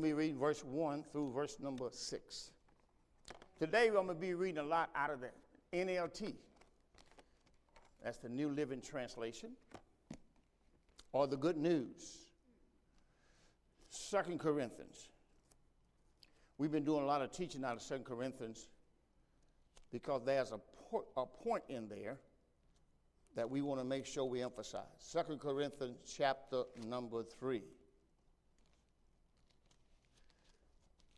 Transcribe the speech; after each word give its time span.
going 0.00 0.10
to 0.12 0.16
be 0.16 0.22
reading 0.22 0.38
verse 0.38 0.62
1 0.62 1.04
through 1.10 1.32
verse 1.32 1.56
number 1.60 1.88
6. 1.90 2.50
Today, 3.58 3.88
I'm 3.88 3.94
going 3.94 4.08
to 4.08 4.14
be 4.14 4.34
reading 4.34 4.58
a 4.58 4.62
lot 4.62 4.90
out 4.94 5.10
of 5.10 5.20
the 5.20 5.30
NLT. 5.76 6.34
That's 8.04 8.18
the 8.18 8.28
New 8.28 8.50
Living 8.50 8.80
Translation, 8.80 9.50
or 11.12 11.26
the 11.26 11.36
Good 11.36 11.56
News. 11.56 12.18
Second 13.90 14.38
Corinthians. 14.38 15.08
We've 16.58 16.70
been 16.70 16.84
doing 16.84 17.02
a 17.02 17.06
lot 17.06 17.20
of 17.20 17.32
teaching 17.32 17.64
out 17.64 17.72
of 17.72 17.82
Second 17.82 18.04
Corinthians 18.04 18.68
because 19.90 20.22
there's 20.24 20.52
a, 20.52 20.60
a 21.16 21.26
point 21.26 21.64
in 21.68 21.88
there 21.88 22.18
that 23.34 23.50
we 23.50 23.62
want 23.62 23.80
to 23.80 23.84
make 23.84 24.06
sure 24.06 24.24
we 24.26 24.42
emphasize. 24.42 24.84
Second 24.98 25.40
Corinthians 25.40 25.96
chapter 26.06 26.62
number 26.86 27.24
3. 27.24 27.62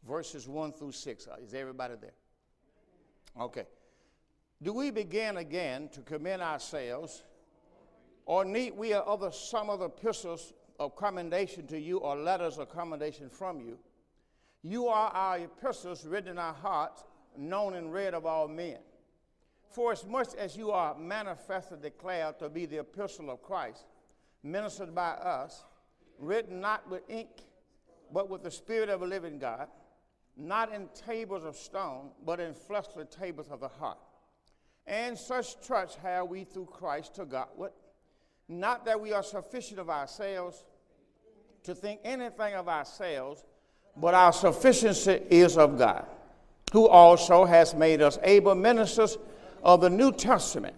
Verses 0.06 0.48
1 0.48 0.72
through 0.72 0.92
6. 0.92 1.26
Uh, 1.26 1.36
is 1.42 1.54
everybody 1.54 1.94
there? 2.00 2.14
Okay. 3.40 3.66
Do 4.62 4.72
we 4.72 4.90
begin 4.90 5.38
again 5.38 5.88
to 5.92 6.00
commend 6.00 6.42
ourselves, 6.42 7.24
or 8.26 8.44
need 8.44 8.76
we 8.76 8.92
other, 8.92 9.30
some 9.30 9.70
other 9.70 9.86
epistles 9.86 10.52
of 10.78 10.96
commendation 10.96 11.66
to 11.68 11.80
you, 11.80 11.98
or 11.98 12.16
letters 12.16 12.58
of 12.58 12.68
commendation 12.68 13.30
from 13.30 13.60
you? 13.60 13.78
You 14.62 14.88
are 14.88 15.10
our 15.10 15.38
epistles 15.38 16.04
written 16.04 16.32
in 16.32 16.38
our 16.38 16.52
hearts, 16.52 17.04
known 17.36 17.74
and 17.74 17.92
read 17.92 18.12
of 18.12 18.26
all 18.26 18.48
men. 18.48 18.78
For 19.70 19.92
as 19.92 20.04
much 20.04 20.34
as 20.34 20.56
you 20.56 20.72
are 20.72 20.94
manifestly 20.98 21.78
declared 21.80 22.38
to 22.40 22.48
be 22.48 22.66
the 22.66 22.80
epistle 22.80 23.30
of 23.30 23.42
Christ, 23.42 23.84
ministered 24.42 24.94
by 24.94 25.10
us, 25.10 25.64
written 26.18 26.60
not 26.60 26.88
with 26.90 27.02
ink, 27.08 27.30
but 28.12 28.28
with 28.28 28.42
the 28.42 28.50
Spirit 28.50 28.88
of 28.88 29.02
a 29.02 29.06
living 29.06 29.38
God, 29.38 29.68
not 30.36 30.72
in 30.74 30.88
tables 31.06 31.44
of 31.44 31.56
stone, 31.56 32.10
but 32.24 32.40
in 32.40 32.54
fleshly 32.54 33.04
tables 33.04 33.48
of 33.50 33.60
the 33.60 33.68
heart. 33.68 33.98
And 34.86 35.16
such 35.16 35.60
trust 35.66 35.98
have 35.98 36.28
we 36.28 36.44
through 36.44 36.66
Christ 36.66 37.14
to 37.16 37.24
Godward. 37.24 37.72
Not 38.48 38.84
that 38.86 39.00
we 39.00 39.12
are 39.12 39.22
sufficient 39.22 39.78
of 39.78 39.88
ourselves 39.88 40.64
to 41.62 41.74
think 41.74 42.00
anything 42.04 42.54
of 42.54 42.68
ourselves, 42.68 43.44
but 43.96 44.14
our 44.14 44.32
sufficiency 44.32 45.20
is 45.30 45.56
of 45.58 45.78
God, 45.78 46.06
who 46.72 46.88
also 46.88 47.44
has 47.44 47.74
made 47.74 48.02
us 48.02 48.18
able 48.22 48.54
ministers 48.54 49.18
of 49.62 49.80
the 49.80 49.90
New 49.90 50.10
Testament, 50.10 50.74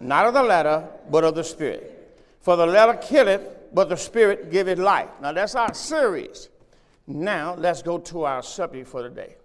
not 0.00 0.26
of 0.26 0.34
the 0.34 0.42
letter, 0.42 0.86
but 1.10 1.24
of 1.24 1.34
the 1.34 1.44
Spirit. 1.44 2.20
For 2.40 2.56
the 2.56 2.66
letter 2.66 2.94
killeth, 2.94 3.40
but 3.72 3.88
the 3.88 3.96
Spirit 3.96 4.50
giveth 4.50 4.78
life. 4.78 5.08
Now 5.22 5.32
that's 5.32 5.54
our 5.54 5.72
series. 5.72 6.48
Now 7.06 7.54
let's 7.54 7.82
go 7.82 7.98
to 7.98 8.24
our 8.24 8.42
subject 8.42 8.88
for 8.88 9.02
today. 9.02 9.36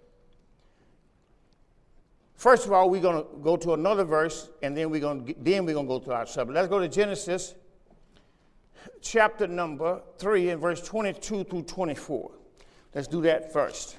First 2.34 2.64
of 2.64 2.72
all, 2.72 2.88
we're 2.88 3.02
going 3.02 3.22
to 3.22 3.28
go 3.42 3.56
to 3.58 3.74
another 3.74 4.04
verse, 4.04 4.48
and 4.62 4.74
then 4.74 4.88
we're 4.88 5.00
going 5.00 5.26
to 5.26 5.34
then 5.38 5.66
we're 5.66 5.74
going 5.74 5.86
to 5.86 5.90
go 5.90 5.98
to 5.98 6.12
our 6.14 6.26
subject. 6.26 6.54
Let's 6.54 6.68
go 6.68 6.78
to 6.78 6.88
Genesis, 6.88 7.54
chapter 9.02 9.46
number 9.46 10.00
three, 10.16 10.48
and 10.48 10.60
verse 10.60 10.80
22 10.80 11.44
through 11.44 11.62
24. 11.64 12.30
Let's 12.94 13.08
do 13.08 13.20
that 13.22 13.52
first. 13.52 13.98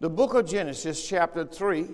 The 0.00 0.08
book 0.08 0.34
of 0.34 0.46
Genesis, 0.46 1.08
chapter 1.08 1.44
3, 1.44 1.88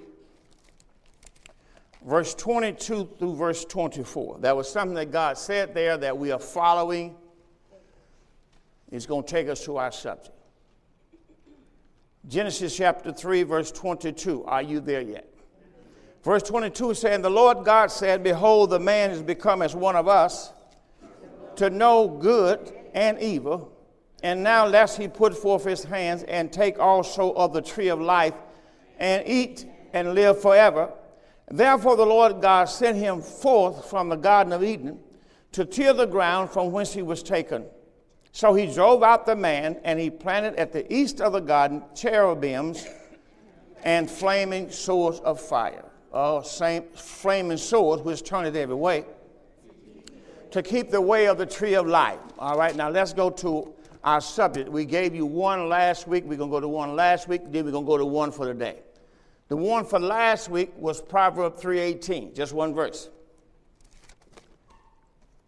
verse 2.07 2.35
22 2.35 3.09
through 3.19 3.35
verse 3.35 3.65
24. 3.65 4.41
That 4.41 4.55
was 4.55 4.71
something 4.71 4.95
that 4.97 5.11
God 5.11 5.39
said 5.39 5.73
there 5.73 5.97
that 5.97 6.17
we 6.17 6.31
are 6.31 6.39
following. 6.39 7.17
It's 8.95 9.07
going 9.07 9.25
to 9.25 9.29
take 9.29 9.49
us 9.49 9.65
to 9.65 9.77
our 9.77 9.91
subject. 9.91 10.31
Genesis 12.29 12.77
chapter 12.77 13.13
3, 13.13 13.43
verse 13.43 13.73
22. 13.73 14.45
Are 14.45 14.63
you 14.63 14.79
there 14.79 15.01
yet? 15.01 15.29
Verse 16.23 16.45
22 16.45 16.91
is 16.91 17.01
saying, 17.01 17.23
The 17.23 17.29
Lord 17.29 17.65
God 17.65 17.91
said, 17.91 18.23
Behold, 18.23 18.71
the 18.71 18.79
man 18.79 19.11
is 19.11 19.21
become 19.21 19.63
as 19.63 19.75
one 19.75 19.97
of 19.97 20.07
us 20.07 20.53
to 21.57 21.71
know 21.71 22.07
good 22.07 22.73
and 22.95 23.21
evil. 23.21 23.77
And 24.23 24.45
now 24.45 24.65
lest 24.65 24.97
he 24.97 25.09
put 25.09 25.37
forth 25.37 25.65
his 25.65 25.83
hands 25.83 26.23
and 26.23 26.53
take 26.53 26.79
also 26.79 27.33
of 27.33 27.53
the 27.53 27.63
tree 27.63 27.89
of 27.89 28.01
life 28.01 28.35
and 29.01 29.27
eat 29.27 29.67
and 29.93 30.15
live 30.15 30.41
forever. 30.41 30.93
Therefore 31.51 31.97
the 31.97 32.07
Lord 32.07 32.41
God 32.41 32.67
sent 32.67 32.97
him 32.99 33.21
forth 33.21 33.91
from 33.91 34.09
the 34.09 34.17
Garden 34.17 34.53
of 34.53 34.63
Eden 34.63 35.01
to 35.51 35.65
till 35.65 35.95
the 35.95 36.07
ground 36.07 36.51
from 36.51 36.71
whence 36.71 36.93
he 36.93 37.03
was 37.03 37.25
taken. 37.25 37.65
So 38.35 38.53
he 38.53 38.67
drove 38.67 39.05
out 39.05 39.27
the 39.27 39.37
man, 39.37 39.79
and 39.85 40.01
he 40.01 40.11
planted 40.11 40.57
at 40.57 40.73
the 40.73 40.93
east 40.93 41.21
of 41.21 41.35
the 41.35 41.41
garden 41.41 41.85
cherubims 41.95 42.85
and 43.85 44.11
flaming 44.11 44.73
swords 44.73 45.21
of 45.21 45.41
fire. 45.41 45.85
Oh, 46.13 46.43
same 46.43 46.83
flaming 46.95 47.59
swords 47.59 48.03
which 48.03 48.25
turneth 48.25 48.57
every 48.57 48.75
way 48.75 49.05
to 50.51 50.65
keep 50.65 50.91
the 50.91 51.01
way 51.01 51.29
of 51.29 51.39
the 51.39 51.47
tree 51.47 51.75
of 51.75 51.87
life. 51.87 52.19
All 52.37 52.59
right, 52.59 52.75
now 52.75 52.91
let's 52.91 53.13
go 53.13 53.31
to 53.31 53.73
our 54.03 54.21
subject. 54.21 54.69
We 54.69 54.85
gave 54.85 55.15
you 55.15 55.27
one 55.27 55.69
last 55.69 56.09
week. 56.09 56.25
We're 56.25 56.37
going 56.37 56.51
to 56.51 56.57
go 56.57 56.61
to 56.61 56.67
one 56.69 56.97
last 56.97 57.29
week. 57.29 57.43
Then 57.53 57.65
we're 57.65 57.71
going 57.71 57.85
to 57.85 57.89
go 57.89 57.99
to 57.99 58.05
one 58.05 58.33
for 58.33 58.47
today. 58.47 58.81
The 59.47 59.57
one 59.57 59.85
for 59.85 60.01
last 60.01 60.49
week 60.49 60.73
was 60.77 61.01
Proverbs 61.01 61.63
3.18, 61.63 62.35
just 62.35 62.53
one 62.53 62.75
verse. 62.75 63.11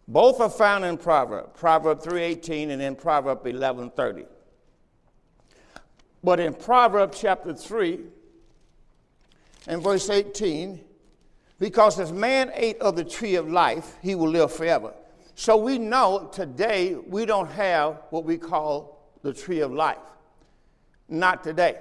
Both 0.07 0.39
are 0.39 0.49
found 0.49 0.85
in 0.85 0.97
Proverb, 0.97 1.53
Proverb 1.53 2.01
3:18 2.01 2.71
and 2.71 2.81
in 2.81 2.95
Proverb 2.95 3.45
11:30. 3.45 4.25
But 6.23 6.39
in 6.39 6.53
Proverb 6.53 7.11
chapter 7.13 7.53
3 7.53 8.05
and 9.67 9.83
verse 9.83 10.09
18, 10.09 10.83
because 11.59 11.99
as 11.99 12.11
man 12.11 12.51
ate 12.53 12.79
of 12.79 12.95
the 12.95 13.03
tree 13.03 13.35
of 13.35 13.49
life, 13.49 13.97
he 14.01 14.15
will 14.15 14.29
live 14.29 14.51
forever. 14.51 14.93
So 15.35 15.57
we 15.57 15.77
know 15.77 16.29
today 16.31 16.95
we 16.95 17.25
don't 17.25 17.49
have 17.51 18.01
what 18.09 18.23
we 18.23 18.37
call 18.37 19.11
the 19.23 19.33
tree 19.33 19.59
of 19.59 19.71
life. 19.71 19.97
Not 21.09 21.43
today. 21.43 21.79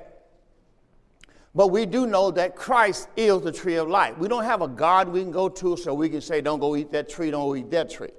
But 1.56 1.68
we 1.68 1.86
do 1.86 2.06
know 2.06 2.30
that 2.32 2.54
Christ 2.54 3.08
is 3.16 3.40
the 3.40 3.50
tree 3.50 3.76
of 3.76 3.88
life. 3.88 4.18
We 4.18 4.28
don't 4.28 4.44
have 4.44 4.60
a 4.60 4.68
God 4.68 5.08
we 5.08 5.22
can 5.22 5.30
go 5.30 5.48
to 5.48 5.74
so 5.78 5.94
we 5.94 6.10
can 6.10 6.20
say, 6.20 6.42
don't 6.42 6.60
go 6.60 6.76
eat 6.76 6.92
that 6.92 7.08
tree, 7.08 7.30
don't 7.30 7.56
eat 7.56 7.70
that 7.70 7.88
tree. 7.88 8.10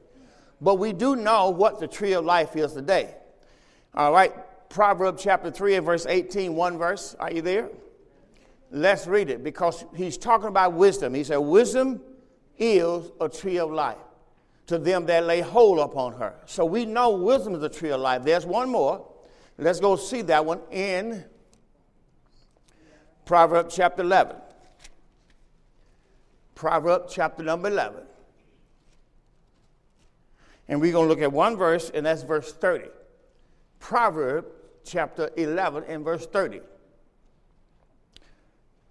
But 0.60 0.80
we 0.80 0.92
do 0.92 1.16
know 1.16 1.52
what 1.52 1.80
the 1.80 1.88
tree 1.88 2.14
of 2.14 2.26
life 2.26 2.56
is 2.56 2.74
today. 2.74 3.14
All 3.94 4.12
right, 4.12 4.34
Proverbs 4.70 5.22
chapter 5.22 5.52
3 5.52 5.76
and 5.76 5.86
verse 5.86 6.08
18, 6.08 6.56
one 6.56 6.80
verse. 6.80 7.16
Are 7.20 7.32
you 7.32 7.44
there? 7.44 7.70
Let's 8.72 9.06
read 9.06 9.30
it 9.30 9.44
because 9.44 9.86
he's 9.96 10.18
talking 10.18 10.48
about 10.48 10.74
wisdom. 10.74 11.14
He 11.14 11.24
said, 11.24 11.38
Wisdom 11.38 12.02
is 12.58 13.12
a 13.22 13.30
tree 13.30 13.60
of 13.60 13.72
life 13.72 13.98
to 14.66 14.80
them 14.80 15.06
that 15.06 15.26
lay 15.26 15.42
hold 15.42 15.78
upon 15.78 16.14
her. 16.14 16.34
So 16.48 16.66
we 16.66 16.86
know 16.88 17.12
wisdom 17.12 17.54
is 17.54 17.62
a 17.62 17.70
tree 17.70 17.92
of 17.92 18.02
life. 18.02 18.24
There's 18.24 18.48
one 18.48 18.72
more. 18.72 19.08
Let's 19.60 19.80
go 19.80 19.96
see 19.96 20.24
that 20.24 20.44
one 20.44 20.62
in 20.72 21.24
Proverbs 23.28 23.76
chapter 23.76 24.04
11. 24.04 24.38
Proverbs 26.56 27.14
chapter 27.14 27.44
number 27.44 27.68
11. 27.68 28.04
And 30.70 30.80
we're 30.80 30.94
going 30.94 31.08
to 31.08 31.10
look 31.10 31.22
at 31.22 31.34
one 31.34 31.58
verse, 31.58 31.92
and 31.94 32.06
that's 32.06 32.24
verse 32.24 32.54
30. 32.54 32.86
Proverb 33.80 34.46
chapter 34.86 35.30
11 35.36 35.84
and 35.90 36.06
verse 36.06 36.26
30. 36.26 36.62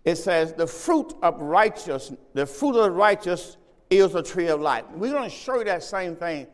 It 0.04 0.16
says, 0.16 0.52
The 0.52 0.66
fruit 0.66 1.14
of 1.22 1.40
righteous, 1.40 2.12
the 2.34 2.44
fruit 2.44 2.76
of 2.76 2.84
the 2.84 2.90
righteous 2.90 3.56
is 3.88 4.14
a 4.14 4.22
tree 4.22 4.48
of 4.48 4.60
life. 4.60 4.84
We're 4.92 5.12
going 5.12 5.30
to 5.30 5.34
show 5.34 5.60
you 5.60 5.64
that 5.64 5.82
same 5.82 6.14
thing 6.14 6.46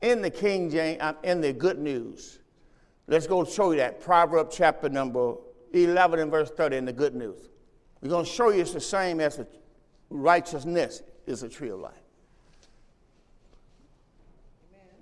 in 0.00 0.22
the 0.22 0.30
King 0.30 0.70
James, 0.70 1.02
uh, 1.02 1.12
in 1.22 1.42
the 1.42 1.52
good 1.52 1.78
news. 1.78 2.38
Let's 3.08 3.26
go 3.26 3.44
show 3.44 3.72
you 3.72 3.76
that. 3.76 4.00
Proverb 4.00 4.48
chapter 4.50 4.88
number 4.88 5.34
11 5.84 6.18
and 6.20 6.30
verse 6.30 6.50
30 6.50 6.76
in 6.76 6.84
the 6.84 6.92
good 6.92 7.14
news. 7.14 7.48
We're 8.00 8.10
going 8.10 8.24
to 8.24 8.30
show 8.30 8.50
you 8.50 8.60
it's 8.60 8.72
the 8.72 8.80
same 8.80 9.20
as 9.20 9.36
the 9.36 9.46
righteousness 10.10 11.02
is 11.26 11.42
a 11.42 11.48
tree 11.48 11.70
of 11.70 11.80
life. 11.80 11.94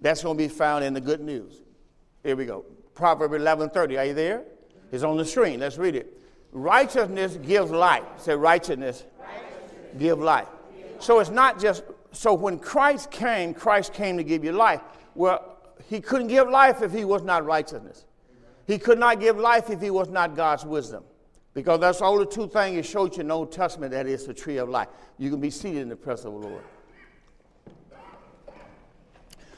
That's 0.00 0.22
going 0.22 0.36
to 0.36 0.42
be 0.42 0.48
found 0.48 0.84
in 0.84 0.92
the 0.92 1.00
good 1.00 1.20
news. 1.20 1.62
Here 2.22 2.36
we 2.36 2.44
go. 2.44 2.64
Proverb 2.94 3.32
11:30. 3.32 3.98
Are 3.98 4.04
you 4.04 4.14
there? 4.14 4.44
It's 4.92 5.02
on 5.02 5.16
the 5.16 5.24
screen. 5.24 5.60
Let's 5.60 5.78
read 5.78 5.96
it. 5.96 6.20
Righteousness 6.52 7.36
gives 7.36 7.70
life. 7.70 8.04
Say 8.18 8.36
righteousness, 8.36 9.04
righteousness. 9.18 9.98
give 9.98 10.18
life. 10.20 10.48
So 11.00 11.20
it's 11.20 11.30
not 11.30 11.58
just 11.58 11.84
so 12.12 12.32
when 12.32 12.58
Christ 12.58 13.10
came, 13.10 13.54
Christ 13.54 13.92
came 13.92 14.16
to 14.16 14.24
give 14.24 14.44
you 14.44 14.52
life. 14.52 14.80
Well, 15.14 15.58
he 15.88 16.00
couldn't 16.00 16.28
give 16.28 16.48
life 16.48 16.82
if 16.82 16.92
he 16.92 17.04
was 17.04 17.22
not 17.22 17.44
righteousness. 17.44 18.04
He 18.66 18.78
could 18.78 18.98
not 18.98 19.20
give 19.20 19.36
life 19.36 19.70
if 19.70 19.80
he 19.80 19.90
was 19.90 20.08
not 20.08 20.36
God's 20.36 20.64
wisdom. 20.64 21.04
Because 21.52 21.80
that's 21.80 22.00
all 22.00 22.18
the 22.18 22.26
two 22.26 22.48
things 22.48 22.78
it 22.78 22.84
showed 22.84 23.16
you 23.16 23.20
in 23.20 23.28
the 23.28 23.34
Old 23.34 23.52
Testament 23.52 23.92
that 23.92 24.06
is 24.06 24.26
the 24.26 24.34
tree 24.34 24.56
of 24.56 24.68
life. 24.68 24.88
You 25.18 25.30
can 25.30 25.40
be 25.40 25.50
seated 25.50 25.82
in 25.82 25.88
the 25.88 25.96
presence 25.96 26.26
of 26.26 26.40
the 26.40 26.48
Lord. 26.48 26.64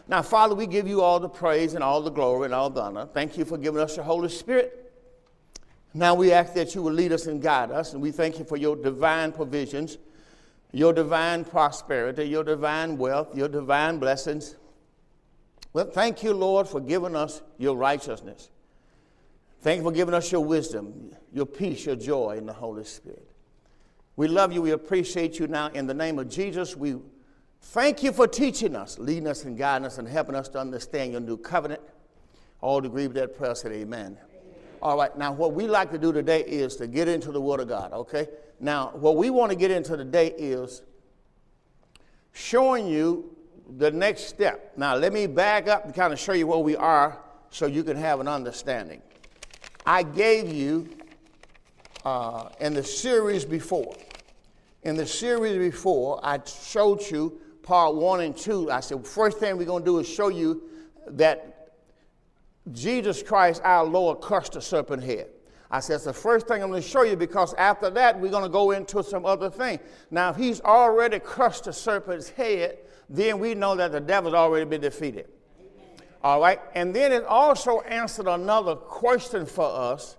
Now, 0.08 0.22
Father, 0.22 0.54
we 0.54 0.66
give 0.66 0.86
you 0.86 1.00
all 1.00 1.18
the 1.18 1.28
praise 1.28 1.74
and 1.74 1.82
all 1.82 2.00
the 2.02 2.10
glory 2.10 2.44
and 2.44 2.54
all 2.54 2.70
the 2.70 2.82
honor. 2.82 3.06
Thank 3.06 3.38
you 3.38 3.44
for 3.44 3.58
giving 3.58 3.80
us 3.80 3.96
your 3.96 4.04
Holy 4.04 4.28
Spirit 4.28 4.86
Now 5.96 6.14
we 6.14 6.30
ask 6.30 6.52
that 6.52 6.74
you 6.74 6.82
will 6.82 6.92
lead 6.92 7.12
us 7.12 7.26
and 7.26 7.40
guide 7.40 7.70
us, 7.70 7.94
and 7.94 8.02
we 8.02 8.10
thank 8.10 8.38
you 8.38 8.44
for 8.44 8.58
your 8.58 8.76
divine 8.76 9.32
provisions, 9.32 9.96
your 10.70 10.92
divine 10.92 11.42
prosperity, 11.42 12.24
your 12.24 12.44
divine 12.44 12.98
wealth, 12.98 13.34
your 13.34 13.48
divine 13.48 13.98
blessings. 13.98 14.56
Well, 15.72 15.86
thank 15.86 16.22
you, 16.22 16.34
Lord, 16.34 16.68
for 16.68 16.80
giving 16.80 17.16
us 17.16 17.40
your 17.56 17.76
righteousness. 17.76 18.50
Thank 19.66 19.78
you 19.78 19.82
for 19.82 19.90
giving 19.90 20.14
us 20.14 20.30
your 20.30 20.44
wisdom, 20.44 21.10
your 21.32 21.44
peace, 21.44 21.86
your 21.86 21.96
joy 21.96 22.36
in 22.38 22.46
the 22.46 22.52
Holy 22.52 22.84
Spirit. 22.84 23.28
We 24.14 24.28
love 24.28 24.52
you. 24.52 24.62
We 24.62 24.70
appreciate 24.70 25.40
you 25.40 25.48
now. 25.48 25.70
In 25.70 25.88
the 25.88 25.92
name 25.92 26.20
of 26.20 26.28
Jesus, 26.28 26.76
we 26.76 26.94
thank 27.60 28.04
you 28.04 28.12
for 28.12 28.28
teaching 28.28 28.76
us, 28.76 28.96
leading 29.00 29.26
us 29.26 29.42
and 29.42 29.58
guiding 29.58 29.84
us, 29.84 29.98
and 29.98 30.06
helping 30.06 30.36
us 30.36 30.48
to 30.50 30.60
understand 30.60 31.10
your 31.10 31.20
new 31.20 31.36
covenant. 31.36 31.80
All 32.60 32.86
agree 32.86 33.08
with 33.08 33.16
that 33.16 33.36
prayer, 33.36 33.56
said 33.56 33.72
amen. 33.72 34.16
All 34.80 34.96
right, 34.96 35.18
now 35.18 35.32
what 35.32 35.52
we 35.52 35.66
like 35.66 35.90
to 35.90 35.98
do 35.98 36.12
today 36.12 36.42
is 36.42 36.76
to 36.76 36.86
get 36.86 37.08
into 37.08 37.32
the 37.32 37.40
Word 37.40 37.58
of 37.58 37.66
God, 37.66 37.92
okay? 37.92 38.28
Now, 38.60 38.92
what 38.94 39.16
we 39.16 39.30
want 39.30 39.50
to 39.50 39.58
get 39.58 39.72
into 39.72 39.96
today 39.96 40.28
is 40.38 40.82
showing 42.32 42.86
you 42.86 43.34
the 43.78 43.90
next 43.90 44.28
step. 44.28 44.74
Now, 44.76 44.94
let 44.94 45.12
me 45.12 45.26
back 45.26 45.66
up 45.66 45.86
and 45.86 45.92
kind 45.92 46.12
of 46.12 46.20
show 46.20 46.34
you 46.34 46.46
where 46.46 46.60
we 46.60 46.76
are 46.76 47.20
so 47.50 47.66
you 47.66 47.82
can 47.82 47.96
have 47.96 48.20
an 48.20 48.28
understanding. 48.28 49.02
I 49.86 50.02
gave 50.02 50.52
you 50.52 50.88
uh, 52.04 52.48
in 52.60 52.74
the 52.74 52.82
series 52.82 53.44
before. 53.44 53.94
In 54.82 54.96
the 54.96 55.06
series 55.06 55.58
before, 55.58 56.20
I 56.24 56.40
showed 56.44 57.02
you 57.10 57.38
part 57.62 57.94
one 57.94 58.20
and 58.20 58.36
two. 58.36 58.70
I 58.70 58.80
said, 58.80 59.06
first 59.06 59.38
thing 59.38 59.56
we're 59.56 59.64
going 59.64 59.84
to 59.84 59.90
do 59.90 59.98
is 59.98 60.08
show 60.08 60.28
you 60.28 60.62
that 61.08 61.72
Jesus 62.72 63.22
Christ, 63.22 63.60
our 63.64 63.84
Lord, 63.84 64.20
crushed 64.20 64.52
the 64.52 64.60
serpent 64.60 65.04
head. 65.04 65.28
I 65.70 65.80
said, 65.80 65.96
it's 65.96 66.04
the 66.04 66.12
first 66.12 66.48
thing 66.48 66.62
I'm 66.62 66.70
going 66.70 66.82
to 66.82 66.88
show 66.88 67.02
you 67.02 67.16
because 67.16 67.54
after 67.54 67.90
that, 67.90 68.18
we're 68.18 68.30
going 68.30 68.44
to 68.44 68.48
go 68.48 68.72
into 68.72 69.02
some 69.02 69.24
other 69.24 69.50
thing. 69.50 69.78
Now, 70.10 70.30
if 70.30 70.36
he's 70.36 70.60
already 70.60 71.20
crushed 71.20 71.64
the 71.64 71.72
serpent's 71.72 72.28
head, 72.28 72.78
then 73.08 73.38
we 73.38 73.54
know 73.54 73.76
that 73.76 73.92
the 73.92 74.00
devil's 74.00 74.34
already 74.34 74.64
been 74.64 74.80
defeated. 74.80 75.28
All 76.26 76.40
right? 76.40 76.58
And 76.74 76.92
then 76.92 77.12
it 77.12 77.24
also 77.24 77.82
answered 77.82 78.26
another 78.26 78.74
question 78.74 79.46
for 79.46 79.64
us 79.64 80.16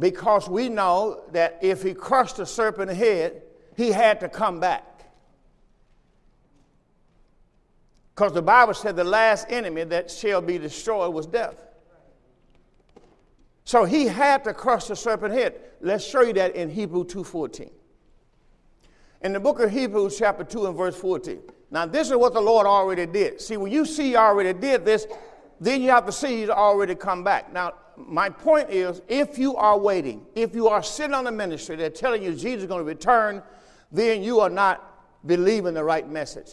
because 0.00 0.48
we 0.48 0.68
know 0.68 1.22
that 1.30 1.60
if 1.62 1.80
he 1.80 1.94
crushed 1.94 2.38
the 2.38 2.44
serpent's 2.44 2.94
head, 2.94 3.40
he 3.76 3.92
had 3.92 4.18
to 4.18 4.28
come 4.28 4.58
back. 4.58 5.04
Because 8.12 8.32
the 8.32 8.42
Bible 8.42 8.74
said 8.74 8.96
the 8.96 9.04
last 9.04 9.46
enemy 9.48 9.84
that 9.84 10.10
shall 10.10 10.40
be 10.40 10.58
destroyed 10.58 11.14
was 11.14 11.28
death. 11.28 11.62
So 13.62 13.84
he 13.84 14.06
had 14.08 14.42
to 14.44 14.54
crush 14.54 14.86
the 14.86 14.96
serpent 14.96 15.34
head. 15.34 15.54
Let's 15.80 16.04
show 16.04 16.22
you 16.22 16.32
that 16.32 16.56
in 16.56 16.68
Hebrew 16.68 17.04
2.14. 17.04 17.70
In 19.22 19.32
the 19.32 19.38
book 19.38 19.60
of 19.60 19.70
Hebrews 19.70 20.18
chapter 20.18 20.42
2 20.42 20.66
and 20.66 20.76
verse 20.76 20.96
14. 20.96 21.40
Now 21.70 21.86
this 21.86 22.10
is 22.10 22.16
what 22.16 22.34
the 22.34 22.40
Lord 22.40 22.66
already 22.66 23.06
did. 23.06 23.40
See, 23.40 23.56
when 23.56 23.70
you 23.70 23.84
see 23.84 24.08
he 24.08 24.16
already 24.16 24.52
did 24.52 24.84
this, 24.84 25.06
then 25.60 25.82
you 25.82 25.90
have 25.90 26.06
to 26.06 26.12
see 26.12 26.40
he's 26.40 26.48
already 26.48 26.94
come 26.94 27.24
back. 27.24 27.52
Now, 27.52 27.74
my 27.96 28.28
point 28.28 28.70
is, 28.70 29.02
if 29.08 29.38
you 29.38 29.56
are 29.56 29.78
waiting, 29.78 30.26
if 30.34 30.54
you 30.54 30.68
are 30.68 30.82
sitting 30.82 31.14
on 31.14 31.24
the 31.24 31.32
ministry, 31.32 31.76
they're 31.76 31.90
telling 31.90 32.22
you 32.22 32.32
Jesus 32.32 32.62
is 32.62 32.66
going 32.66 32.80
to 32.80 32.84
return, 32.84 33.42
then 33.92 34.22
you 34.22 34.40
are 34.40 34.50
not 34.50 34.94
believing 35.26 35.74
the 35.74 35.84
right 35.84 36.08
message. 36.08 36.50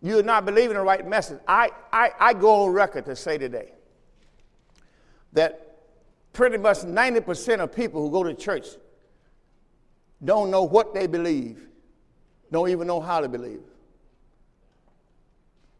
You're 0.00 0.22
not 0.22 0.44
believing 0.44 0.76
the 0.76 0.82
right 0.82 1.06
message. 1.06 1.38
I, 1.46 1.70
I, 1.92 2.10
I 2.18 2.34
go 2.34 2.64
on 2.64 2.72
record 2.72 3.04
to 3.06 3.14
say 3.14 3.38
today 3.38 3.72
that 5.32 5.76
pretty 6.32 6.58
much 6.58 6.78
90% 6.78 7.60
of 7.60 7.72
people 7.72 8.02
who 8.02 8.10
go 8.10 8.24
to 8.24 8.34
church 8.34 8.66
don't 10.24 10.50
know 10.50 10.62
what 10.62 10.94
they 10.94 11.06
believe, 11.06 11.68
don't 12.50 12.68
even 12.68 12.86
know 12.86 13.00
how 13.00 13.20
to 13.20 13.28
believe. 13.28 13.62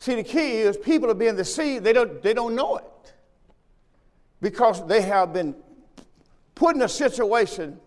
See, 0.02 0.16
the 0.16 0.24
key 0.24 0.56
is 0.56 0.76
people 0.76 1.08
are 1.12 1.14
being 1.14 1.36
deceived, 1.36 1.84
they 1.84 1.92
don't, 1.92 2.20
they 2.22 2.34
don't 2.34 2.56
know 2.56 2.76
it 2.76 3.14
because 4.40 4.84
they 4.88 5.00
have 5.00 5.32
been 5.32 5.54
put 6.56 6.74
in 6.74 6.82
a 6.82 6.88
situation 6.88 7.78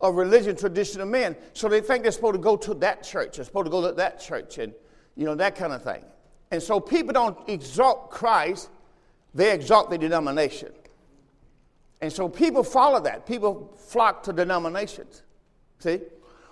of 0.00 0.16
religion, 0.16 0.56
tradition 0.56 1.00
of 1.00 1.06
men. 1.06 1.36
So 1.52 1.68
they 1.68 1.80
think 1.80 2.02
they're 2.02 2.10
supposed 2.10 2.34
to 2.34 2.40
go 2.40 2.56
to 2.56 2.74
that 2.74 3.04
church, 3.04 3.36
they're 3.36 3.44
supposed 3.44 3.66
to 3.66 3.70
go 3.70 3.80
to 3.86 3.92
that 3.92 4.18
church, 4.18 4.58
and 4.58 4.74
you 5.14 5.24
know, 5.24 5.36
that 5.36 5.54
kind 5.54 5.72
of 5.72 5.84
thing. 5.84 6.04
And 6.50 6.60
so 6.60 6.80
people 6.80 7.12
don't 7.12 7.38
exalt 7.48 8.10
Christ, 8.10 8.68
they 9.32 9.52
exalt 9.52 9.88
the 9.88 9.98
denomination. 9.98 10.72
And 12.00 12.12
so 12.12 12.28
people 12.28 12.64
follow 12.64 12.98
that. 13.02 13.24
People 13.24 13.72
flock 13.78 14.24
to 14.24 14.32
denominations. 14.32 15.22
See? 15.78 16.00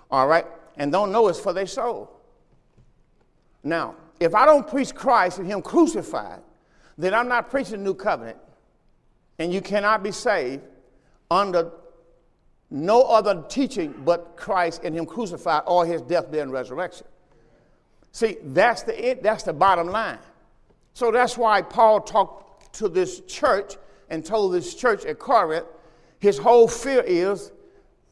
All 0.09 0.25
right? 0.25 0.45
And 0.77 0.89
don't 0.89 1.11
know 1.11 1.27
it's 1.27 1.37
for 1.37 1.51
their 1.51 1.67
soul. 1.67 2.09
Now, 3.61 3.95
if 4.21 4.35
I 4.35 4.45
don't 4.45 4.67
preach 4.67 4.93
Christ 4.93 5.39
and 5.39 5.47
Him 5.47 5.63
crucified, 5.63 6.41
then 6.95 7.13
I'm 7.13 7.27
not 7.27 7.49
preaching 7.49 7.79
the 7.79 7.83
new 7.83 7.95
covenant. 7.95 8.37
And 9.39 9.51
you 9.51 9.61
cannot 9.61 10.03
be 10.03 10.11
saved 10.11 10.61
under 11.31 11.71
no 12.69 13.01
other 13.01 13.43
teaching 13.49 13.95
but 14.05 14.37
Christ 14.37 14.81
and 14.83 14.95
Him 14.95 15.07
crucified 15.07 15.63
or 15.65 15.87
His 15.87 16.03
death, 16.03 16.29
burial, 16.29 16.43
and 16.43 16.53
resurrection. 16.53 17.07
See, 18.11 18.37
that's 18.43 18.83
the, 18.83 19.17
that's 19.23 19.41
the 19.41 19.53
bottom 19.53 19.87
line. 19.87 20.19
So 20.93 21.11
that's 21.11 21.35
why 21.35 21.63
Paul 21.63 22.01
talked 22.01 22.75
to 22.75 22.89
this 22.89 23.21
church 23.21 23.75
and 24.09 24.23
told 24.23 24.53
this 24.53 24.75
church 24.75 25.03
at 25.05 25.17
Corinth, 25.17 25.65
his 26.19 26.37
whole 26.37 26.67
fear 26.67 27.01
is, 27.01 27.51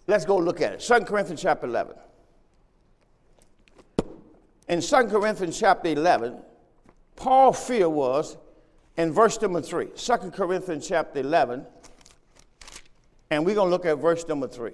let's 0.07 0.25
go 0.25 0.38
look 0.38 0.59
at 0.62 0.73
it. 0.73 0.79
2 0.79 1.01
Corinthians 1.01 1.41
chapter 1.41 1.67
11. 1.67 1.94
In 4.69 4.81
2 4.81 4.95
Corinthians 5.06 5.60
chapter 5.60 5.89
11, 5.89 6.38
Paul's 7.16 7.60
fear 7.66 7.89
was 7.89 8.38
in 8.98 9.12
verse 9.12 9.42
number 9.42 9.62
3. 9.62 9.88
2 9.88 10.18
Corinthians 10.31 10.88
chapter 10.88 11.19
11, 11.21 11.66
and 13.31 13.45
we're 13.45 13.56
going 13.56 13.66
to 13.68 13.71
look 13.71 13.88
at 13.88 13.98
verse 13.98 14.27
number 14.27 14.48
3. 14.48 14.71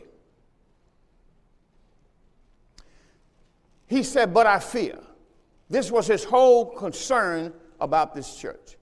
He 3.87 4.03
said, 4.03 4.33
But 4.33 4.45
I 4.45 4.59
fear. 4.59 4.99
This 5.69 5.89
was 5.89 6.07
his 6.07 6.25
whole 6.25 6.65
concern 6.65 7.53
about 7.79 8.13
this 8.13 8.35
church. 8.35 8.75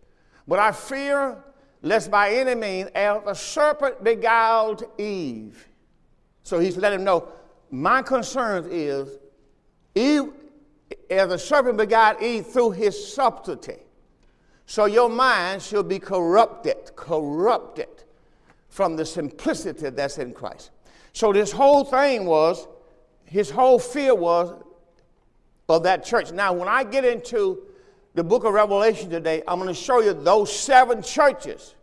But 0.48 0.58
I 0.58 0.72
fear 0.72 1.44
lest 1.84 2.10
by 2.10 2.32
any 2.34 2.56
means, 2.56 2.90
as 2.96 3.22
the 3.24 3.36
serpent 3.36 4.04
beguiled 4.04 4.84
Eve. 4.98 5.68
So 6.42 6.58
he's 6.58 6.76
letting 6.76 7.00
him 7.00 7.06
know, 7.06 7.28
my 7.70 8.02
concern 8.02 8.68
is, 8.72 9.10
Eve, 9.94 10.32
as 11.10 11.30
the 11.30 11.38
serpent 11.38 11.78
beguiled 11.78 12.22
Eve 12.22 12.46
through 12.48 12.72
his 12.72 13.14
subtlety. 13.14 13.78
So 14.66 14.86
your 14.86 15.10
mind 15.10 15.62
should 15.62 15.88
be 15.88 16.00
corrupted, 16.00 16.96
corrupted 16.96 18.04
from 18.70 18.96
the 18.96 19.06
simplicity 19.06 19.90
that's 19.90 20.18
in 20.18 20.34
Christ. 20.34 20.72
So 21.12 21.32
this 21.32 21.52
whole 21.52 21.84
thing 21.84 22.26
was, 22.26 22.68
his 23.26 23.50
whole 23.50 23.80
fear 23.80 24.16
was 24.16 24.54
of 25.70 25.84
that 25.84 26.04
church. 26.04 26.32
Now, 26.32 26.54
when 26.54 26.68
I 26.68 26.84
get 26.84 27.06
into 27.06 27.64
the 28.14 28.24
book 28.24 28.46
of 28.46 28.54
Revelation 28.54 29.10
today, 29.10 29.44
I'm 29.48 29.60
going 29.60 29.68
to 29.68 29.74
show 29.74 30.02
you 30.02 30.14
those 30.14 30.56
seven 30.56 31.02
churches. 31.02 31.76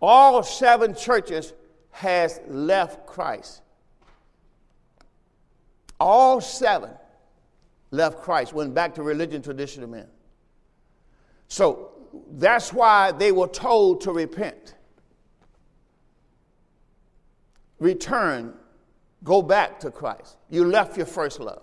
All 0.00 0.42
seven 0.42 0.94
churches 0.94 1.52
has 1.90 2.40
left 2.48 3.06
Christ. 3.06 3.62
All 5.98 6.40
seven 6.40 6.90
left 7.90 8.20
Christ, 8.22 8.52
went 8.52 8.74
back 8.74 8.94
to 8.94 9.02
religion, 9.02 9.42
tradition 9.42 9.82
of 9.82 9.90
men. 9.90 10.06
So 11.48 11.92
that's 12.32 12.72
why 12.72 13.12
they 13.12 13.32
were 13.32 13.48
told 13.48 14.02
to 14.02 14.12
repent. 14.12 14.74
Return, 17.78 18.54
go 19.24 19.42
back 19.42 19.80
to 19.80 19.90
Christ. 19.90 20.36
You 20.48 20.64
left 20.64 20.96
your 20.96 21.06
first 21.06 21.40
love. 21.40 21.62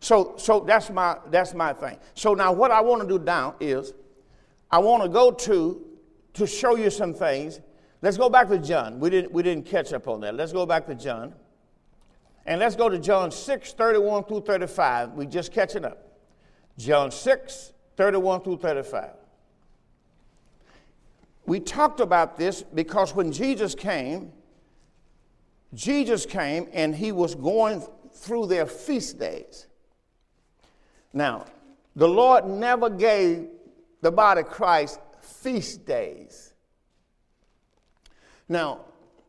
So, 0.00 0.34
so 0.36 0.60
that's 0.60 0.90
my 0.90 1.16
that's 1.30 1.54
my 1.54 1.72
thing. 1.72 1.96
So 2.14 2.34
now 2.34 2.52
what 2.52 2.70
I 2.70 2.80
want 2.80 3.02
to 3.02 3.08
do 3.08 3.22
now 3.22 3.54
is 3.58 3.94
I 4.70 4.78
want 4.78 5.02
to 5.02 5.08
go 5.08 5.30
to 5.30 5.82
to 6.34 6.46
show 6.46 6.76
you 6.76 6.90
some 6.90 7.14
things. 7.14 7.60
Let's 8.02 8.18
go 8.18 8.28
back 8.28 8.48
to 8.48 8.58
John. 8.58 9.00
We 9.00 9.08
didn't 9.08 9.32
we 9.32 9.42
didn't 9.42 9.64
catch 9.64 9.92
up 9.92 10.08
on 10.08 10.20
that. 10.20 10.34
Let's 10.34 10.52
go 10.52 10.66
back 10.66 10.86
to 10.88 10.94
John. 10.94 11.34
And 12.46 12.60
let's 12.60 12.76
go 12.76 12.88
to 12.88 12.98
John 12.98 13.30
6, 13.30 13.72
31 13.72 14.24
through 14.24 14.42
35. 14.42 15.12
We're 15.12 15.24
just 15.24 15.52
catching 15.52 15.84
up. 15.84 16.18
John 16.76 17.10
6, 17.10 17.72
31 17.96 18.40
through 18.42 18.58
35. 18.58 19.10
We 21.46 21.60
talked 21.60 22.00
about 22.00 22.36
this 22.36 22.62
because 22.62 23.14
when 23.14 23.32
Jesus 23.32 23.74
came, 23.74 24.32
Jesus 25.74 26.26
came 26.26 26.68
and 26.72 26.94
he 26.94 27.12
was 27.12 27.34
going 27.34 27.82
through 28.12 28.46
their 28.46 28.66
feast 28.66 29.18
days. 29.18 29.66
Now, 31.12 31.46
the 31.96 32.08
Lord 32.08 32.46
never 32.46 32.90
gave 32.90 33.48
the 34.00 34.10
body 34.10 34.40
of 34.40 34.48
Christ 34.48 35.00
feast 35.20 35.86
days. 35.86 36.54
Now, 38.48 38.80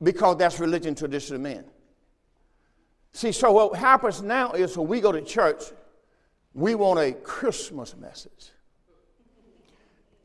because 0.01 0.37
that's 0.37 0.59
religion, 0.59 0.95
tradition 0.95 1.35
of 1.35 1.41
men. 1.41 1.65
See, 3.15 3.31
so 3.31 3.49
what 3.53 3.77
happens 3.77 4.21
now 4.21 4.51
is 4.51 4.77
when 4.77 4.89
we 4.89 4.99
go 4.99 5.13
to 5.13 5.21
church, 5.21 5.63
we 6.53 6.75
want 6.75 6.99
a 6.99 7.13
Christmas 7.13 7.95
message. 7.95 8.51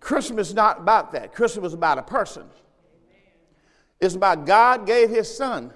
Christmas 0.01 0.49
is 0.49 0.55
not 0.55 0.81
about 0.81 1.13
that. 1.13 1.33
Christmas 1.33 1.69
is 1.69 1.75
about 1.75 1.99
a 1.99 2.03
person. 2.03 2.47
It's 4.01 4.17
about 4.17 4.45
God 4.45 4.89
gave 4.89 5.09
his 5.09 5.33
son. 5.33 5.73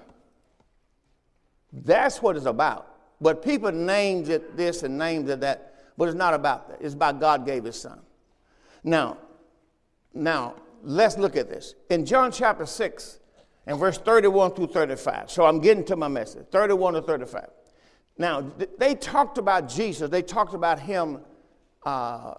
That's 1.71 2.21
what 2.21 2.35
it's 2.35 2.47
about. 2.47 2.93
But 3.21 3.41
people 3.41 3.71
named 3.71 4.27
it 4.27 4.57
this 4.57 4.83
and 4.83 4.97
named 4.97 5.29
it 5.29 5.39
that, 5.39 5.73
but 5.97 6.09
it's 6.09 6.17
not 6.17 6.33
about 6.33 6.67
that. 6.67 6.81
It's 6.81 6.95
about 6.95 7.21
God 7.21 7.45
gave 7.45 7.63
his 7.63 7.79
son. 7.79 8.01
Now, 8.83 9.19
now 10.13 10.55
let's 10.83 11.17
look 11.17 11.37
at 11.37 11.47
this. 11.47 11.75
In 11.89 12.05
John 12.05 12.29
chapter 12.33 12.65
6 12.65 13.19
and 13.67 13.79
verse 13.79 13.97
31 13.97 14.51
through 14.51 14.67
35. 14.67 15.31
So 15.31 15.45
I'm 15.45 15.59
getting 15.59 15.83
to 15.85 15.95
my 15.95 16.07
message. 16.07 16.45
31 16.51 16.93
to 16.95 17.01
35. 17.01 17.47
Now, 18.17 18.51
they 18.77 18.95
talked 18.95 19.37
about 19.37 19.67
Jesus. 19.67 20.09
They 20.09 20.21
talked 20.21 20.53
about 20.53 20.79
him, 20.79 21.19
uh, 21.85 22.35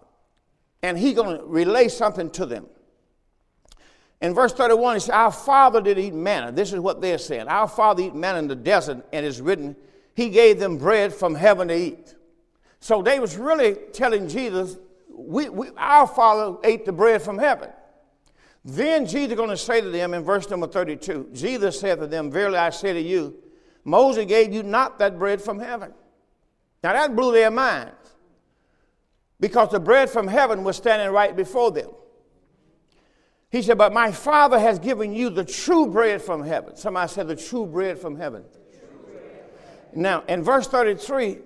and 0.82 0.98
he 0.98 1.12
going 1.12 1.38
to 1.38 1.44
relay 1.44 1.88
something 1.88 2.30
to 2.30 2.46
them. 2.46 2.66
In 4.22 4.32
verse 4.32 4.52
31, 4.54 4.96
he 4.96 5.00
said, 5.00 5.14
Our 5.14 5.32
father 5.32 5.82
did 5.82 5.98
eat 5.98 6.14
manna. 6.14 6.50
This 6.50 6.72
is 6.72 6.80
what 6.80 7.02
they're 7.02 7.18
saying. 7.18 7.48
Our 7.48 7.68
father 7.68 8.04
eat 8.04 8.14
manna 8.14 8.38
in 8.38 8.48
the 8.48 8.56
desert, 8.56 9.04
and 9.12 9.26
it's 9.26 9.40
written, 9.40 9.76
He 10.14 10.30
gave 10.30 10.58
them 10.58 10.78
bread 10.78 11.12
from 11.12 11.34
heaven 11.34 11.68
to 11.68 11.76
eat. 11.76 12.14
So 12.80 13.02
they 13.02 13.20
was 13.20 13.36
really 13.36 13.74
telling 13.92 14.28
Jesus, 14.28 14.78
we, 15.10 15.48
we, 15.50 15.68
our 15.76 16.06
father 16.06 16.56
ate 16.64 16.86
the 16.86 16.92
bread 16.92 17.20
from 17.20 17.36
heaven. 17.36 17.70
Then 18.68 19.06
Jesus 19.06 19.30
is 19.30 19.36
going 19.36 19.50
to 19.50 19.56
say 19.56 19.80
to 19.80 19.90
them 19.90 20.12
in 20.12 20.24
verse 20.24 20.50
number 20.50 20.66
32, 20.66 21.30
Jesus 21.32 21.78
said 21.78 22.00
to 22.00 22.08
them, 22.08 22.32
Verily 22.32 22.58
I 22.58 22.70
say 22.70 22.92
to 22.92 23.00
you, 23.00 23.36
Moses 23.84 24.24
gave 24.24 24.52
you 24.52 24.64
not 24.64 24.98
that 24.98 25.20
bread 25.20 25.40
from 25.40 25.60
heaven. 25.60 25.94
Now 26.82 26.92
that 26.92 27.14
blew 27.14 27.30
their 27.30 27.52
minds 27.52 27.94
because 29.38 29.70
the 29.70 29.78
bread 29.78 30.10
from 30.10 30.26
heaven 30.26 30.64
was 30.64 30.76
standing 30.76 31.08
right 31.10 31.36
before 31.36 31.70
them. 31.70 31.90
He 33.50 33.62
said, 33.62 33.78
But 33.78 33.92
my 33.92 34.10
Father 34.10 34.58
has 34.58 34.80
given 34.80 35.14
you 35.14 35.30
the 35.30 35.44
true 35.44 35.86
bread 35.86 36.20
from 36.20 36.42
heaven. 36.42 36.76
Somebody 36.76 37.12
said, 37.12 37.28
The 37.28 37.36
true 37.36 37.66
bread 37.66 38.00
from 38.00 38.16
heaven. 38.16 38.42
Now, 39.94 40.24
in 40.28 40.42
verse 40.42 40.66
33, 40.66 41.38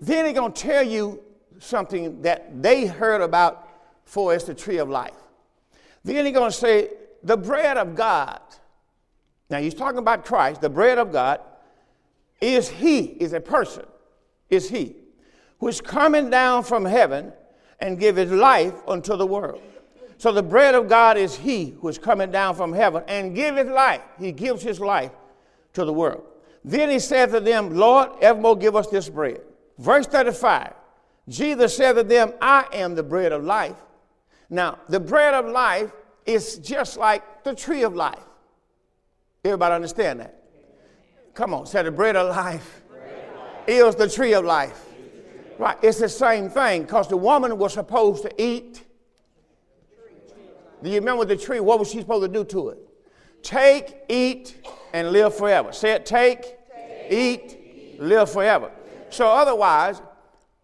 then 0.00 0.26
he's 0.26 0.34
going 0.34 0.52
to 0.52 0.60
tell 0.60 0.82
you 0.82 1.22
something 1.60 2.22
that 2.22 2.60
they 2.60 2.86
heard 2.86 3.20
about 3.20 3.68
for 4.04 4.34
us 4.34 4.42
the 4.42 4.54
tree 4.54 4.78
of 4.78 4.88
life. 4.88 5.14
Then 6.04 6.26
he's 6.26 6.34
going 6.34 6.50
to 6.50 6.56
say, 6.56 6.90
The 7.22 7.36
bread 7.36 7.76
of 7.76 7.94
God. 7.94 8.40
Now, 9.50 9.58
he's 9.58 9.74
talking 9.74 9.98
about 9.98 10.24
Christ, 10.24 10.60
the 10.60 10.70
bread 10.70 10.98
of 10.98 11.12
God. 11.12 11.40
Is 12.40 12.68
he, 12.68 13.00
is 13.00 13.32
a 13.32 13.40
person, 13.40 13.84
is 14.50 14.68
he, 14.68 14.96
who 15.60 15.68
is 15.68 15.80
coming 15.80 16.28
down 16.28 16.64
from 16.64 16.84
heaven 16.84 17.32
and 17.80 17.98
give 17.98 18.16
his 18.16 18.30
life 18.30 18.74
unto 18.86 19.16
the 19.16 19.26
world. 19.26 19.62
So 20.18 20.32
the 20.32 20.42
bread 20.42 20.74
of 20.74 20.88
God 20.88 21.16
is 21.16 21.36
he 21.36 21.70
who 21.80 21.88
is 21.88 21.98
coming 21.98 22.30
down 22.30 22.54
from 22.54 22.72
heaven 22.72 23.02
and 23.08 23.34
give 23.34 23.56
his 23.56 23.68
life. 23.68 24.02
He 24.18 24.32
gives 24.32 24.62
his 24.62 24.80
life 24.80 25.10
to 25.74 25.84
the 25.84 25.92
world. 25.92 26.24
Then 26.64 26.88
he 26.88 26.98
said 26.98 27.30
to 27.32 27.40
them, 27.40 27.74
Lord, 27.74 28.10
evermore 28.20 28.56
give 28.56 28.76
us 28.76 28.86
this 28.86 29.08
bread. 29.08 29.40
Verse 29.78 30.06
35, 30.06 30.72
Jesus 31.28 31.76
said 31.76 31.94
to 31.94 32.02
them, 32.02 32.32
I 32.40 32.66
am 32.72 32.94
the 32.94 33.02
bread 33.02 33.32
of 33.32 33.44
life. 33.44 33.76
Now, 34.50 34.78
the 34.88 35.00
bread 35.00 35.34
of 35.34 35.46
life 35.46 35.90
is 36.26 36.58
just 36.58 36.96
like 36.96 37.44
the 37.44 37.54
tree 37.54 37.82
of 37.82 37.94
life. 37.94 38.22
Everybody 39.44 39.74
understand 39.74 40.20
that? 40.20 40.42
Come 41.34 41.52
on, 41.52 41.66
say 41.66 41.82
the 41.82 41.90
bread 41.90 42.16
of 42.16 42.34
life, 42.34 42.82
bread 42.88 43.28
of 43.28 43.40
life. 43.40 43.68
is 43.68 43.94
the 43.96 44.08
tree 44.08 44.34
of 44.34 44.44
life. 44.44 44.86
Right, 45.58 45.76
it's 45.82 45.98
the 45.98 46.08
same 46.08 46.48
thing 46.48 46.82
because 46.82 47.08
the 47.08 47.16
woman 47.16 47.58
was 47.58 47.74
supposed 47.74 48.22
to 48.22 48.42
eat 48.42 48.84
do 50.84 50.90
you 50.90 50.96
remember 50.96 51.24
the 51.24 51.36
tree? 51.36 51.60
What 51.60 51.78
was 51.78 51.90
she 51.90 52.00
supposed 52.00 52.30
to 52.30 52.38
do 52.38 52.44
to 52.44 52.68
it? 52.68 52.78
Take, 53.42 53.96
eat, 54.10 54.54
and 54.92 55.12
live 55.12 55.34
forever. 55.34 55.72
Say 55.72 55.92
it 55.92 56.04
take, 56.04 56.42
take 56.42 57.10
eat, 57.10 57.58
eat, 57.94 58.00
live 58.02 58.30
forever. 58.30 58.70
So, 59.08 59.26
otherwise, 59.26 60.02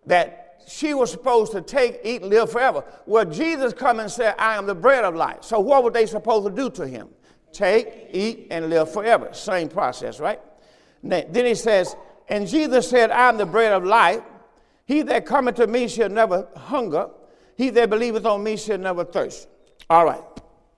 that 0.05 0.40
she 0.71 0.95
was 0.95 1.11
supposed 1.11 1.51
to 1.51 1.61
take, 1.61 1.99
eat, 2.05 2.23
and 2.23 2.31
live 2.31 2.53
forever. 2.53 2.85
Well, 3.05 3.25
Jesus 3.25 3.73
come 3.73 3.99
and 3.99 4.09
said, 4.09 4.37
I 4.39 4.55
am 4.55 4.67
the 4.67 4.75
bread 4.75 5.05
of 5.05 5.17
life. 5.17 5.43
So, 5.43 5.59
what 5.59 5.83
were 5.83 5.91
they 5.91 6.07
supposed 6.07 6.47
to 6.47 6.55
do 6.55 6.71
to 6.71 6.87
him? 6.87 7.09
Take, 7.53 8.07
eat, 8.13 8.47
and 8.53 8.71
live 8.71 8.93
forever. 8.93 9.31
Same 9.33 9.69
process, 9.69 10.21
right? 10.21 10.41
Then 11.03 11.45
he 11.45 11.57
says, 11.57 11.97
And 12.29 12.47
Jesus 12.47 12.89
said, 12.89 13.11
I 13.11 13.29
am 13.29 13.37
the 13.37 13.47
bread 13.47 13.73
of 13.73 13.85
life. 13.85 14.23
He 14.87 15.03
that 15.03 15.27
cometh 15.27 15.57
to 15.57 15.67
me 15.67 15.89
shall 15.89 16.09
never 16.09 16.49
hunger. 16.55 17.11
He 17.57 17.71
that 17.71 17.91
believeth 17.91 18.25
on 18.25 18.45
me 18.45 18.57
shall 18.57 18.79
never 18.79 19.05
thirst. 19.05 19.49
All 19.89 20.05
right, 20.05 20.23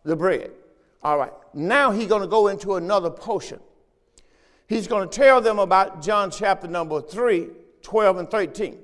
the 0.04 0.16
bread. 0.16 0.52
All 1.02 1.18
right, 1.18 1.32
now 1.52 1.90
he's 1.90 2.08
going 2.08 2.22
to 2.22 2.28
go 2.28 2.48
into 2.48 2.76
another 2.76 3.10
portion. 3.10 3.60
He's 4.68 4.88
going 4.88 5.06
to 5.06 5.14
tell 5.14 5.42
them 5.42 5.58
about 5.58 6.00
John 6.00 6.30
chapter 6.30 6.66
number 6.66 7.02
3, 7.02 7.48
12 7.82 8.16
and 8.16 8.30
13. 8.30 8.78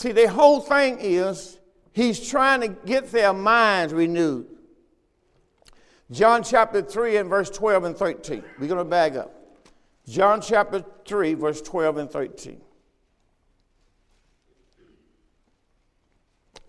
See, 0.00 0.12
the 0.12 0.30
whole 0.30 0.60
thing 0.60 0.96
is 0.98 1.58
he's 1.92 2.26
trying 2.26 2.62
to 2.62 2.68
get 2.68 3.12
their 3.12 3.34
minds 3.34 3.92
renewed. 3.92 4.46
John 6.10 6.42
chapter 6.42 6.80
3 6.80 7.18
and 7.18 7.28
verse 7.28 7.50
12 7.50 7.84
and 7.84 7.94
13. 7.94 8.42
We're 8.58 8.66
going 8.66 8.78
to 8.78 8.84
bag 8.84 9.18
up. 9.18 9.30
John 10.08 10.40
chapter 10.40 10.82
3, 11.04 11.34
verse 11.34 11.60
12 11.60 11.98
and 11.98 12.10
13. 12.10 12.62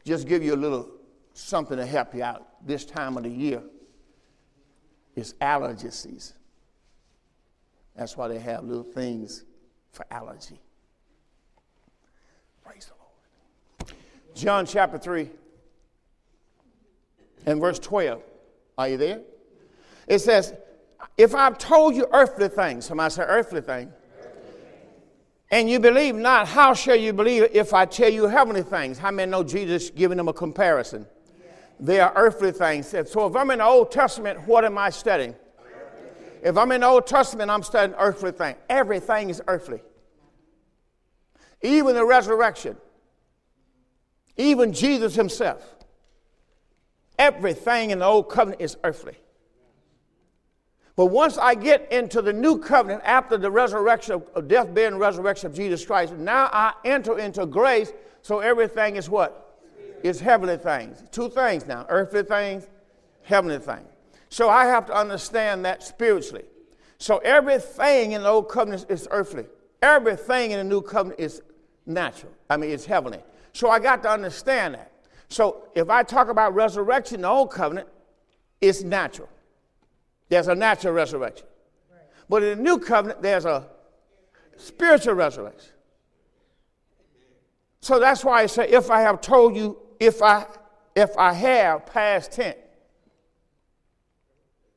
Just 0.04 0.28
give 0.28 0.44
you 0.44 0.54
a 0.54 0.58
little 0.58 0.92
something 1.34 1.78
to 1.78 1.86
help 1.86 2.14
you 2.14 2.24
out 2.24 2.68
this 2.68 2.84
time 2.84 3.16
of 3.16 3.24
the 3.24 3.30
year 3.30 3.64
is 5.16 5.36
allergy 5.40 5.90
season. 5.92 6.36
That's 7.96 8.18
why 8.18 8.28
they 8.28 8.40
have 8.40 8.66
little 8.66 8.84
things 8.84 9.46
for 9.94 10.06
allergy. 10.12 10.60
Praise 12.66 12.88
the 12.88 12.92
Lord. 12.92 13.01
John 14.36 14.66
chapter 14.66 14.98
3 14.98 15.30
and 17.46 17.60
verse 17.60 17.80
12. 17.80 18.22
Are 18.78 18.90
you 18.90 18.98
there? 18.98 19.22
It 20.08 20.20
says, 20.20 20.54
If 21.18 21.36
I've 21.36 21.58
told 21.58 21.96
you 21.96 22.08
earthly 22.12 22.48
things, 22.48 22.86
somebody 22.86 23.14
say 23.14 23.24
earthly 23.24 23.62
thing, 23.62 23.92
and 25.52 25.70
you 25.70 25.80
believe 25.80 26.16
not, 26.16 26.48
how 26.48 26.74
shall 26.74 26.96
you 26.96 27.12
believe 27.12 27.50
if 27.52 27.74
I 27.74 27.86
tell 27.86 28.10
you 28.10 28.28
heavenly 28.28 28.64
things? 28.64 28.98
How 28.98 29.12
many 29.12 29.30
know 29.30 29.44
Jesus 29.44 29.90
giving 29.90 30.18
them 30.18 30.30
a 30.30 30.34
comparison? 30.34 31.06
They 31.78 32.00
are 32.00 32.14
earthly 32.16 32.52
things. 32.52 32.88
So 32.88 33.28
if 33.28 33.36
I'm 33.36 33.52
in 33.52 33.58
the 33.58 33.66
Old 33.66 33.92
Testament, 33.92 34.48
what 34.48 34.64
am 34.64 34.78
I 34.78 34.92
studying? 34.92 35.36
If 36.42 36.58
I'm 36.58 36.72
in 36.72 36.82
the 36.82 36.88
Old 36.88 37.06
Testament, 37.06 37.52
I'm 37.52 37.64
studying 37.64 37.98
earthly 38.00 38.32
things. 38.32 38.58
Everything 38.70 39.30
is 39.30 39.42
earthly. 39.48 39.82
Even 41.62 41.96
the 41.96 42.06
resurrection. 42.06 42.78
Even 44.38 44.74
Jesus 44.74 45.16
himself. 45.16 45.64
Everything 47.20 47.92
in 47.92 48.00
the 48.00 48.06
Old 48.06 48.30
Covenant 48.30 48.62
is 48.62 48.78
earthly. 48.84 49.18
But 50.96 51.08
once 51.08 51.38
I 51.38 51.56
get 51.56 51.92
into 51.92 52.22
the 52.22 52.34
new 52.34 52.60
covenant 52.60 53.02
after 53.06 53.38
the 53.38 53.50
resurrection 53.50 54.22
of 54.36 54.48
death, 54.48 54.74
burial, 54.74 54.94
and 54.94 55.00
resurrection 55.00 55.48
of 55.48 55.56
Jesus 55.56 55.86
Christ, 55.86 56.14
now 56.14 56.50
I 56.52 56.74
enter 56.84 57.18
into 57.18 57.46
grace, 57.46 57.92
so 58.22 58.40
everything 58.40 58.98
is 58.98 59.10
what? 59.10 59.52
is 60.04 60.20
heavenly 60.20 60.58
things. 60.58 61.04
Two 61.12 61.30
things 61.30 61.66
now 61.68 61.86
earthly 61.90 62.24
things, 62.24 62.68
heavenly 63.24 63.60
things. 63.60 63.88
So 64.30 64.50
I 64.50 64.66
have 64.66 64.86
to 64.88 64.94
understand 64.94 65.66
that 65.66 65.84
spiritually. 65.84 66.46
So 66.98 67.18
everything 67.20 68.14
in 68.14 68.24
the 68.24 68.30
old 68.30 68.50
covenant 68.50 68.86
is 68.90 69.08
earthly, 69.12 69.46
everything 69.82 70.52
in 70.52 70.58
the 70.58 70.64
new 70.64 70.82
covenant 70.82 71.20
is 71.20 71.42
natural. 71.86 72.32
I 72.50 72.58
mean, 72.58 72.72
it's 72.72 72.86
heavenly. 72.86 73.20
So 73.54 73.70
I 73.70 73.80
got 73.80 74.04
to 74.04 74.10
understand 74.10 74.76
that. 74.76 74.92
So 75.30 75.68
if 75.76 75.90
I 75.90 76.04
talk 76.04 76.30
about 76.30 76.54
resurrection 76.56 77.16
in 77.16 77.22
the 77.22 77.30
old 77.30 77.52
covenant, 77.52 77.88
it's 78.60 78.84
natural. 78.84 79.30
There's 80.30 80.48
a 80.48 80.56
natural 80.56 80.94
resurrection. 80.94 81.48
But 82.30 82.44
in 82.44 82.58
the 82.58 82.64
new 82.64 82.80
covenant, 82.80 83.22
there's 83.22 83.46
a 83.46 83.68
spiritual 84.58 85.16
resurrection. 85.16 85.72
So 87.82 88.00
that's 88.00 88.24
why 88.24 88.42
I 88.42 88.46
say, 88.46 88.70
if 88.70 88.92
I 88.92 89.02
have 89.02 89.22
told 89.22 89.56
you 89.56 89.78
if 90.00 90.22
I 90.22 90.46
if 90.96 91.18
I 91.18 91.34
have 91.34 91.86
past 91.86 92.32
tense. 92.34 92.58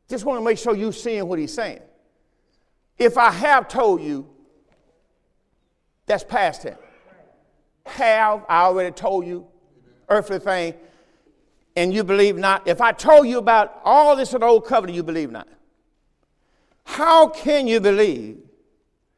Just 0.09 0.25
want 0.25 0.39
to 0.39 0.45
make 0.45 0.59
sure 0.59 0.77
you're 0.77 0.93
seeing 0.93 1.27
what 1.27 1.39
he's 1.39 1.53
saying. 1.53 1.81
If 2.99 3.19
I 3.19 3.31
have 3.31 3.69
told 3.69 4.01
you, 4.03 4.29
that's 6.07 6.23
past 6.23 6.63
tense. 6.63 6.79
Have, 7.87 8.45
I 8.49 8.63
already 8.63 8.93
told 8.93 9.27
you, 9.27 9.47
earthly 10.09 10.39
thing, 10.39 10.75
and 11.77 11.93
you 11.93 12.05
believe 12.05 12.37
not. 12.37 12.67
If 12.67 12.81
I 12.81 12.93
told 12.93 13.27
you 13.27 13.39
about 13.39 13.81
all 13.85 14.17
this 14.17 14.33
in 14.33 14.41
the 14.41 14.47
old 14.47 14.67
covenant, 14.67 14.97
you 14.97 15.03
believe 15.03 15.31
not. 15.31 15.49
How 16.85 17.29
can 17.29 17.67
you 17.67 17.81
believe? 17.81 18.39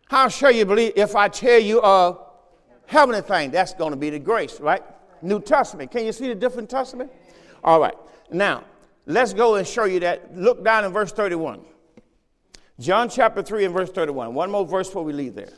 How 0.08 0.28
shall 0.28 0.52
you 0.52 0.64
believe 0.64 0.92
if 0.96 1.16
I 1.16 1.28
tell 1.28 1.58
you 1.58 1.80
of 1.82 2.20
heavenly 2.86 3.20
thing? 3.22 3.50
That's 3.50 3.74
going 3.74 3.90
to 3.90 3.96
be 3.96 4.10
the 4.10 4.18
grace, 4.18 4.60
right? 4.60 4.82
New 5.22 5.40
Testament. 5.40 5.90
Can 5.90 6.06
you 6.06 6.12
see 6.12 6.28
the 6.28 6.34
different 6.34 6.70
testament? 6.70 7.10
All 7.64 7.80
right. 7.80 7.94
Now, 8.30 8.64
let's 9.06 9.32
go 9.32 9.56
and 9.56 9.66
show 9.66 9.84
you 9.84 10.00
that. 10.00 10.36
Look 10.36 10.64
down 10.64 10.84
in 10.84 10.92
verse 10.92 11.12
31. 11.12 11.60
John 12.78 13.08
chapter 13.08 13.42
3 13.42 13.64
and 13.64 13.74
verse 13.74 13.90
31. 13.90 14.34
One 14.34 14.50
more 14.50 14.66
verse 14.66 14.88
before 14.88 15.04
we 15.04 15.12
leave 15.12 15.34
there. 15.34 15.48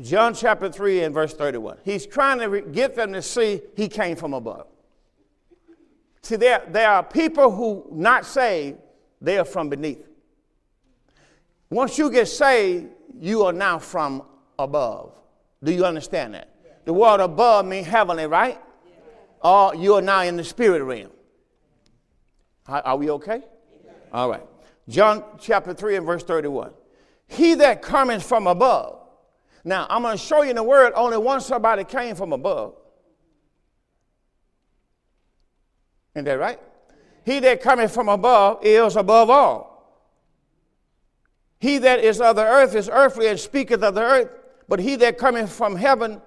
John 0.00 0.32
chapter 0.32 0.70
3 0.70 1.02
and 1.02 1.14
verse 1.14 1.34
31. 1.34 1.78
He's 1.84 2.06
trying 2.06 2.38
to 2.38 2.60
get 2.60 2.94
them 2.94 3.12
to 3.12 3.22
see 3.22 3.60
he 3.76 3.88
came 3.88 4.16
from 4.16 4.32
above. 4.32 4.66
See, 6.22 6.36
there, 6.36 6.62
there 6.68 6.90
are 6.90 7.02
people 7.02 7.50
who 7.50 7.86
not 7.90 8.24
saved, 8.24 8.78
they 9.20 9.38
are 9.38 9.44
from 9.44 9.68
beneath. 9.68 10.06
Once 11.70 11.98
you 11.98 12.10
get 12.10 12.28
saved, 12.28 12.88
you 13.18 13.44
are 13.44 13.52
now 13.52 13.78
from 13.78 14.22
above. 14.58 15.12
Do 15.62 15.72
you 15.72 15.84
understand 15.84 16.34
that? 16.34 16.54
The 16.84 16.92
word 16.92 17.20
above 17.20 17.66
means 17.66 17.86
heavenly, 17.86 18.26
right? 18.26 18.58
Or 19.42 19.74
you 19.74 19.94
are 19.94 20.02
now 20.02 20.22
in 20.22 20.36
the 20.36 20.44
spirit 20.44 20.82
realm. 20.82 21.10
Are 22.66 22.96
we 22.96 23.10
okay? 23.10 23.42
All 24.12 24.28
right. 24.28 24.44
John 24.88 25.24
chapter 25.40 25.74
3 25.74 25.96
and 25.96 26.06
verse 26.06 26.22
31. 26.22 26.72
He 27.26 27.54
that 27.54 27.82
cometh 27.82 28.22
from 28.22 28.46
above. 28.46 28.97
Now, 29.68 29.86
I'm 29.90 30.00
going 30.00 30.16
to 30.16 30.22
show 30.22 30.40
you 30.40 30.48
in 30.48 30.56
the 30.56 30.62
word 30.62 30.94
only 30.96 31.18
one 31.18 31.42
somebody 31.42 31.84
came 31.84 32.16
from 32.16 32.32
above. 32.32 32.74
Isn't 36.14 36.24
that 36.24 36.38
right? 36.38 36.58
He 37.26 37.38
that 37.40 37.60
cometh 37.60 37.92
from 37.92 38.08
above 38.08 38.60
is 38.62 38.96
above 38.96 39.28
all. 39.28 39.68
He 41.60 41.76
that 41.78 42.02
is 42.02 42.18
of 42.18 42.36
the 42.36 42.44
earth 42.44 42.74
is 42.74 42.88
earthly 42.90 43.26
and 43.26 43.38
speaketh 43.38 43.82
of 43.82 43.94
the 43.94 44.00
earth, 44.00 44.30
but 44.68 44.80
he 44.80 44.96
that 44.96 45.18
cometh 45.18 45.52
from 45.52 45.76
heaven 45.76 46.22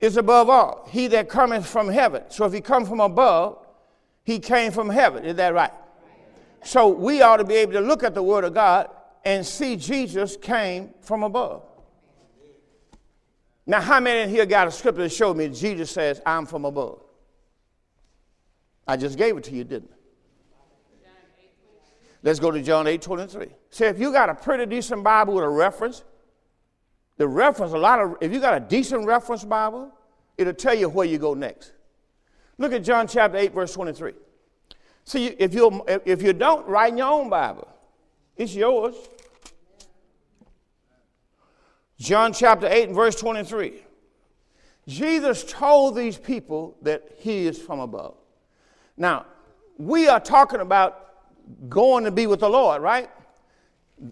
is 0.00 0.16
above 0.16 0.50
all. 0.50 0.88
He 0.90 1.06
that 1.06 1.28
cometh 1.28 1.64
from 1.64 1.88
heaven. 1.88 2.24
So 2.30 2.46
if 2.46 2.52
he 2.52 2.60
come 2.60 2.84
from 2.84 2.98
above, 2.98 3.64
he 4.24 4.40
came 4.40 4.72
from 4.72 4.90
heaven. 4.90 5.24
Is 5.24 5.36
that 5.36 5.54
right? 5.54 5.72
So 6.64 6.88
we 6.88 7.22
ought 7.22 7.36
to 7.36 7.44
be 7.44 7.54
able 7.54 7.74
to 7.74 7.80
look 7.80 8.02
at 8.02 8.12
the 8.12 8.24
Word 8.24 8.42
of 8.42 8.54
God 8.54 8.88
and 9.24 9.46
see 9.46 9.76
Jesus 9.76 10.36
came 10.36 10.90
from 11.00 11.22
above. 11.22 11.62
Now, 13.66 13.80
how 13.80 14.00
many 14.00 14.20
in 14.22 14.28
here 14.28 14.44
got 14.44 14.66
a 14.66 14.70
scripture 14.70 15.02
that 15.02 15.12
showed 15.12 15.36
me 15.36 15.48
Jesus 15.48 15.90
says, 15.90 16.20
I'm 16.26 16.46
from 16.46 16.64
above? 16.64 17.02
I 18.86 18.96
just 18.96 19.16
gave 19.16 19.36
it 19.36 19.44
to 19.44 19.54
you, 19.54 19.64
didn't 19.64 19.90
I? 19.92 19.96
Let's 22.24 22.38
go 22.38 22.50
to 22.50 22.62
John 22.62 22.86
8 22.86 23.02
23. 23.02 23.46
Say, 23.70 23.88
if 23.88 23.98
you 23.98 24.12
got 24.12 24.28
a 24.28 24.34
pretty 24.34 24.66
decent 24.66 25.02
Bible 25.02 25.34
with 25.34 25.44
a 25.44 25.48
reference, 25.48 26.04
the 27.16 27.26
reference, 27.26 27.72
a 27.72 27.78
lot 27.78 28.00
of, 28.00 28.16
if 28.20 28.32
you 28.32 28.40
got 28.40 28.54
a 28.54 28.60
decent 28.60 29.06
reference 29.06 29.44
Bible, 29.44 29.92
it'll 30.38 30.54
tell 30.54 30.74
you 30.74 30.88
where 30.88 31.06
you 31.06 31.18
go 31.18 31.34
next. 31.34 31.72
Look 32.58 32.72
at 32.72 32.84
John 32.84 33.08
chapter 33.08 33.38
8, 33.38 33.52
verse 33.52 33.72
23. 33.74 34.12
See, 35.04 35.26
if 35.26 35.52
you, 35.52 35.84
if 36.04 36.22
you 36.22 36.32
don't, 36.32 36.66
write 36.68 36.92
in 36.92 36.98
your 36.98 37.10
own 37.10 37.28
Bible. 37.28 37.68
It's 38.36 38.54
yours. 38.54 38.94
John 42.02 42.32
chapter 42.32 42.66
8 42.66 42.88
and 42.88 42.96
verse 42.96 43.14
23. 43.14 43.80
Jesus 44.88 45.44
told 45.44 45.94
these 45.94 46.18
people 46.18 46.76
that 46.82 47.04
he 47.18 47.46
is 47.46 47.62
from 47.62 47.78
above. 47.78 48.16
Now, 48.96 49.26
we 49.78 50.08
are 50.08 50.18
talking 50.18 50.58
about 50.58 51.14
going 51.68 52.02
to 52.02 52.10
be 52.10 52.26
with 52.26 52.40
the 52.40 52.48
Lord, 52.48 52.82
right? 52.82 53.08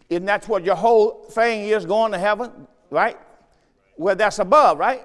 And 0.08 0.28
that's 0.28 0.46
what 0.46 0.64
your 0.64 0.76
whole 0.76 1.24
thing 1.32 1.68
is 1.68 1.84
going 1.84 2.12
to 2.12 2.18
heaven, 2.18 2.68
right? 2.90 3.18
Well, 3.96 4.14
that's 4.14 4.38
above, 4.38 4.78
right? 4.78 5.04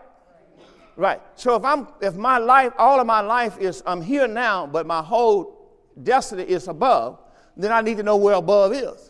Right. 0.96 1.22
So 1.34 1.56
if 1.56 1.66
I'm 1.66 1.88
if 2.02 2.16
my 2.16 2.38
life, 2.38 2.72
all 2.78 3.00
of 3.00 3.08
my 3.08 3.22
life 3.22 3.58
is 3.58 3.82
I'm 3.88 4.02
here 4.04 4.28
now, 4.28 4.68
but 4.68 4.86
my 4.86 5.02
whole 5.02 5.76
destiny 6.04 6.44
is 6.44 6.68
above, 6.68 7.20
then 7.58 7.72
I 7.72 7.82
need 7.82 7.98
to 7.98 8.04
know 8.04 8.16
where 8.16 8.36
above 8.36 8.74
is. 8.74 9.10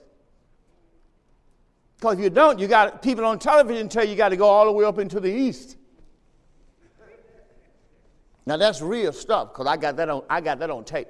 Because 1.97 2.17
if 2.17 2.23
you 2.23 2.29
don't, 2.29 2.60
you 2.60 2.67
got 2.67 3.01
people 3.01 3.25
on 3.25 3.39
television 3.39 3.89
tell 3.89 4.03
you 4.03 4.12
you 4.12 4.17
got 4.17 4.29
to 4.29 4.38
go 4.38 4.47
all 4.47 4.65
the 4.65 4.71
way 4.71 4.86
up 4.86 4.99
into 4.99 5.19
the 5.19 5.31
east. 5.31 5.77
Now 8.45 8.58
that's 8.58 8.81
real 8.81 9.12
stuff 9.12 9.53
because 9.53 9.65
I 9.65 9.77
got 9.77 9.95
that 9.97 10.10
on 10.10 10.23
I 10.29 10.39
got 10.39 10.60
that 10.60 10.69
on 10.69 10.84
tape. 10.84 11.08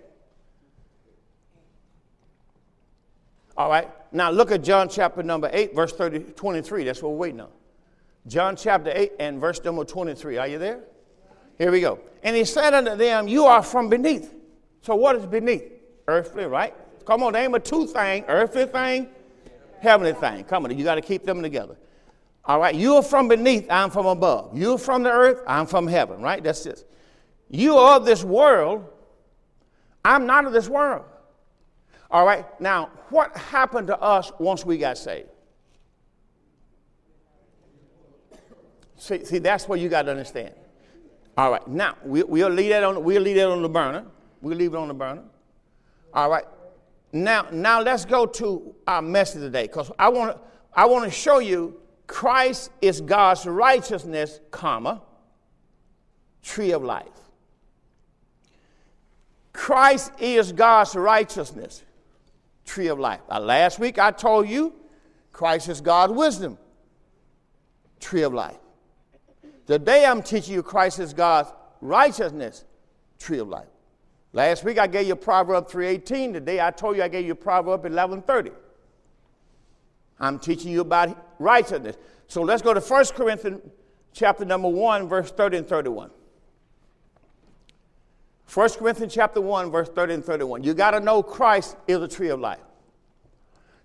All 3.57 3.69
right. 3.69 3.89
Now 4.11 4.31
look 4.31 4.51
at 4.51 4.63
John 4.63 4.89
chapter 4.89 5.23
number 5.23 5.49
8, 5.51 5.75
verse 5.75 5.93
30, 5.93 6.19
23. 6.33 6.83
That's 6.83 7.01
what 7.01 7.11
we're 7.11 7.17
waiting 7.17 7.41
on. 7.41 7.49
John 8.27 8.55
chapter 8.55 8.91
8 8.93 9.13
and 9.19 9.39
verse 9.39 9.63
number 9.63 9.83
23. 9.83 10.37
Are 10.37 10.47
you 10.47 10.57
there? 10.57 10.81
Here 11.57 11.71
we 11.71 11.81
go. 11.81 11.99
And 12.23 12.35
he 12.35 12.43
said 12.43 12.73
unto 12.73 12.95
them, 12.95 13.27
You 13.27 13.45
are 13.45 13.61
from 13.61 13.89
beneath. 13.89 14.33
So 14.81 14.95
what 14.95 15.15
is 15.15 15.25
beneath? 15.25 15.63
Earthly, 16.07 16.45
right? 16.45 16.73
Come 17.05 17.23
on, 17.23 17.33
name 17.33 17.53
a 17.53 17.59
two 17.59 17.85
thing, 17.87 18.25
earthly 18.27 18.65
thing, 18.65 19.07
heavenly 19.85 20.13
thing. 20.13 20.43
Come 20.43 20.65
on, 20.65 20.77
you 20.77 20.83
got 20.83 20.95
to 20.95 21.01
keep 21.01 21.23
them 21.23 21.41
together. 21.41 21.77
All 22.43 22.59
right, 22.59 22.75
you 22.75 22.95
are 22.95 23.01
from 23.01 23.27
beneath, 23.27 23.65
I'm 23.71 23.89
from 23.89 24.05
above. 24.05 24.55
You're 24.55 24.77
from 24.77 25.01
the 25.03 25.11
earth, 25.11 25.41
I'm 25.47 25.65
from 25.65 25.87
heaven, 25.87 26.21
right? 26.21 26.43
That's 26.43 26.63
this. 26.63 26.83
You 27.49 27.77
are 27.77 27.97
of 27.97 28.05
this 28.05 28.23
world, 28.23 28.85
I'm 30.03 30.25
not 30.25 30.45
of 30.45 30.53
this 30.53 30.67
world. 30.67 31.05
All 32.11 32.25
right, 32.25 32.45
now, 32.61 32.91
what 33.09 33.35
happened 33.35 33.87
to 33.87 33.99
us 33.99 34.31
once 34.39 34.65
we 34.65 34.77
got 34.77 34.97
saved? 34.97 35.29
See, 38.97 39.25
see 39.25 39.39
that's 39.39 39.67
what 39.67 39.79
you 39.79 39.89
got 39.89 40.03
to 40.03 40.11
understand. 40.11 40.53
All 41.37 41.51
right, 41.51 41.67
now, 41.67 41.97
we, 42.03 42.23
we'll, 42.23 42.49
leave 42.49 42.69
that 42.69 42.83
on, 42.83 43.03
we'll 43.03 43.21
leave 43.21 43.35
that 43.37 43.49
on 43.49 43.61
the 43.61 43.69
burner. 43.69 44.05
We'll 44.41 44.57
leave 44.57 44.73
it 44.73 44.77
on 44.77 44.87
the 44.87 44.93
burner. 44.93 45.23
All 46.13 46.29
right, 46.29 46.45
now, 47.15 47.47
now 47.49 47.81
let's 47.81 48.03
go 48.03 48.25
to 48.25 48.75
our 48.85 49.01
message 49.01 49.41
today 49.41 49.63
because 49.63 49.89
I 49.97 50.09
want 50.09 50.35
to 50.35 50.41
I 50.73 50.85
want 50.85 51.05
to 51.05 51.11
show 51.11 51.39
you 51.39 51.79
Christ 52.07 52.69
is 52.81 52.99
God's 52.99 53.45
righteousness, 53.45 54.41
comma, 54.51 55.01
tree 56.43 56.71
of 56.71 56.83
life. 56.83 57.07
Christ 59.53 60.11
is 60.19 60.51
God's 60.51 60.93
righteousness 60.95 61.83
tree 62.65 62.87
of 62.87 62.99
life. 62.99 63.21
Now, 63.29 63.39
last 63.39 63.79
week 63.79 63.97
I 63.97 64.11
told 64.11 64.49
you 64.49 64.73
Christ 65.31 65.69
is 65.69 65.79
God's 65.79 66.11
wisdom, 66.11 66.57
tree 68.01 68.23
of 68.23 68.33
life. 68.33 68.57
Today 69.67 70.05
I'm 70.05 70.21
teaching 70.21 70.53
you 70.53 70.63
Christ 70.63 70.99
is 70.99 71.13
God's 71.13 71.53
righteousness, 71.79 72.65
tree 73.19 73.39
of 73.39 73.47
life. 73.47 73.67
Last 74.35 74.65
week 74.65 74.77
I 74.77 74.85
gave 74.85 75.07
you 75.07 75.15
Proverb 75.15 75.69
3.18. 75.69 76.33
Today 76.33 76.59
I 76.59 76.69
told 76.69 76.97
you 76.97 77.03
I 77.03 77.07
gave 77.07 77.25
you 77.25 77.35
Proverb 77.35 77.83
11.30. 77.83 78.51
I'm 80.19 80.39
teaching 80.39 80.73
you 80.73 80.81
about 80.81 81.35
righteousness. 81.39 81.95
So 82.27 82.41
let's 82.41 82.61
go 82.61 82.73
to 82.73 82.81
1 82.81 83.05
Corinthians 83.15 83.61
chapter 84.11 84.43
number 84.43 84.67
1, 84.67 85.07
verse 85.07 85.31
30 85.31 85.59
and 85.59 85.67
31. 85.67 86.09
1 88.53 88.69
Corinthians 88.71 89.13
chapter 89.13 89.39
1, 89.39 89.71
verse 89.71 89.87
30 89.87 90.15
and 90.15 90.25
31. 90.25 90.63
You 90.63 90.73
got 90.73 90.91
to 90.91 90.99
know 90.99 91.23
Christ 91.23 91.77
is 91.87 92.01
a 92.01 92.07
tree 92.07 92.29
of 92.29 92.41
life. 92.41 92.59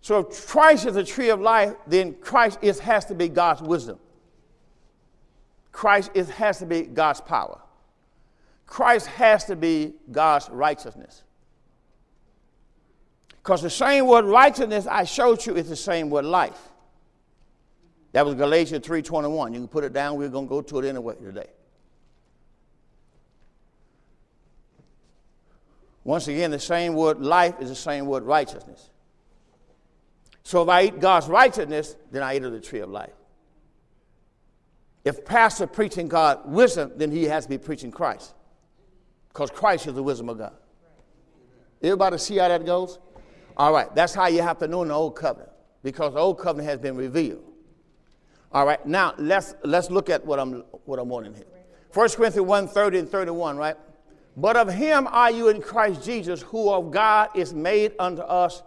So 0.01 0.19
if 0.19 0.49
Christ 0.49 0.85
is 0.85 0.97
a 0.97 1.05
tree 1.05 1.31
of 1.31 1.41
life, 1.41 1.75
then 1.87 2.15
Christ 2.15 2.59
is, 2.61 2.81
has 2.81 3.05
to 3.05 3.15
be 3.15 3.29
God's 3.29 3.63
wisdom. 3.63 4.01
Christ 5.71 6.11
is, 6.15 6.29
has 6.31 6.59
to 6.59 6.67
be 6.67 6.83
God's 6.83 7.21
power. 7.21 7.61
Christ 8.71 9.09
has 9.09 9.47
to 9.47 9.57
be 9.57 9.95
God's 10.13 10.49
righteousness. 10.49 11.25
Because 13.43 13.63
the 13.63 13.69
same 13.69 14.07
word 14.07 14.25
righteousness 14.25 14.87
I 14.87 15.03
showed 15.05 15.45
you 15.45 15.57
is 15.57 15.69
the 15.69 15.75
same 15.75 16.09
word 16.09 16.25
life. 16.25 16.69
That 18.13 18.25
was 18.25 18.37
Galatians 18.37 18.87
3.21. 18.87 19.53
You 19.53 19.59
can 19.59 19.69
put 19.69 19.83
it 19.83 19.93
down. 19.93 20.17
We're 20.17 20.29
going 20.29 20.47
to 20.47 20.49
go 20.49 20.63
to 20.63 20.79
it 20.79 20.89
anyway 20.89 21.17
today. 21.17 21.49
Once 26.05 26.29
again, 26.29 26.53
the 26.53 26.59
same 26.61 26.95
word 26.95 27.21
life 27.21 27.57
is 27.61 27.71
the 27.71 27.75
same 27.75 28.07
word 28.07 28.23
righteousness. 28.23 28.91
So 30.45 30.63
if 30.63 30.69
I 30.69 30.85
eat 30.85 31.01
God's 31.01 31.27
righteousness, 31.27 31.97
then 32.13 32.23
I 32.23 32.37
eat 32.37 32.45
of 32.45 32.53
the 32.53 32.61
tree 32.61 32.81
of 32.81 32.89
life. 32.89 33.11
If 35.05 35.25
pastor 35.25 35.67
preaching 35.67 36.07
God 36.07 36.49
wisdom, 36.49 36.93
then 36.95 37.11
he 37.11 37.25
has 37.25 37.47
to 37.47 37.51
be 37.51 37.59
preaching 37.59 37.91
Christ. 37.91 38.35
Because 39.33 39.51
Christ 39.51 39.87
is 39.87 39.95
the 39.95 40.03
wisdom 40.03 40.29
of 40.29 40.39
God. 40.39 40.53
Everybody 41.83 42.19
see 42.19 42.37
how 42.37 42.49
that 42.49 42.67
goes? 42.67 42.99
All 43.57 43.73
right, 43.73 43.95
that's 43.95 44.15
how 44.15 44.27
you 44.27 44.43
have 44.43 44.59
to 44.59 44.69
know 44.69 44.83
in 44.83 44.89
the 44.89 44.95
old 44.95 45.17
covenant. 45.17 45.51
Because 45.83 46.15
the 46.15 46.21
old 46.21 46.39
covenant 46.39 46.69
has 46.69 46.79
been 46.79 46.97
revealed. 46.97 47.43
All 48.53 48.67
right, 48.67 48.85
now 48.85 49.15
let's 49.17 49.55
let's 49.63 49.91
look 49.91 50.11
at 50.11 50.25
what 50.27 50.41
I'm 50.41 50.65
what 50.85 50.99
I'm 50.99 51.09
wanting 51.09 51.35
here. 51.35 51.47
1 51.95 52.09
Corinthians 52.11 52.47
1, 52.47 52.69
30 52.69 52.99
and 52.99 53.09
31, 53.09 53.57
right? 53.57 53.77
But 54.37 54.57
of 54.57 54.73
him 54.73 55.07
are 55.09 55.31
you 55.31 55.49
in 55.49 55.61
Christ 55.61 56.03
Jesus, 56.05 56.43
who 56.43 56.71
of 56.71 56.91
God 56.91 57.31
is 57.35 57.53
made 57.53 57.93
unto 57.99 58.23
us 58.23 58.63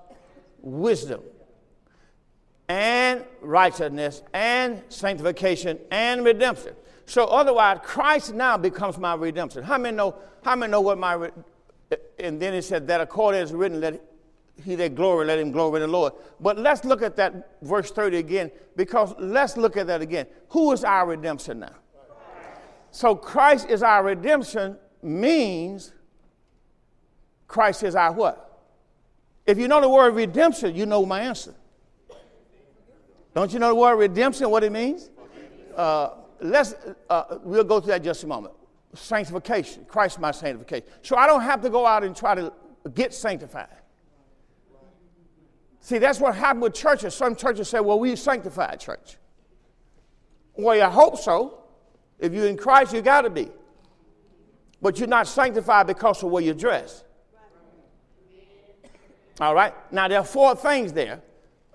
wisdom 0.61 1.21
and 2.67 3.23
righteousness 3.41 4.23
and 4.33 4.81
sanctification 4.89 5.79
and 5.91 6.23
redemption. 6.25 6.73
So 7.05 7.25
otherwise, 7.25 7.79
Christ 7.83 8.33
now 8.33 8.57
becomes 8.57 8.97
my 8.97 9.15
redemption. 9.15 9.63
How 9.63 9.77
many 9.77 9.95
know? 9.95 10.15
How 10.43 10.55
many 10.55 10.71
know 10.71 10.81
what 10.81 10.97
my? 10.97 11.13
Re- 11.13 11.31
and 12.19 12.41
then 12.41 12.53
he 12.53 12.61
said 12.61 12.87
that 12.87 13.01
according 13.01 13.41
as 13.41 13.51
written, 13.51 13.81
let 13.81 14.01
he 14.63 14.75
that 14.75 14.95
glory, 14.95 15.25
let 15.25 15.39
him 15.39 15.51
glory 15.51 15.81
in 15.81 15.89
the 15.89 15.91
Lord. 15.91 16.13
But 16.39 16.57
let's 16.57 16.85
look 16.85 17.01
at 17.01 17.15
that 17.17 17.57
verse 17.61 17.91
30 17.91 18.17
again, 18.17 18.51
because 18.75 19.13
let's 19.17 19.57
look 19.57 19.77
at 19.77 19.87
that 19.87 20.01
again. 20.01 20.27
Who 20.49 20.71
is 20.71 20.83
our 20.83 21.07
redemption 21.07 21.59
now? 21.59 21.73
So 22.91 23.15
Christ 23.15 23.69
is 23.69 23.81
our 23.81 24.03
redemption 24.03 24.77
means 25.01 25.91
Christ 27.47 27.83
is 27.83 27.95
our 27.95 28.11
what? 28.11 28.61
If 29.45 29.57
you 29.57 29.67
know 29.67 29.81
the 29.81 29.89
word 29.89 30.15
redemption, 30.15 30.75
you 30.75 30.85
know 30.85 31.05
my 31.05 31.21
answer. 31.21 31.53
Don't 33.33 33.51
you 33.51 33.59
know 33.59 33.69
the 33.69 33.75
word 33.75 33.95
redemption, 33.95 34.49
what 34.49 34.63
it 34.63 34.71
means? 34.71 35.09
Uh, 35.75 36.11
let's, 36.43 36.75
uh, 37.09 37.37
we'll 37.43 37.63
go 37.63 37.79
through 37.79 37.93
that 37.93 38.03
just 38.03 38.23
a 38.23 38.27
moment. 38.27 38.53
Sanctification. 38.93 39.85
Christ 39.85 40.19
my 40.19 40.31
sanctification. 40.31 40.87
So 41.01 41.15
I 41.15 41.25
don't 41.25 41.41
have 41.41 41.61
to 41.61 41.69
go 41.69 41.85
out 41.85 42.03
and 42.03 42.15
try 42.15 42.35
to 42.35 42.53
get 42.93 43.13
sanctified. 43.13 43.67
See, 45.79 45.97
that's 45.97 46.19
what 46.19 46.35
happened 46.35 46.61
with 46.61 46.73
churches. 46.73 47.13
Some 47.13 47.35
churches 47.35 47.67
say, 47.67 47.79
well, 47.79 47.99
we 47.99 48.15
sanctified 48.15 48.79
church. 48.79 49.17
Well, 50.55 50.81
I 50.81 50.89
hope 50.89 51.17
so. 51.17 51.63
If 52.19 52.33
you're 52.33 52.47
in 52.47 52.57
Christ, 52.57 52.93
you 52.93 53.01
got 53.01 53.21
to 53.23 53.29
be. 53.29 53.49
But 54.81 54.99
you're 54.99 55.07
not 55.07 55.27
sanctified 55.27 55.87
because 55.87 56.23
of 56.23 56.31
where 56.31 56.43
you 56.43 56.53
dress. 56.53 57.03
All 59.39 59.55
right? 59.55 59.73
Now, 59.91 60.07
there 60.07 60.19
are 60.19 60.25
four 60.25 60.55
things 60.55 60.93
there. 60.93 61.21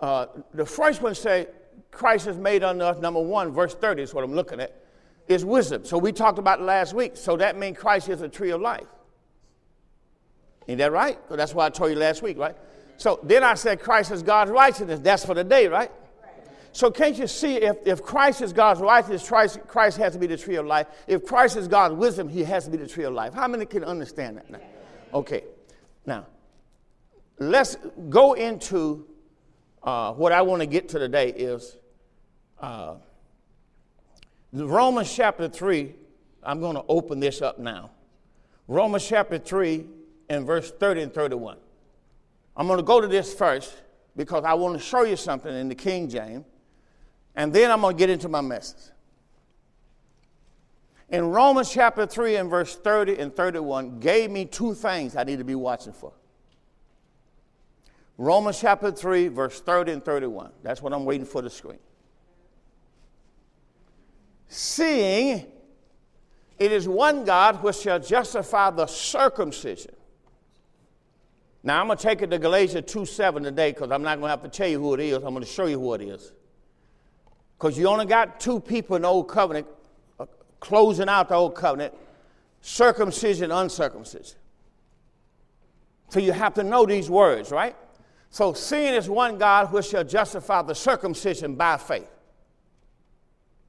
Uh, 0.00 0.26
the 0.54 0.64
first 0.64 1.02
one 1.02 1.14
say 1.14 1.48
Christ 1.90 2.26
has 2.26 2.36
made 2.36 2.62
unto 2.62 2.84
us, 2.84 3.00
number 3.00 3.20
one, 3.20 3.52
verse 3.52 3.74
30 3.74 4.02
is 4.02 4.14
what 4.14 4.24
I'm 4.24 4.34
looking 4.34 4.60
at, 4.60 4.80
is 5.26 5.44
wisdom. 5.44 5.84
So 5.84 5.98
we 5.98 6.12
talked 6.12 6.38
about 6.38 6.60
last 6.60 6.94
week. 6.94 7.16
So 7.16 7.36
that 7.36 7.58
means 7.58 7.78
Christ 7.78 8.08
is 8.08 8.22
a 8.22 8.28
tree 8.28 8.50
of 8.50 8.60
life. 8.60 8.86
Ain't 10.68 10.78
that 10.78 10.92
right? 10.92 11.18
That's 11.30 11.54
why 11.54 11.66
I 11.66 11.70
told 11.70 11.90
you 11.90 11.96
last 11.96 12.22
week, 12.22 12.38
right? 12.38 12.56
So 12.98 13.20
then 13.22 13.42
I 13.42 13.54
said 13.54 13.80
Christ 13.80 14.10
is 14.10 14.22
God's 14.22 14.50
righteousness. 14.50 15.00
That's 15.00 15.24
for 15.24 15.34
the 15.34 15.44
day, 15.44 15.68
right? 15.68 15.90
So 16.72 16.90
can't 16.90 17.16
you 17.16 17.26
see 17.26 17.56
if, 17.56 17.76
if 17.86 18.02
Christ 18.02 18.42
is 18.42 18.52
God's 18.52 18.80
righteousness, 18.80 19.26
Christ, 19.26 19.60
Christ 19.66 19.96
has 19.98 20.12
to 20.12 20.18
be 20.18 20.26
the 20.26 20.36
tree 20.36 20.56
of 20.56 20.66
life. 20.66 20.86
If 21.06 21.24
Christ 21.24 21.56
is 21.56 21.66
God's 21.66 21.94
wisdom, 21.94 22.28
he 22.28 22.44
has 22.44 22.66
to 22.66 22.70
be 22.70 22.76
the 22.76 22.86
tree 22.86 23.04
of 23.04 23.14
life. 23.14 23.32
How 23.32 23.48
many 23.48 23.64
can 23.64 23.82
understand 23.82 24.36
that 24.36 24.50
now? 24.50 24.60
Okay. 25.14 25.44
Now, 26.04 26.26
let's 27.38 27.76
go 28.10 28.34
into 28.34 29.06
uh, 29.88 30.12
what 30.12 30.32
I 30.32 30.42
want 30.42 30.60
to 30.60 30.66
get 30.66 30.90
to 30.90 30.98
today 30.98 31.30
is 31.30 31.78
uh, 32.60 32.96
Romans 34.52 35.10
chapter 35.10 35.48
3. 35.48 35.94
I'm 36.42 36.60
going 36.60 36.76
to 36.76 36.84
open 36.88 37.20
this 37.20 37.40
up 37.40 37.58
now. 37.58 37.90
Romans 38.66 39.08
chapter 39.08 39.38
3 39.38 39.86
and 40.28 40.46
verse 40.46 40.70
30 40.70 41.04
and 41.04 41.14
31. 41.14 41.56
I'm 42.54 42.66
going 42.66 42.78
to 42.78 42.82
go 42.82 43.00
to 43.00 43.06
this 43.06 43.32
first 43.32 43.80
because 44.14 44.44
I 44.44 44.52
want 44.52 44.78
to 44.78 44.84
show 44.84 45.04
you 45.04 45.16
something 45.16 45.54
in 45.54 45.70
the 45.70 45.74
King 45.74 46.10
James, 46.10 46.44
and 47.34 47.50
then 47.50 47.70
I'm 47.70 47.80
going 47.80 47.96
to 47.96 47.98
get 47.98 48.10
into 48.10 48.28
my 48.28 48.42
message. 48.42 48.92
In 51.08 51.30
Romans 51.30 51.72
chapter 51.72 52.04
3 52.04 52.36
and 52.36 52.50
verse 52.50 52.76
30 52.76 53.16
and 53.16 53.34
31, 53.34 54.00
gave 54.00 54.30
me 54.30 54.44
two 54.44 54.74
things 54.74 55.16
I 55.16 55.24
need 55.24 55.38
to 55.38 55.44
be 55.44 55.54
watching 55.54 55.94
for. 55.94 56.12
Romans 58.18 58.60
chapter 58.60 58.90
3, 58.90 59.28
verse 59.28 59.60
30 59.60 59.92
and 59.92 60.04
31. 60.04 60.50
That's 60.64 60.82
what 60.82 60.92
I'm 60.92 61.04
waiting 61.04 61.24
for 61.24 61.40
the 61.40 61.48
screen. 61.48 61.78
Seeing 64.48 65.46
it 66.58 66.72
is 66.72 66.88
one 66.88 67.24
God 67.24 67.62
which 67.62 67.76
shall 67.76 68.00
justify 68.00 68.70
the 68.70 68.86
circumcision. 68.86 69.94
Now 71.62 71.80
I'm 71.80 71.86
going 71.86 71.98
to 71.98 72.02
take 72.02 72.22
it 72.22 72.30
to 72.30 72.38
Galatians 72.38 72.90
2 72.90 73.06
7 73.06 73.42
today 73.44 73.70
because 73.72 73.92
I'm 73.92 74.02
not 74.02 74.18
going 74.18 74.26
to 74.26 74.30
have 74.30 74.42
to 74.42 74.48
tell 74.48 74.68
you 74.68 74.80
who 74.80 74.94
it 74.94 75.00
is. 75.00 75.16
I'm 75.16 75.34
going 75.34 75.40
to 75.40 75.46
show 75.46 75.66
you 75.66 75.78
who 75.78 75.94
it 75.94 76.00
is. 76.00 76.32
Because 77.56 77.78
you 77.78 77.86
only 77.86 78.06
got 78.06 78.40
two 78.40 78.58
people 78.58 78.96
in 78.96 79.02
the 79.02 79.08
old 79.08 79.28
covenant 79.28 79.66
uh, 80.18 80.26
closing 80.58 81.08
out 81.08 81.28
the 81.28 81.34
old 81.34 81.54
covenant 81.54 81.94
circumcision, 82.62 83.52
uncircumcision. 83.52 84.38
So 86.08 86.20
you 86.20 86.32
have 86.32 86.54
to 86.54 86.64
know 86.64 86.86
these 86.86 87.10
words, 87.10 87.50
right? 87.50 87.76
So, 88.30 88.52
seeing 88.52 88.94
is 88.94 89.08
one 89.08 89.38
God 89.38 89.72
which 89.72 89.86
shall 89.86 90.04
justify 90.04 90.62
the 90.62 90.74
circumcision 90.74 91.54
by 91.54 91.78
faith. 91.78 92.10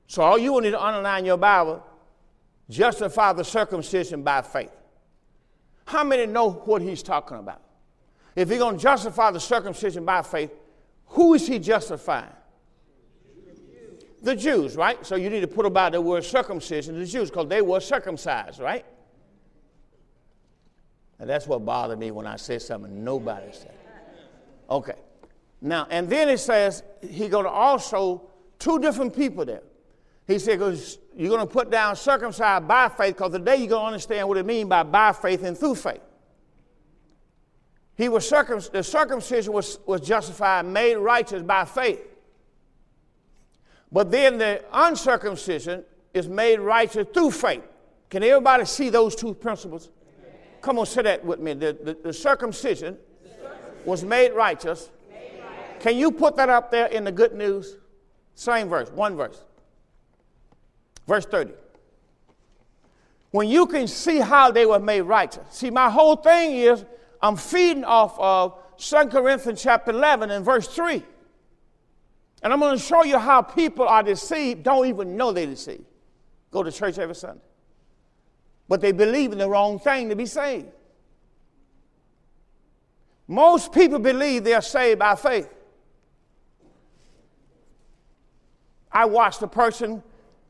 So, 0.07 0.21
all 0.21 0.37
you 0.37 0.53
will 0.53 0.61
need 0.61 0.71
to 0.71 0.83
underline 0.83 1.25
your 1.25 1.37
Bible 1.37 1.83
justify 2.69 3.33
the 3.33 3.43
circumcision 3.43 4.23
by 4.23 4.41
faith. 4.41 4.71
How 5.85 6.03
many 6.03 6.27
know 6.27 6.51
what 6.51 6.81
he's 6.81 7.01
talking 7.01 7.37
about? 7.37 7.61
If 8.35 8.49
he's 8.49 8.59
going 8.59 8.77
to 8.77 8.81
justify 8.81 9.31
the 9.31 9.39
circumcision 9.39 10.05
by 10.05 10.21
faith, 10.21 10.51
who 11.07 11.33
is 11.33 11.47
he 11.47 11.57
justifying? 11.57 12.31
The 14.21 14.35
Jews, 14.35 14.75
right? 14.75 15.03
So 15.05 15.15
you 15.15 15.29
need 15.29 15.41
to 15.41 15.47
put 15.47 15.65
about 15.65 15.93
the 15.93 16.01
word 16.01 16.23
circumcision, 16.23 16.99
the 16.99 17.05
Jews, 17.05 17.29
because 17.29 17.47
they 17.47 17.61
were 17.61 17.79
circumcised, 17.79 18.59
right? 18.59 18.85
And 21.17 21.29
that's 21.29 21.47
what 21.47 21.65
bothered 21.65 21.97
me 21.97 22.11
when 22.11 22.27
I 22.27 22.35
said 22.35 22.61
something 22.61 23.03
nobody 23.03 23.51
said. 23.51 23.78
Okay. 24.69 24.95
Now, 25.61 25.87
and 25.89 26.09
then 26.09 26.29
it 26.29 26.37
says 26.39 26.83
he's 27.01 27.29
going 27.29 27.45
to 27.45 27.51
also, 27.51 28.29
two 28.59 28.79
different 28.79 29.15
people 29.15 29.45
there. 29.45 29.63
He 30.27 30.37
said, 30.37 30.59
because 30.59 30.99
you're 31.15 31.29
going 31.29 31.45
to 31.45 31.51
put 31.51 31.71
down 31.71 31.95
circumcised 31.95 32.67
by 32.67 32.87
faith, 32.89 33.15
because 33.15 33.31
today 33.31 33.57
you're 33.57 33.67
going 33.67 33.81
to 33.81 33.87
understand 33.87 34.27
what 34.27 34.37
it 34.37 34.45
means 34.45 34.69
by 34.69 34.83
by 34.83 35.11
faith 35.11 35.43
and 35.43 35.57
through 35.57 35.75
faith. 35.75 36.01
He 37.95 38.07
was 38.07 38.29
circum- 38.29 38.61
the 38.71 38.83
circumcision 38.83 39.51
was, 39.51 39.79
was 39.85 40.01
justified, 40.01 40.65
made 40.65 40.95
righteous 40.95 41.41
by 41.41 41.65
faith. 41.65 41.99
But 43.91 44.11
then 44.11 44.37
the 44.37 44.63
uncircumcision 44.71 45.83
is 46.13 46.27
made 46.27 46.59
righteous 46.59 47.07
through 47.13 47.31
faith. 47.31 47.63
Can 48.09 48.23
everybody 48.23 48.65
see 48.65 48.89
those 48.89 49.15
two 49.15 49.33
principles? 49.33 49.89
Come 50.61 50.79
on, 50.79 50.85
say 50.85 51.01
that 51.01 51.25
with 51.25 51.39
me. 51.39 51.53
The, 51.53 51.77
the, 51.83 51.97
the 52.03 52.13
circumcision 52.13 52.97
was 53.89 54.03
made 54.03 54.33
righteous. 54.33 54.89
Can 55.79 55.97
you 55.97 56.11
put 56.11 56.35
that 56.35 56.49
up 56.49 56.71
there 56.71 56.87
in 56.87 57.03
the 57.03 57.11
good 57.11 57.33
news? 57.33 57.75
Same 58.35 58.69
verse, 58.69 58.89
one 58.91 59.17
verse. 59.17 59.43
Verse 61.07 61.25
30. 61.25 61.53
When 63.31 63.47
you 63.47 63.65
can 63.65 63.87
see 63.87 64.19
how 64.19 64.51
they 64.51 64.65
were 64.65 64.79
made 64.79 65.01
righteous. 65.01 65.43
See, 65.51 65.69
my 65.69 65.89
whole 65.89 66.15
thing 66.15 66.55
is 66.55 66.85
I'm 67.21 67.35
feeding 67.35 67.83
off 67.83 68.17
of 68.19 68.57
2 68.77 69.07
Corinthians 69.07 69.61
chapter 69.61 69.91
11 69.91 70.31
and 70.31 70.43
verse 70.45 70.67
3. 70.67 71.03
And 72.41 72.53
I'm 72.53 72.59
going 72.59 72.77
to 72.77 72.83
show 72.83 73.03
you 73.03 73.19
how 73.19 73.41
people 73.41 73.87
are 73.87 74.03
deceived, 74.03 74.63
don't 74.63 74.87
even 74.87 75.17
know 75.17 75.31
they're 75.31 75.45
deceived. 75.45 75.85
Go 76.51 76.63
to 76.63 76.71
church 76.71 76.97
every 76.97 77.15
Sunday. 77.15 77.43
But 78.67 78.81
they 78.81 78.91
believe 78.91 79.31
in 79.31 79.37
the 79.37 79.49
wrong 79.49 79.79
thing 79.79 80.09
to 80.09 80.15
be 80.15 80.25
saved. 80.25 80.67
Most 83.29 83.71
people 83.71 83.99
believe 83.99 84.43
they're 84.43 84.59
saved 84.59 84.97
by 84.97 85.13
faith. 85.13 85.53
I 88.91 89.05
watched 89.05 89.43
a 89.43 89.47
person 89.47 90.01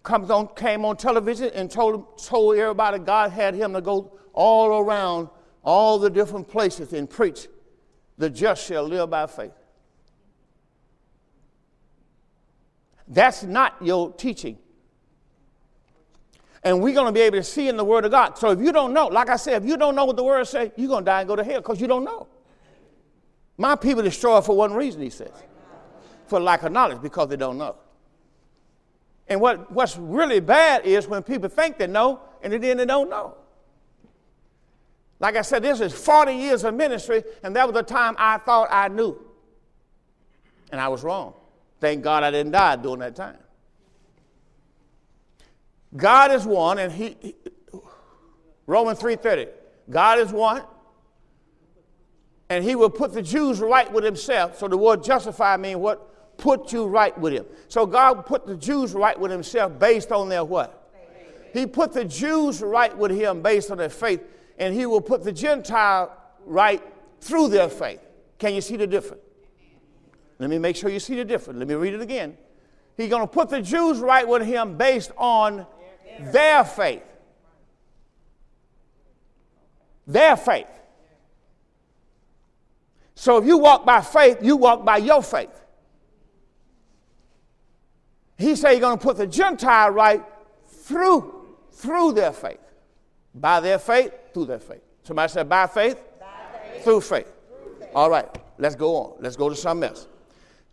comes 0.01 0.29
on, 0.29 0.47
came 0.55 0.85
on 0.85 0.95
television 0.95 1.51
and 1.53 1.69
told, 1.69 2.17
told 2.17 2.55
everybody 2.55 2.99
God 2.99 3.31
had 3.31 3.53
him 3.53 3.73
to 3.73 3.81
go 3.81 4.17
all 4.31 4.79
around 4.79 5.27
all 5.61 5.99
the 5.99 6.09
different 6.09 6.47
places 6.47 6.93
and 6.93 7.09
preach, 7.09 7.49
the 8.17 8.29
just 8.29 8.65
shall 8.65 8.83
live 8.85 9.09
by 9.09 9.27
faith. 9.27 9.51
That's 13.09 13.43
not 13.43 13.75
your 13.81 14.13
teaching. 14.13 14.57
And 16.63 16.81
we're 16.81 16.93
going 16.93 17.07
to 17.07 17.11
be 17.11 17.21
able 17.21 17.39
to 17.39 17.43
see 17.43 17.67
in 17.67 17.75
the 17.75 17.83
Word 17.83 18.05
of 18.05 18.11
God. 18.11 18.37
So 18.37 18.51
if 18.51 18.61
you 18.61 18.71
don't 18.71 18.93
know, 18.93 19.07
like 19.07 19.27
I 19.27 19.35
said, 19.35 19.63
if 19.63 19.67
you 19.67 19.75
don't 19.75 19.95
know 19.95 20.05
what 20.05 20.15
the 20.15 20.23
Word 20.23 20.47
says, 20.47 20.71
you're 20.77 20.87
going 20.87 21.03
to 21.03 21.11
die 21.11 21.19
and 21.19 21.27
go 21.27 21.35
to 21.35 21.43
hell 21.43 21.59
because 21.59 21.81
you 21.81 21.87
don't 21.87 22.05
know. 22.05 22.29
My 23.59 23.75
people 23.75 24.01
destroy 24.01 24.41
for 24.41 24.55
one 24.55 24.73
reason, 24.73 25.01
he 25.01 25.11
says 25.11 25.29
for 26.29 26.39
lack 26.39 26.63
of 26.63 26.71
knowledge 26.71 27.01
because 27.01 27.27
they 27.27 27.35
don't 27.35 27.57
know. 27.57 27.75
And 29.27 29.41
what, 29.41 29.71
what's 29.71 29.97
really 29.97 30.39
bad 30.39 30.85
is 30.85 31.07
when 31.07 31.23
people 31.23 31.49
think 31.49 31.77
they 31.77 31.87
know 31.87 32.21
and 32.41 32.53
then 32.53 32.77
they 32.77 32.85
don't 32.85 33.09
know. 33.09 33.35
Like 35.19 35.35
I 35.35 35.41
said, 35.41 35.63
this 35.63 35.81
is 35.81 35.93
40 35.93 36.33
years 36.33 36.63
of 36.63 36.73
ministry, 36.73 37.23
and 37.43 37.53
that 37.55 37.67
was 37.67 37.73
the 37.73 37.83
time 37.83 38.15
I 38.17 38.37
thought 38.37 38.69
I 38.71 38.87
knew. 38.87 39.19
And 40.71 40.79
I 40.79 40.87
was 40.87 41.03
wrong. 41.03 41.33
Thank 41.81 42.03
God 42.03 42.23
I 42.23 42.31
didn't 42.31 42.53
die 42.53 42.77
during 42.77 42.99
that 42.99 43.15
time. 43.15 43.37
God 45.95 46.31
is 46.31 46.45
one, 46.45 46.77
and 46.77 46.91
he, 46.91 47.17
he 47.19 47.35
Romans 48.67 48.99
3:30. 48.99 49.49
God 49.89 50.19
is 50.19 50.31
one. 50.31 50.63
And 52.49 52.63
he 52.63 52.75
will 52.75 52.89
put 52.89 53.13
the 53.13 53.21
Jews 53.21 53.59
right 53.59 53.91
with 53.91 54.03
himself. 54.03 54.57
So 54.57 54.67
the 54.67 54.77
word 54.77 55.03
justify 55.03 55.55
means 55.57 55.77
what? 55.77 56.37
Put 56.37 56.71
you 56.73 56.85
right 56.85 57.17
with 57.19 57.33
him. 57.33 57.45
So 57.67 57.85
God 57.85 58.25
put 58.25 58.47
the 58.47 58.55
Jews 58.55 58.93
right 58.93 59.19
with 59.19 59.31
himself 59.31 59.77
based 59.77 60.11
on 60.11 60.29
their 60.29 60.43
what? 60.43 60.75
He 61.53 61.65
put 61.65 61.93
the 61.93 62.05
Jews 62.05 62.61
right 62.61 62.95
with 62.95 63.11
him 63.11 63.41
based 63.41 63.71
on 63.71 63.77
their 63.77 63.89
faith, 63.89 64.23
and 64.57 64.73
he 64.73 64.85
will 64.85 65.01
put 65.01 65.23
the 65.23 65.31
Gentile 65.31 66.15
right 66.45 66.81
through 67.21 67.49
their 67.49 67.69
faith. 67.69 68.01
Can 68.37 68.53
you 68.53 68.61
see 68.61 68.77
the 68.77 68.87
difference? 68.87 69.23
Let 70.37 70.49
me 70.49 70.57
make 70.57 70.75
sure 70.75 70.89
you 70.89 70.99
see 70.99 71.15
the 71.15 71.25
difference. 71.25 71.59
Let 71.59 71.67
me 71.67 71.75
read 71.75 71.93
it 71.93 72.01
again. 72.01 72.37
He's 72.95 73.09
going 73.09 73.21
to 73.21 73.27
put 73.27 73.49
the 73.49 73.61
Jews 73.61 73.99
right 73.99 74.27
with 74.27 74.45
him 74.45 74.77
based 74.77 75.11
on 75.17 75.65
their 76.19 76.63
faith. 76.63 77.03
Their 80.07 80.37
faith. 80.37 80.67
So 83.19 83.35
if 83.35 83.45
you 83.45 83.57
walk 83.57 83.85
by 83.85 83.99
faith, 83.99 84.37
you 84.41 84.55
walk 84.55 84.85
by 84.85 84.95
your 84.95 85.21
faith. 85.21 85.49
He 88.37 88.55
said 88.55 88.71
he's 88.71 88.79
going 88.79 88.97
to 88.97 89.03
put 89.03 89.17
the 89.17 89.27
Gentile 89.27 89.89
right 89.89 90.23
through, 90.67 91.57
through 91.73 92.13
their 92.13 92.31
faith. 92.31 92.61
By 93.35 93.59
their 93.59 93.77
faith, 93.77 94.13
through 94.33 94.45
their 94.45 94.59
faith. 94.59 94.79
Somebody 95.03 95.33
said 95.33 95.49
by 95.49 95.67
faith, 95.67 96.01
by 96.17 96.27
faith. 96.71 96.83
Through, 96.85 97.01
faith. 97.01 97.27
through 97.49 97.75
faith. 97.81 97.89
All 97.93 98.09
right, 98.09 98.25
let's 98.57 98.75
go 98.75 98.95
on. 98.95 99.17
Let's 99.19 99.35
go 99.35 99.49
to 99.49 99.55
something 99.55 99.89
else. 99.89 100.07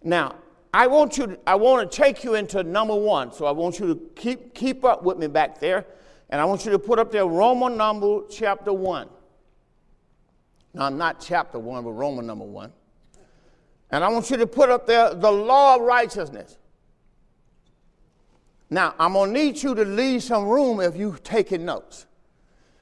Now, 0.04 0.36
I 0.72 0.86
want 0.86 1.18
you 1.18 1.26
to, 1.26 1.38
I 1.48 1.56
want 1.56 1.90
to 1.90 1.96
take 1.96 2.22
you 2.22 2.36
into 2.36 2.62
number 2.62 2.94
one. 2.94 3.32
So 3.32 3.46
I 3.46 3.50
want 3.50 3.80
you 3.80 3.88
to 3.88 4.00
keep 4.14 4.54
keep 4.54 4.84
up 4.84 5.02
with 5.02 5.18
me 5.18 5.26
back 5.26 5.58
there. 5.58 5.84
And 6.30 6.40
I 6.40 6.44
want 6.44 6.64
you 6.64 6.70
to 6.70 6.78
put 6.78 7.00
up 7.00 7.10
there 7.10 7.26
Roman 7.26 7.76
number 7.76 8.20
chapter 8.30 8.72
one. 8.72 9.08
Now, 10.76 10.90
not 10.90 11.24
chapter 11.26 11.58
1, 11.58 11.84
but 11.84 11.92
Roman 11.92 12.26
number 12.26 12.44
1. 12.44 12.70
And 13.92 14.04
I 14.04 14.08
want 14.08 14.30
you 14.30 14.36
to 14.36 14.46
put 14.46 14.68
up 14.68 14.86
there 14.86 15.14
the 15.14 15.32
law 15.32 15.76
of 15.76 15.80
righteousness. 15.80 16.58
Now, 18.68 18.94
I'm 18.98 19.14
going 19.14 19.32
to 19.32 19.40
need 19.40 19.62
you 19.62 19.74
to 19.74 19.84
leave 19.86 20.22
some 20.22 20.44
room 20.44 20.80
if 20.80 20.94
you're 20.94 21.16
taking 21.16 21.64
notes. 21.64 22.04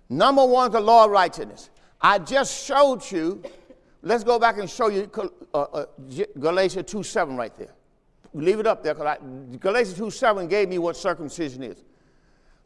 Number 0.09 0.45
one, 0.45 0.73
the 0.73 0.81
law 0.81 1.05
of 1.05 1.13
righteousness. 1.13 1.71
I 2.01 2.19
just 2.19 2.67
showed 2.67 3.09
you, 3.13 3.41
let's 4.03 4.25
go 4.25 4.41
back 4.41 4.59
and 4.59 4.69
show 4.69 4.89
you 4.89 5.09
uh, 5.55 5.59
uh, 5.59 5.87
Galatians 6.41 6.91
2 6.91 7.05
7 7.05 7.37
right 7.37 7.55
there. 7.55 7.75
Leave 8.33 8.59
it 8.59 8.67
up 8.67 8.83
there 8.83 8.95
because 8.95 9.19
Galatians 9.61 9.97
2 9.99 10.11
7 10.11 10.49
gave 10.49 10.69
me 10.69 10.79
what 10.79 10.97
circumcision 10.97 11.63
is. 11.63 11.85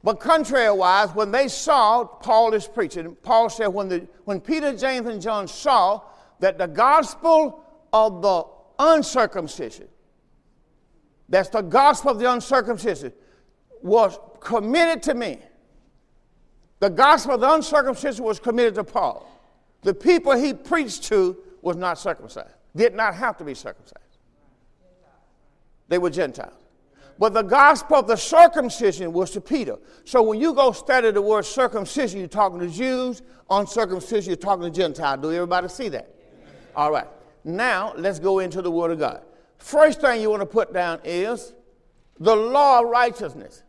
But 0.09 0.21
contrariwise, 0.21 1.15
when 1.15 1.31
they 1.31 1.49
saw 1.49 2.03
Paul 2.03 2.55
is 2.55 2.67
preaching, 2.67 3.15
Paul 3.23 3.51
said, 3.51 3.67
when, 3.67 3.91
the, 3.91 4.09
when 4.25 4.41
Peter, 4.41 4.75
James, 4.75 5.07
and 5.07 5.21
John 5.21 5.47
saw 5.47 6.01
that 6.41 6.57
the 6.57 6.67
gospel 6.67 7.63
of 7.93 8.23
the 8.23 8.45
uncircumcision, 8.79 9.87
that's 11.29 11.51
the 11.51 11.61
gospel 11.61 12.13
of 12.13 12.19
the 12.19 12.33
uncircumcision, 12.33 13.13
was 13.83 14.19
committed 14.41 15.03
to 15.03 15.13
me. 15.13 15.41
The 16.81 16.89
gospel 16.89 17.35
of 17.35 17.43
the 17.43 17.53
uncircumcision 17.53 18.25
was 18.25 18.41
committed 18.41 18.77
to 18.77 18.85
Paul. 18.85 19.31
The 19.83 19.93
people 19.93 20.33
he 20.33 20.55
preached 20.55 21.03
to 21.09 21.37
was 21.61 21.77
not 21.77 21.99
circumcised, 21.99 22.55
did 22.75 22.95
not 22.95 23.15
have 23.15 23.37
to 23.37 23.45
be 23.45 23.53
circumcised. 23.53 24.17
They 25.89 25.99
were 25.99 26.09
Gentiles. 26.09 26.68
But 27.19 27.35
the 27.35 27.43
gospel 27.43 27.97
of 27.97 28.07
the 28.07 28.17
circumcision 28.17 29.13
was 29.13 29.33
to 29.33 29.41
Peter. 29.41 29.77
So 30.05 30.23
when 30.23 30.41
you 30.41 30.55
go 30.55 30.71
study 30.71 31.11
the 31.11 31.21
word 31.21 31.45
circumcision, 31.45 32.21
you're 32.21 32.29
talking 32.29 32.61
to 32.61 32.69
Jews. 32.69 33.23
Uncircumcision, 33.51 34.31
you're 34.31 34.37
talking 34.37 34.65
to 34.65 34.71
Gentiles. 34.71 35.21
Do 35.21 35.33
everybody 35.33 35.69
see 35.69 35.89
that? 35.89 36.15
All 36.77 36.93
right. 36.93 37.09
Now 37.43 37.93
let's 37.97 38.21
go 38.21 38.39
into 38.39 38.63
the 38.63 38.71
word 38.71 38.93
of 38.93 39.01
God. 39.01 39.23
First 39.57 40.01
thing 40.01 40.21
you 40.21 40.31
want 40.31 40.43
to 40.43 40.47
put 40.47 40.73
down 40.73 41.01
is 41.03 41.55
the 42.21 42.37
law 42.37 42.81
of 42.81 42.89
righteousness. 42.89 43.65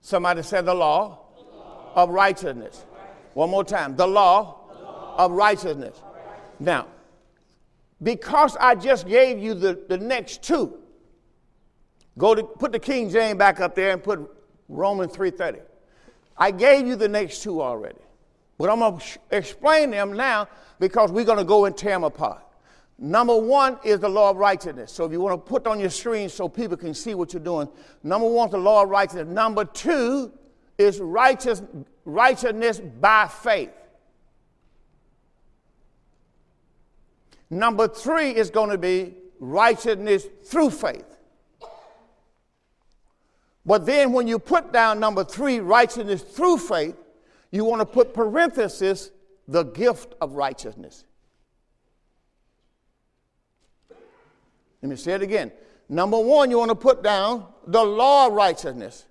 Somebody 0.00 0.42
said 0.42 0.64
the 0.64 0.74
law, 0.74 1.20
the 1.36 1.42
law. 1.42 1.92
of 1.94 2.10
righteousness. 2.10 2.84
One 3.34 3.50
more 3.50 3.64
time. 3.64 3.94
The 3.94 4.08
law, 4.08 4.66
the 4.72 4.82
law. 4.82 5.14
of 5.18 5.30
righteousness. 5.32 6.00
Now, 6.58 6.88
because 8.02 8.56
I 8.56 8.74
just 8.74 9.06
gave 9.06 9.38
you 9.38 9.54
the, 9.54 9.78
the 9.88 9.98
next 9.98 10.42
two, 10.42 10.79
Go 12.18 12.34
to 12.34 12.42
put 12.42 12.72
the 12.72 12.78
King 12.78 13.10
James 13.10 13.38
back 13.38 13.60
up 13.60 13.74
there 13.74 13.92
and 13.92 14.02
put 14.02 14.20
Romans 14.68 15.12
3:30. 15.12 15.60
I 16.36 16.50
gave 16.50 16.86
you 16.86 16.96
the 16.96 17.08
next 17.08 17.42
two 17.42 17.60
already. 17.60 18.00
But 18.58 18.68
I'm 18.68 18.80
going 18.80 18.98
to 18.98 19.18
explain 19.30 19.90
them 19.90 20.12
now 20.12 20.48
because 20.78 21.10
we're 21.10 21.24
going 21.24 21.38
to 21.38 21.44
go 21.44 21.64
and 21.64 21.76
tear 21.76 21.92
them 21.92 22.04
apart. 22.04 22.42
Number 22.98 23.34
one 23.34 23.78
is 23.82 24.00
the 24.00 24.08
law 24.08 24.30
of 24.30 24.36
righteousness. 24.36 24.92
So 24.92 25.06
if 25.06 25.12
you 25.12 25.20
want 25.20 25.42
to 25.42 25.50
put 25.50 25.66
on 25.66 25.80
your 25.80 25.88
screen 25.88 26.28
so 26.28 26.46
people 26.46 26.76
can 26.76 26.92
see 26.92 27.14
what 27.14 27.32
you're 27.32 27.42
doing, 27.42 27.68
number 28.02 28.28
one 28.28 28.48
is 28.48 28.52
the 28.52 28.58
law 28.58 28.82
of 28.82 28.90
righteousness. 28.90 29.28
Number 29.28 29.64
two 29.64 30.30
is 30.76 31.00
righteous, 31.00 31.62
righteousness 32.04 32.80
by 32.80 33.28
faith. 33.28 33.72
Number 37.48 37.88
three 37.88 38.30
is 38.30 38.50
going 38.50 38.68
to 38.70 38.78
be 38.78 39.14
righteousness 39.38 40.26
through 40.44 40.70
faith. 40.70 41.09
But 43.64 43.86
then 43.86 44.12
when 44.12 44.26
you 44.26 44.38
put 44.38 44.72
down 44.72 45.00
number 45.00 45.22
three, 45.22 45.60
righteousness 45.60 46.22
through 46.22 46.58
faith, 46.58 46.96
you 47.50 47.64
want 47.64 47.80
to 47.80 47.86
put 47.86 48.14
parenthesis, 48.14 49.10
the 49.46 49.64
gift 49.64 50.14
of 50.20 50.32
righteousness. 50.32 51.04
Let 54.82 54.88
me 54.88 54.96
say 54.96 55.12
it 55.12 55.22
again. 55.22 55.52
Number 55.88 56.18
one, 56.18 56.50
you 56.50 56.58
want 56.58 56.70
to 56.70 56.76
put 56.76 57.02
down 57.02 57.46
the 57.66 57.82
law 57.82 58.28
of 58.28 58.32
righteousness. 58.32 59.06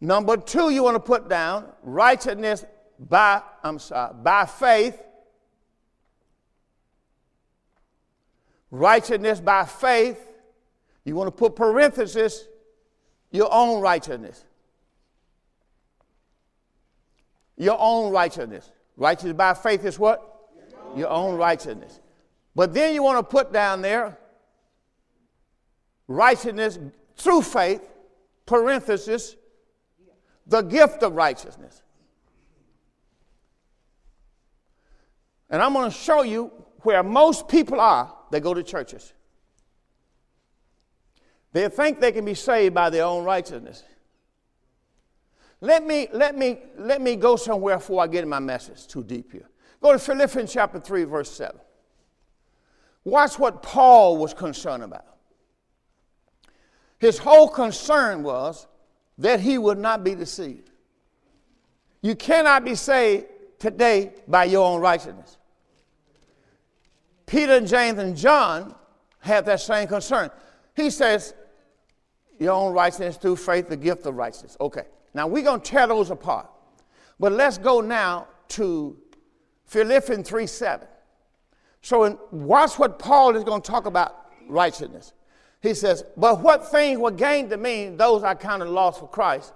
Number 0.00 0.36
two, 0.36 0.70
you 0.70 0.82
want 0.82 0.96
to 0.96 1.00
put 1.00 1.28
down 1.28 1.72
righteousness 1.82 2.64
by, 2.98 3.40
I'm 3.62 3.78
sorry, 3.78 4.12
by 4.22 4.44
faith. 4.44 5.00
Righteousness 8.70 9.40
by 9.40 9.64
faith. 9.64 10.20
You 11.04 11.14
want 11.14 11.28
to 11.28 11.32
put 11.32 11.56
parenthesis, 11.56 12.46
your 13.36 13.52
own 13.52 13.80
righteousness. 13.80 14.42
Your 17.56 17.76
own 17.78 18.10
righteousness. 18.10 18.70
Righteousness 18.96 19.36
by 19.36 19.54
faith 19.54 19.84
is 19.84 19.98
what? 19.98 20.50
Your 20.96 21.08
own 21.08 21.36
righteousness. 21.36 22.00
But 22.54 22.72
then 22.72 22.94
you 22.94 23.02
want 23.02 23.18
to 23.18 23.22
put 23.22 23.52
down 23.52 23.82
there 23.82 24.18
righteousness 26.08 26.78
through 27.16 27.42
faith, 27.42 27.82
parenthesis, 28.46 29.36
the 30.46 30.62
gift 30.62 31.02
of 31.02 31.14
righteousness. 31.14 31.82
And 35.50 35.60
I'm 35.60 35.74
going 35.74 35.90
to 35.90 35.96
show 35.96 36.22
you 36.22 36.50
where 36.80 37.02
most 37.02 37.48
people 37.48 37.80
are, 37.80 38.14
they 38.30 38.40
go 38.40 38.54
to 38.54 38.62
churches. 38.62 39.12
They 41.56 41.70
think 41.70 42.00
they 42.00 42.12
can 42.12 42.26
be 42.26 42.34
saved 42.34 42.74
by 42.74 42.90
their 42.90 43.06
own 43.06 43.24
righteousness. 43.24 43.82
Let 45.62 45.86
me, 45.86 46.06
let 46.12 46.36
me, 46.36 46.58
let 46.76 47.00
me 47.00 47.16
go 47.16 47.36
somewhere 47.36 47.78
before 47.78 48.02
I 48.02 48.08
get 48.08 48.22
in 48.24 48.28
my 48.28 48.40
message 48.40 48.86
too 48.86 49.02
deep 49.02 49.32
here. 49.32 49.48
Go 49.80 49.92
to 49.92 49.98
Philippians 49.98 50.52
chapter 50.52 50.78
3, 50.78 51.04
verse 51.04 51.30
7. 51.30 51.58
Watch 53.04 53.38
what 53.38 53.62
Paul 53.62 54.18
was 54.18 54.34
concerned 54.34 54.82
about. 54.82 55.06
His 56.98 57.16
whole 57.16 57.48
concern 57.48 58.22
was 58.22 58.66
that 59.16 59.40
he 59.40 59.56
would 59.56 59.78
not 59.78 60.04
be 60.04 60.14
deceived. 60.14 60.70
You 62.02 62.16
cannot 62.16 62.66
be 62.66 62.74
saved 62.74 63.28
today 63.58 64.12
by 64.28 64.44
your 64.44 64.66
own 64.66 64.82
righteousness. 64.82 65.38
Peter 67.24 67.54
and 67.54 67.66
James 67.66 67.98
and 67.98 68.14
John 68.14 68.74
have 69.20 69.46
that 69.46 69.62
same 69.62 69.88
concern. 69.88 70.30
He 70.74 70.90
says, 70.90 71.32
your 72.38 72.52
own 72.52 72.72
righteousness 72.72 73.16
through 73.16 73.36
faith, 73.36 73.68
the 73.68 73.76
gift 73.76 74.06
of 74.06 74.14
righteousness. 74.14 74.56
Okay. 74.60 74.84
Now 75.14 75.26
we're 75.26 75.42
going 75.42 75.60
to 75.60 75.70
tear 75.70 75.86
those 75.86 76.10
apart. 76.10 76.48
But 77.18 77.32
let's 77.32 77.58
go 77.58 77.80
now 77.80 78.28
to 78.48 78.96
Philippians 79.66 80.28
3 80.28 80.46
7. 80.46 80.86
So 81.80 82.04
in, 82.04 82.18
watch 82.30 82.78
what 82.78 82.98
Paul 82.98 83.36
is 83.36 83.44
going 83.44 83.62
to 83.62 83.70
talk 83.70 83.86
about 83.86 84.26
righteousness. 84.48 85.12
He 85.62 85.72
says, 85.74 86.04
But 86.16 86.40
what 86.40 86.70
things 86.70 86.98
were 86.98 87.10
gained 87.10 87.50
to 87.50 87.56
me, 87.56 87.88
those 87.88 88.22
I 88.22 88.34
counted 88.34 88.68
lost 88.68 89.00
for 89.00 89.08
Christ. 89.08 89.52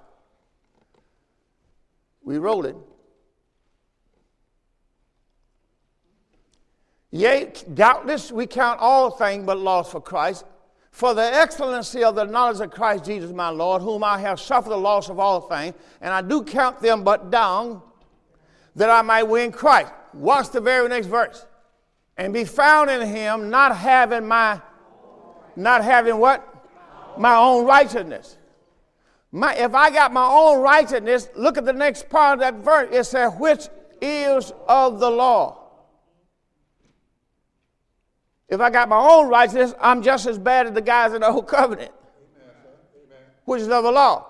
We 2.22 2.38
roll 2.38 2.66
it. 2.66 2.76
Yea, 7.12 7.52
doubtless 7.74 8.30
we 8.30 8.46
count 8.46 8.78
all 8.80 9.10
things 9.10 9.44
but 9.44 9.58
lost 9.58 9.90
for 9.90 10.00
Christ 10.00 10.44
for 10.90 11.14
the 11.14 11.22
excellency 11.22 12.02
of 12.02 12.14
the 12.14 12.24
knowledge 12.24 12.60
of 12.60 12.70
Christ 12.70 13.04
Jesus 13.04 13.32
my 13.32 13.48
Lord, 13.48 13.82
whom 13.82 14.02
I 14.04 14.18
have 14.18 14.40
suffered 14.40 14.70
the 14.70 14.76
loss 14.76 15.08
of 15.08 15.18
all 15.18 15.42
things, 15.42 15.74
and 16.00 16.12
I 16.12 16.20
do 16.20 16.42
count 16.42 16.80
them 16.80 17.04
but 17.04 17.30
dung, 17.30 17.82
that 18.76 18.90
I 18.90 19.02
might 19.02 19.24
win 19.24 19.52
Christ. 19.52 19.92
Watch 20.12 20.50
the 20.50 20.60
very 20.60 20.88
next 20.88 21.06
verse. 21.06 21.46
And 22.16 22.34
be 22.34 22.44
found 22.44 22.90
in 22.90 23.06
him, 23.06 23.50
not 23.50 23.76
having 23.76 24.26
my, 24.26 24.60
not 25.56 25.82
having 25.84 26.18
what? 26.18 26.46
My 27.16 27.36
own 27.36 27.64
righteousness. 27.64 28.36
My, 29.32 29.54
if 29.54 29.74
I 29.74 29.90
got 29.90 30.12
my 30.12 30.26
own 30.26 30.60
righteousness, 30.60 31.28
look 31.36 31.56
at 31.56 31.64
the 31.64 31.72
next 31.72 32.08
part 32.08 32.34
of 32.34 32.40
that 32.40 32.54
verse. 32.64 32.88
It 32.92 33.04
says, 33.04 33.32
which 33.38 33.68
is 34.00 34.52
of 34.66 34.98
the 34.98 35.10
law. 35.10 35.59
If 38.50 38.60
I 38.60 38.68
got 38.68 38.88
my 38.88 38.98
own 38.98 39.28
righteousness, 39.28 39.74
I'm 39.80 40.02
just 40.02 40.26
as 40.26 40.38
bad 40.38 40.66
as 40.66 40.72
the 40.72 40.80
guys 40.82 41.12
in 41.12 41.20
the 41.20 41.28
old 41.28 41.46
covenant, 41.46 41.92
which 43.44 43.62
is 43.62 43.68
of 43.68 43.84
the 43.84 43.92
law. 43.92 44.26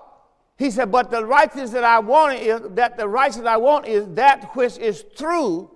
He 0.59 0.71
said, 0.71 0.93
but 0.93 1.11
the 1.11 1.25
righteousness 1.25 1.71
that 1.71 1.85
I 1.85 2.01
want 2.01 2.39
is 2.39 2.61
that 2.75 2.99
the 2.99 3.09
righteousness 3.09 3.47
I 3.47 3.57
want 3.57 3.87
is 3.87 4.07
that 4.15 4.55
which 4.55 4.77
is 4.77 5.07
through 5.17 5.71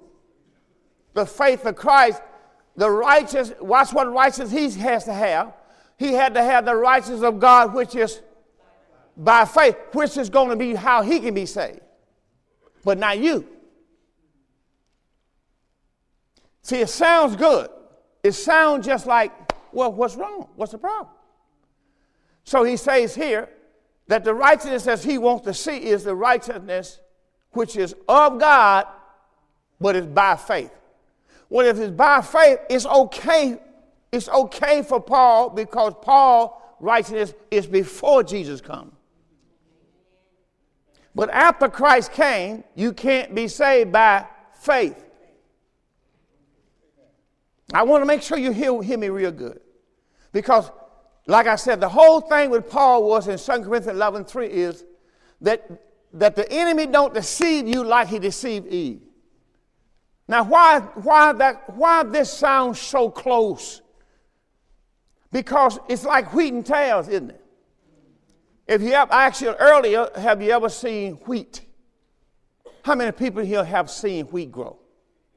the 1.14 1.24
faith 1.24 1.64
of 1.64 1.74
Christ. 1.74 2.20
The 2.76 2.90
righteous, 2.90 3.52
watch 3.60 3.94
what 3.94 4.12
righteousness 4.12 4.50
he 4.50 4.80
has 4.80 5.04
to 5.04 5.14
have. 5.14 5.54
He 5.96 6.12
had 6.12 6.34
to 6.34 6.42
have 6.42 6.66
the 6.66 6.74
righteousness 6.74 7.22
of 7.22 7.38
God, 7.38 7.72
which 7.72 7.94
is 7.94 8.20
by 9.16 9.46
faith, 9.46 9.76
which 9.92 10.18
is 10.18 10.28
going 10.28 10.50
to 10.50 10.56
be 10.56 10.74
how 10.74 11.00
he 11.00 11.20
can 11.20 11.32
be 11.32 11.46
saved, 11.46 11.80
but 12.84 12.98
not 12.98 13.18
you. 13.18 13.48
See, 16.62 16.80
it 16.80 16.88
sounds 16.88 17.36
good. 17.36 17.70
It 18.24 18.32
sounds 18.32 18.86
just 18.86 19.06
like, 19.06 19.32
well, 19.70 19.92
what's 19.92 20.16
wrong? 20.16 20.48
What's 20.56 20.72
the 20.72 20.78
problem? 20.78 21.14
So 22.42 22.64
he 22.64 22.76
says 22.78 23.14
here 23.14 23.50
that 24.08 24.24
the 24.24 24.32
righteousness 24.32 24.86
as 24.86 25.04
he 25.04 25.18
wants 25.18 25.44
to 25.44 25.52
see 25.52 25.76
is 25.76 26.04
the 26.04 26.14
righteousness 26.14 27.00
which 27.52 27.76
is 27.76 27.94
of 28.08 28.40
God, 28.40 28.86
but 29.78 29.94
it's 29.94 30.06
by 30.06 30.36
faith. 30.36 30.72
Well, 31.50 31.66
if 31.66 31.78
it's 31.78 31.92
by 31.92 32.22
faith, 32.22 32.60
it's 32.70 32.86
okay. 32.86 33.58
It's 34.10 34.28
okay 34.28 34.82
for 34.82 35.00
Paul 35.00 35.50
because 35.50 35.92
Paul 36.00 36.76
righteousness 36.80 37.34
is 37.50 37.66
before 37.66 38.22
Jesus 38.22 38.60
comes. 38.60 38.92
But 41.14 41.30
after 41.30 41.68
Christ 41.68 42.12
came, 42.12 42.64
you 42.74 42.92
can't 42.92 43.34
be 43.34 43.48
saved 43.48 43.92
by 43.92 44.26
faith. 44.54 45.03
I 47.74 47.82
want 47.82 48.02
to 48.02 48.06
make 48.06 48.22
sure 48.22 48.38
you 48.38 48.52
hear, 48.52 48.80
hear 48.82 48.96
me 48.96 49.08
real 49.08 49.32
good. 49.32 49.60
Because, 50.30 50.70
like 51.26 51.48
I 51.48 51.56
said, 51.56 51.80
the 51.80 51.88
whole 51.88 52.20
thing 52.20 52.50
with 52.50 52.70
Paul 52.70 53.08
was 53.08 53.26
in 53.26 53.36
2 53.36 53.64
Corinthians 53.64 53.88
11 53.88 54.26
3 54.26 54.46
is 54.46 54.84
that, 55.40 55.68
that 56.12 56.36
the 56.36 56.50
enemy 56.52 56.86
don't 56.86 57.12
deceive 57.12 57.66
you 57.66 57.82
like 57.82 58.06
he 58.06 58.20
deceived 58.20 58.68
Eve. 58.68 59.00
Now, 60.28 60.44
why, 60.44 60.80
why, 60.94 61.32
that, 61.32 61.74
why 61.74 62.04
this 62.04 62.32
sounds 62.32 62.80
so 62.80 63.10
close? 63.10 63.82
Because 65.32 65.80
it's 65.88 66.04
like 66.04 66.32
wheat 66.32 66.54
and 66.54 66.64
tails, 66.64 67.08
isn't 67.08 67.30
it? 67.30 67.44
If 68.68 68.82
you 68.82 68.92
have, 68.92 69.40
you 69.40 69.52
earlier, 69.58 70.08
have 70.16 70.40
you 70.40 70.52
ever 70.52 70.68
seen 70.68 71.14
wheat? 71.26 71.62
How 72.84 72.94
many 72.94 73.10
people 73.10 73.42
here 73.42 73.64
have 73.64 73.90
seen 73.90 74.26
wheat 74.26 74.52
grow? 74.52 74.78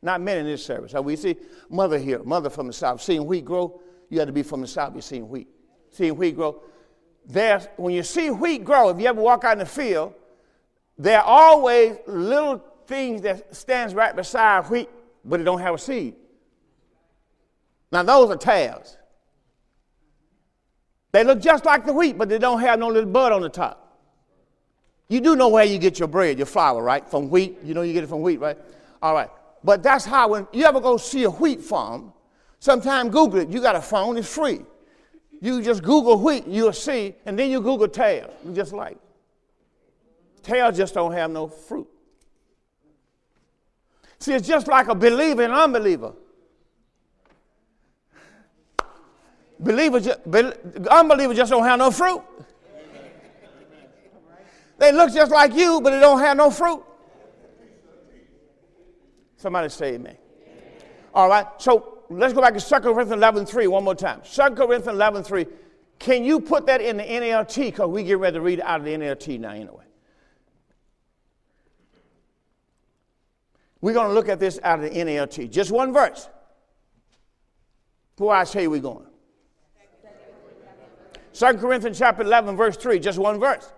Not 0.02 0.22
many 0.22 0.42
in 0.42 0.46
this 0.46 0.64
service. 0.64 0.94
We 0.94 1.16
see 1.16 1.36
mother 1.70 1.98
here, 1.98 2.24
mother 2.24 2.50
from 2.50 2.68
the 2.68 2.74
south, 2.74 3.02
seeing 3.02 3.26
wheat 3.26 3.46
grow. 3.46 3.82
You 4.10 4.20
had 4.20 4.28
to 4.28 4.34
be 4.34 4.44
from 4.44 4.62
the 4.62 4.68
south, 4.68 4.94
you're 4.94 5.02
seeing 5.02 5.28
wheat. 5.28 5.48
Seeing 5.92 6.16
wheat 6.16 6.36
grow. 6.36 6.62
There's, 7.26 7.68
when 7.76 7.94
you 7.94 8.04
see 8.04 8.30
wheat 8.30 8.64
grow, 8.64 8.90
if 8.90 9.00
you 9.00 9.08
ever 9.08 9.20
walk 9.20 9.44
out 9.44 9.54
in 9.54 9.60
the 9.60 9.66
field, 9.66 10.14
there 10.98 11.20
are 11.20 11.26
always 11.26 11.98
little 12.08 12.64
things 12.86 13.22
that 13.24 13.56
stands 13.56 13.94
right 13.94 14.16
beside 14.16 14.70
wheat, 14.70 14.90
but 15.26 15.42
it 15.42 15.44
don't 15.44 15.60
have 15.60 15.76
a 15.76 15.78
seed. 15.78 16.16
Now 17.92 18.04
those 18.04 18.30
are 18.30 18.38
tares. 18.38 18.98
They 21.12 21.24
look 21.24 21.42
just 21.42 21.66
like 21.66 21.86
the 21.86 21.94
wheat, 21.94 22.18
but 22.18 22.30
they 22.30 22.38
don't 22.38 22.62
have 22.62 22.80
no 22.80 22.88
little 22.88 23.10
bud 23.10 23.32
on 23.32 23.42
the 23.42 23.50
top. 23.50 23.84
You 25.10 25.22
do 25.22 25.36
know 25.36 25.48
where 25.48 25.64
you 25.64 25.78
get 25.78 26.00
your 26.00 26.08
bread, 26.08 26.38
your 26.38 26.46
flour, 26.46 26.84
right? 26.84 27.08
From 27.08 27.30
wheat. 27.30 27.60
You 27.64 27.74
know 27.74 27.82
you 27.82 27.94
get 27.94 28.04
it 28.04 28.08
from 28.08 28.22
wheat, 28.22 28.40
right? 28.40 28.58
All 29.02 29.14
right. 29.14 29.30
But 29.64 29.84
that's 29.84 30.06
how 30.06 30.30
when 30.30 30.48
you 30.54 30.66
ever 30.66 30.80
go 30.80 30.98
see 30.98 31.24
a 31.24 31.30
wheat 31.30 31.62
farm, 31.62 32.14
sometime 32.60 33.10
Google 33.10 33.40
it. 33.40 33.50
You 33.50 33.62
got 33.62 33.76
a 33.76 33.82
phone, 33.82 34.18
it's 34.18 34.34
free. 34.34 34.62
You 35.42 35.62
just 35.62 35.84
Google 35.84 36.20
wheat, 36.20 36.48
you'll 36.48 36.74
see, 36.74 37.16
and 37.26 37.38
then 37.38 37.52
you 37.52 37.62
Google 37.62 37.88
tail. 37.88 38.34
You 38.46 38.54
just 38.54 38.74
like. 38.74 38.98
Tail 40.42 40.72
just 40.72 40.94
don't 40.94 41.12
have 41.12 41.30
no 41.30 41.48
fruit. 41.48 41.88
See, 44.20 44.34
it's 44.34 44.48
just 44.48 44.68
like 44.68 44.88
a 44.88 44.96
believer 44.96 45.44
and 45.44 45.54
unbeliever. 45.54 46.14
Believers, 49.60 50.08
be, 50.30 50.52
unbelievers 50.90 51.36
just 51.36 51.52
don't 51.52 51.64
have 51.64 51.80
no 51.80 51.92
fruit. 51.92 52.22
They 54.78 54.92
look 54.92 55.12
just 55.12 55.32
like 55.32 55.54
you, 55.54 55.82
but 55.82 55.92
they 55.92 56.00
don't 56.00 56.20
have 56.20 56.38
no 56.38 56.52
fruit. 56.52 56.84
Somebody 59.38 59.70
say 59.70 59.94
amen. 59.94 60.18
All 61.14 61.30
right, 61.30 61.46
so 61.58 62.00
let's 62.10 62.34
go 62.34 62.42
back 62.42 62.56
to 62.56 62.60
2 62.60 62.80
Corinthians 62.80 63.12
11 63.12 63.46
3 63.46 63.68
one 63.68 63.84
more 63.84 63.96
time. 63.96 64.22
2 64.30 64.42
Corinthians 64.56 64.88
11 64.88 65.24
3. 65.24 65.46
Can 66.00 66.24
you 66.24 66.40
put 66.40 66.66
that 66.68 66.82
in 66.82 66.98
the 66.98 67.04
NLT? 67.04 67.68
Because 67.68 67.90
we 67.90 68.04
get 68.04 68.20
ready 68.20 68.36
to 68.36 68.42
read 68.42 68.62
out 68.62 68.80
of 68.80 68.86
the 68.86 68.92
NLT 68.92 69.40
now, 69.40 69.52
anyway. 69.52 69.86
We're 73.82 73.94
going 73.94 74.08
to 74.08 74.14
look 74.14 74.28
at 74.28 74.40
this 74.40 74.60
out 74.64 74.84
of 74.84 74.92
the 74.92 75.00
NLT. 75.00 75.52
Just 75.52 75.72
one 75.72 75.94
verse. 75.94 76.30
Who 78.18 78.30
I 78.30 78.44
say 78.44 78.68
we're 78.68 78.82
going. 78.82 79.06
2 81.34 81.54
Corinthians 81.54 82.00
chapter 82.00 82.24
11, 82.24 82.58
verse 82.58 82.76
3, 82.78 83.00
just 83.00 83.20
one 83.20 83.40
verse. 83.40 83.72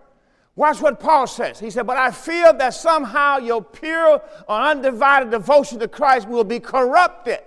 Watch 0.60 0.82
what 0.82 1.00
Paul 1.00 1.26
says. 1.26 1.58
He 1.58 1.69
said, 1.69 1.88
But 1.88 1.95
I 1.95 2.12
feel 2.12 2.52
that 2.52 2.74
somehow 2.74 3.38
your 3.38 3.63
pure 3.63 4.22
or 4.45 4.60
undivided 4.60 5.32
devotion 5.32 5.80
to 5.80 5.88
Christ 5.88 6.28
will 6.28 6.43
be 6.43 6.60
corrupted, 6.60 7.39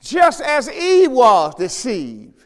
just 0.00 0.40
as 0.40 0.70
Eve 0.70 1.10
was 1.10 1.56
deceived 1.56 2.44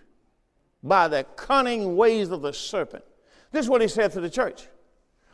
by 0.82 1.08
the 1.08 1.24
cunning 1.36 1.94
ways 1.94 2.30
of 2.30 2.40
the 2.40 2.54
serpent. 2.54 3.04
This 3.50 3.66
is 3.66 3.68
what 3.68 3.82
he 3.82 3.88
said 3.88 4.12
to 4.12 4.20
the 4.22 4.30
church. 4.30 4.66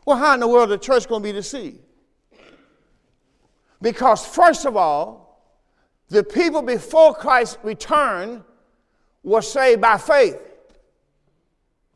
Well, 0.05 0.17
how 0.17 0.35
in 0.35 0.41
the 0.41 0.49
world 0.49 0.71
the 0.71 0.77
church 0.77 1.07
going 1.07 1.23
to 1.23 1.29
be 1.29 1.33
deceived? 1.33 1.79
Because, 3.81 4.27
first 4.27 4.67
of 4.67 4.77
all, 4.77 5.41
the 6.09 6.25
people 6.25 6.63
before 6.63 7.15
Christ's 7.15 7.59
return 7.63 8.43
were 9.23 9.43
saved 9.43 9.81
by 9.81 9.99
faith. 9.99 10.48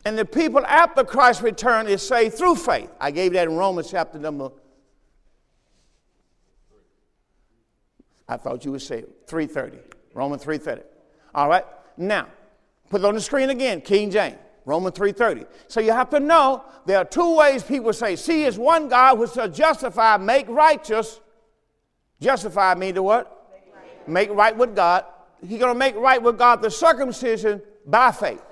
And 0.04 0.18
the 0.18 0.24
people 0.24 0.64
after 0.66 1.04
Christ's 1.04 1.42
return 1.42 1.86
is 1.86 2.06
saved 2.06 2.34
through 2.34 2.56
faith. 2.56 2.90
I 3.00 3.10
gave 3.10 3.32
that 3.34 3.46
in 3.46 3.56
Romans 3.56 3.90
chapter 3.90 4.18
number. 4.18 4.50
I 8.28 8.36
thought 8.36 8.64
you 8.64 8.72
would 8.72 8.82
say 8.82 9.04
330. 9.26 9.78
Romans 10.14 10.42
330. 10.42 10.88
All 11.34 11.48
right. 11.48 11.64
Now, 11.96 12.26
put 12.90 13.00
it 13.00 13.04
on 13.04 13.14
the 13.14 13.20
screen 13.20 13.50
again, 13.50 13.80
King 13.80 14.10
James. 14.10 14.38
Romans 14.64 14.96
3:30. 14.96 15.46
So 15.66 15.80
you 15.80 15.92
have 15.92 16.10
to 16.10 16.20
know 16.20 16.64
there 16.86 16.98
are 16.98 17.04
two 17.04 17.36
ways 17.36 17.62
people 17.62 17.92
say, 17.92 18.16
see, 18.16 18.44
is 18.44 18.58
one 18.58 18.88
God 18.88 19.18
which 19.18 19.32
shall 19.32 19.48
justify, 19.48 20.16
make 20.16 20.48
righteous. 20.48 21.20
Justify 22.20 22.74
means 22.74 22.94
to 22.94 23.02
what? 23.02 23.48
Make 23.50 23.74
right. 23.74 24.08
make 24.08 24.30
right 24.30 24.56
with 24.56 24.76
God. 24.76 25.04
He's 25.40 25.58
going 25.58 25.74
to 25.74 25.78
make 25.78 25.96
right 25.96 26.22
with 26.22 26.38
God 26.38 26.62
the 26.62 26.70
circumcision 26.70 27.60
by 27.84 28.12
faith. 28.12 28.42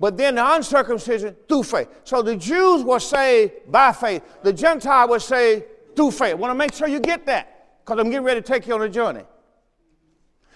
But 0.00 0.16
then 0.16 0.36
the 0.36 0.54
uncircumcision 0.54 1.36
through 1.48 1.64
faith. 1.64 1.88
So 2.04 2.22
the 2.22 2.36
Jews 2.36 2.84
were 2.84 3.00
saved 3.00 3.70
by 3.70 3.92
faith. 3.92 4.22
The 4.42 4.52
Gentile 4.52 5.08
was 5.08 5.24
saved 5.24 5.64
through 5.96 6.12
faith. 6.12 6.32
I 6.32 6.34
want 6.34 6.52
to 6.52 6.54
make 6.54 6.72
sure 6.72 6.86
you 6.86 7.00
get 7.00 7.26
that 7.26 7.80
because 7.84 7.98
I'm 7.98 8.10
getting 8.10 8.24
ready 8.24 8.40
to 8.40 8.46
take 8.46 8.66
you 8.66 8.74
on 8.74 8.82
a 8.82 8.88
journey. 8.88 9.24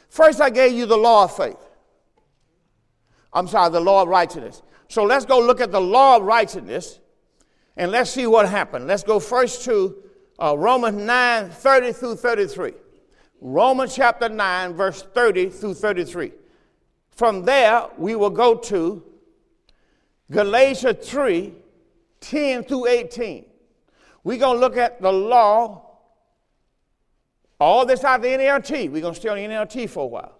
First, 0.09 0.41
I 0.41 0.51
gave 0.51 0.73
you 0.73 0.87
the 0.87 0.97
law 0.97 1.25
of 1.25 1.37
faith. 1.37 1.57
I'm 3.33 3.49
sorry, 3.49 3.71
the 3.71 3.81
law 3.81 4.03
of 4.03 4.09
righteousness. 4.09 4.63
So 4.89 5.05
let's 5.05 5.25
go 5.25 5.41
look 5.41 5.61
at 5.61 5.73
the 5.73 5.81
law 5.81 6.19
of 6.19 6.23
righteousness 6.23 7.01
and 7.77 7.91
let's 7.91 8.11
see 8.11 8.27
what 8.27 8.49
happened. 8.49 8.87
Let's 8.87 9.03
go 9.03 9.19
first 9.19 9.65
to 9.65 9.97
uh, 10.41 10.57
Romans 10.57 11.03
9 11.03 11.51
30 11.51 11.93
through 11.93 12.17
33. 12.17 12.75
Romans 13.41 13.95
chapter 13.97 14.29
9, 14.29 14.75
verse 14.75 15.03
30 15.03 15.51
through 15.51 15.75
33. 15.75 16.31
From 17.11 17.45
there, 17.45 17.89
we 17.99 18.15
will 18.15 18.31
go 18.31 18.55
to 18.55 19.03
Galatians 20.33 21.07
3 21.09 21.53
10 22.21 22.65
through 22.65 22.87
18. 22.87 23.45
We're 24.25 24.39
going 24.39 24.57
to 24.57 24.61
look 24.61 24.77
at 24.77 25.01
the 25.03 25.13
law, 25.13 25.99
all 27.61 27.85
this 27.85 28.03
out 28.05 28.17
of 28.17 28.23
the 28.23 28.29
NLT. 28.29 28.91
We're 28.91 29.03
going 29.03 29.15
to 29.15 29.21
stay 29.21 29.29
on 29.29 29.37
the 29.37 29.43
NLT 29.43 29.91
for 29.91 30.05
a 30.05 30.07
while. 30.07 30.39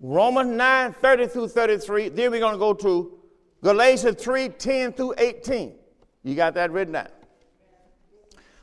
Romans 0.00 0.50
9 0.56 0.92
30 0.92 1.26
through 1.26 1.48
33. 1.48 2.10
Then 2.10 2.30
we're 2.30 2.40
going 2.40 2.52
to 2.52 2.58
go 2.58 2.74
to 2.74 3.18
Galatians 3.62 4.22
3 4.22 4.50
10 4.50 4.92
through 4.92 5.14
18. 5.18 5.74
You 6.22 6.34
got 6.34 6.54
that 6.54 6.70
written 6.70 6.92
down. 6.92 7.08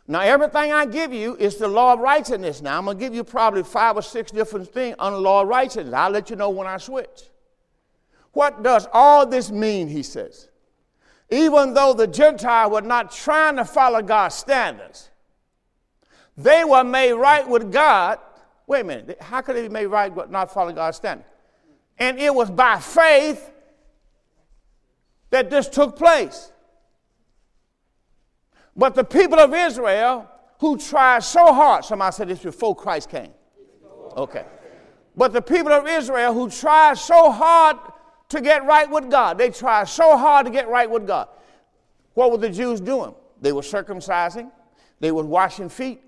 Now, 0.07 0.21
everything 0.21 0.71
I 0.71 0.85
give 0.85 1.11
you 1.11 1.35
is 1.35 1.55
the 1.57 1.67
law 1.67 1.93
of 1.93 1.99
righteousness. 1.99 2.61
Now, 2.61 2.77
I'm 2.77 2.85
going 2.85 2.97
to 2.97 3.03
give 3.03 3.15
you 3.15 3.23
probably 3.23 3.63
five 3.63 3.97
or 3.97 4.03
six 4.03 4.31
different 4.31 4.71
things 4.71 4.95
on 4.99 5.13
the 5.13 5.19
law 5.19 5.41
of 5.41 5.47
righteousness. 5.47 5.93
I'll 5.93 6.11
let 6.11 6.29
you 6.29 6.35
know 6.35 6.51
when 6.51 6.67
I 6.67 6.77
switch. 6.77 7.23
What 8.35 8.63
does 8.63 8.85
all 8.91 9.25
this 9.25 9.49
mean, 9.49 9.87
he 9.87 10.03
says? 10.03 10.49
Even 11.29 11.73
though 11.73 11.93
the 11.93 12.05
Gentiles 12.05 12.69
were 12.69 12.81
not 12.81 13.09
trying 13.09 13.55
to 13.55 13.63
follow 13.63 14.01
God's 14.01 14.35
standards, 14.35 15.09
they 16.35 16.65
were 16.65 16.83
made 16.83 17.13
right 17.13 17.47
with 17.47 17.71
God. 17.71 18.19
Wait 18.67 18.81
a 18.81 18.83
minute, 18.83 19.21
how 19.21 19.39
could 19.39 19.55
they 19.55 19.61
be 19.61 19.69
made 19.69 19.85
right 19.85 20.13
with 20.13 20.29
not 20.29 20.53
following 20.53 20.75
God's 20.75 20.97
standards? 20.97 21.29
And 21.97 22.19
it 22.19 22.35
was 22.35 22.51
by 22.51 22.77
faith 22.77 23.53
that 25.29 25.49
this 25.49 25.69
took 25.69 25.95
place. 25.95 26.51
But 28.75 28.95
the 28.95 29.05
people 29.05 29.39
of 29.39 29.53
Israel 29.53 30.29
who 30.59 30.77
tried 30.77 31.23
so 31.23 31.53
hard, 31.53 31.85
somebody 31.85 32.13
said 32.13 32.27
this 32.27 32.39
before 32.39 32.75
Christ 32.75 33.09
came. 33.09 33.31
Okay. 34.17 34.43
But 35.15 35.31
the 35.31 35.41
people 35.41 35.71
of 35.71 35.87
Israel 35.87 36.33
who 36.33 36.49
tried 36.49 36.97
so 36.97 37.31
hard 37.31 37.77
to 38.29 38.41
get 38.41 38.65
right 38.65 38.89
with 38.89 39.09
God, 39.09 39.37
they 39.37 39.49
tried 39.49 39.87
so 39.87 40.17
hard 40.17 40.45
to 40.45 40.51
get 40.51 40.67
right 40.67 40.89
with 40.89 41.05
God. 41.05 41.29
What 42.13 42.31
were 42.31 42.37
the 42.37 42.49
Jews 42.49 42.79
doing? 42.79 43.13
They 43.41 43.51
were 43.51 43.61
circumcising, 43.61 44.51
they 44.99 45.11
were 45.11 45.23
washing 45.23 45.69
feet, 45.69 46.01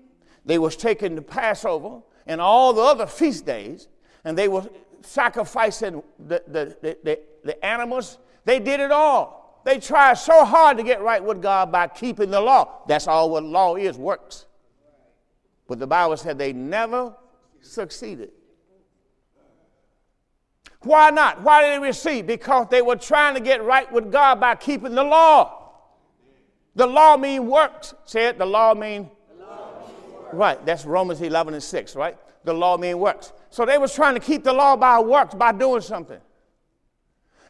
they 0.44 0.58
was 0.58 0.76
taking 0.76 1.14
the 1.14 1.22
Passover 1.22 2.00
and 2.26 2.40
all 2.40 2.72
the 2.72 2.82
other 2.82 3.06
feast 3.06 3.46
days, 3.46 3.88
and 4.24 4.36
they 4.36 4.48
were 4.48 4.68
sacrificing 5.02 6.02
the, 6.18 6.42
the, 6.46 6.76
the, 6.82 6.98
the, 7.04 7.20
the 7.44 7.64
animals. 7.64 8.18
They 8.44 8.58
did 8.58 8.80
it 8.80 8.90
all. 8.90 9.60
They 9.64 9.78
tried 9.78 10.14
so 10.14 10.44
hard 10.44 10.78
to 10.78 10.82
get 10.82 11.02
right 11.02 11.22
with 11.22 11.42
God 11.42 11.70
by 11.70 11.88
keeping 11.88 12.30
the 12.30 12.40
law. 12.40 12.82
That's 12.86 13.06
all 13.06 13.30
what 13.30 13.44
law 13.44 13.76
is, 13.76 13.98
works. 13.98 14.46
But 15.66 15.78
the 15.78 15.86
Bible 15.86 16.16
said 16.16 16.38
they 16.38 16.52
never 16.52 17.14
succeeded. 17.60 18.30
Why 20.82 21.10
not? 21.10 21.42
Why 21.42 21.62
did 21.62 21.74
they 21.74 21.86
receive? 21.86 22.26
Because 22.26 22.68
they 22.70 22.82
were 22.82 22.96
trying 22.96 23.34
to 23.34 23.40
get 23.40 23.64
right 23.64 23.90
with 23.92 24.12
God 24.12 24.40
by 24.40 24.54
keeping 24.54 24.94
the 24.94 25.02
law. 25.02 25.72
The 26.76 26.86
law 26.86 27.16
mean 27.16 27.48
works. 27.48 27.94
Say 28.04 28.26
it, 28.26 28.38
the 28.38 28.46
law 28.46 28.74
mean 28.74 29.10
Right, 30.32 30.64
that's 30.66 30.84
Romans 30.84 31.20
11 31.20 31.54
and 31.54 31.62
6, 31.62 31.96
right? 31.96 32.16
The 32.44 32.52
law 32.52 32.76
mean 32.76 32.98
works. 32.98 33.32
So 33.50 33.64
they 33.64 33.78
was 33.78 33.94
trying 33.94 34.14
to 34.14 34.20
keep 34.20 34.44
the 34.44 34.52
law 34.52 34.76
by 34.76 35.00
works, 35.00 35.34
by 35.34 35.52
doing 35.52 35.80
something. 35.80 36.20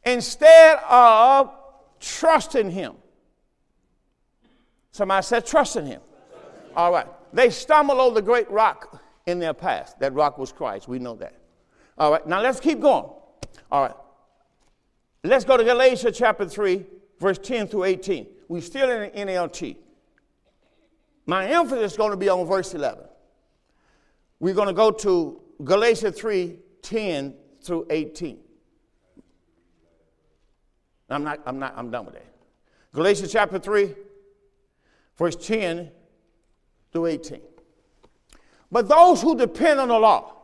Instead 0.04 0.78
of 0.88 1.52
trusting 2.00 2.70
him. 2.70 2.94
Somebody 4.92 5.24
said, 5.24 5.46
trusting 5.46 5.86
him. 5.86 6.00
All 6.76 6.92
right. 6.92 7.06
They 7.32 7.50
stumbled 7.50 7.98
over 7.98 8.14
the 8.14 8.22
great 8.22 8.50
rock 8.50 9.02
in 9.26 9.38
their 9.38 9.54
past. 9.54 9.98
That 9.98 10.14
rock 10.14 10.38
was 10.38 10.52
Christ. 10.52 10.88
We 10.88 10.98
know 10.98 11.16
that. 11.16 11.34
All 11.98 12.12
right. 12.12 12.26
Now 12.26 12.40
let's 12.40 12.60
keep 12.60 12.80
going. 12.80 13.10
All 13.70 13.82
right. 13.82 13.94
Let's 15.24 15.44
go 15.44 15.56
to 15.56 15.64
Galatians 15.64 16.16
chapter 16.16 16.48
3, 16.48 16.86
verse 17.18 17.38
10 17.38 17.68
through 17.68 17.84
18. 17.84 18.26
We're 18.48 18.62
still 18.62 18.88
in 18.90 19.12
the 19.12 19.32
NLT. 19.32 19.76
My 21.26 21.46
emphasis 21.46 21.92
is 21.92 21.98
going 21.98 22.12
to 22.12 22.16
be 22.16 22.28
on 22.28 22.46
verse 22.46 22.74
11. 22.74 23.04
We're 24.40 24.54
going 24.54 24.68
to 24.68 24.74
go 24.74 24.90
to 24.90 25.40
Galatians 25.62 26.18
3, 26.18 26.58
10 26.82 27.34
through 27.62 27.86
18. 27.90 28.38
I'm 31.10 31.24
not, 31.24 31.40
I'm 31.46 31.58
not, 31.58 31.74
I'm 31.76 31.90
done 31.90 32.06
with 32.06 32.14
that. 32.14 32.26
Galatians 32.92 33.32
chapter 33.32 33.58
3, 33.58 33.94
verse 35.16 35.36
10 35.36 35.90
through 36.92 37.06
18. 37.06 37.40
But 38.70 38.88
those 38.88 39.22
who 39.22 39.36
depend 39.36 39.80
on 39.80 39.88
the 39.88 39.98
law, 39.98 40.34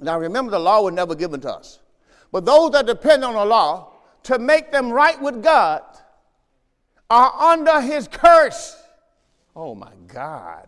now 0.00 0.18
remember 0.18 0.50
the 0.50 0.58
law 0.58 0.82
was 0.82 0.94
never 0.94 1.14
given 1.14 1.40
to 1.42 1.52
us, 1.52 1.80
but 2.32 2.46
those 2.46 2.72
that 2.72 2.86
depend 2.86 3.24
on 3.24 3.34
the 3.34 3.44
law 3.44 3.92
to 4.24 4.38
make 4.38 4.72
them 4.72 4.90
right 4.90 5.20
with 5.20 5.42
God 5.42 5.82
are 7.10 7.52
under 7.52 7.80
his 7.80 8.08
curse. 8.08 8.76
Oh 9.54 9.74
my 9.74 9.92
God. 10.08 10.66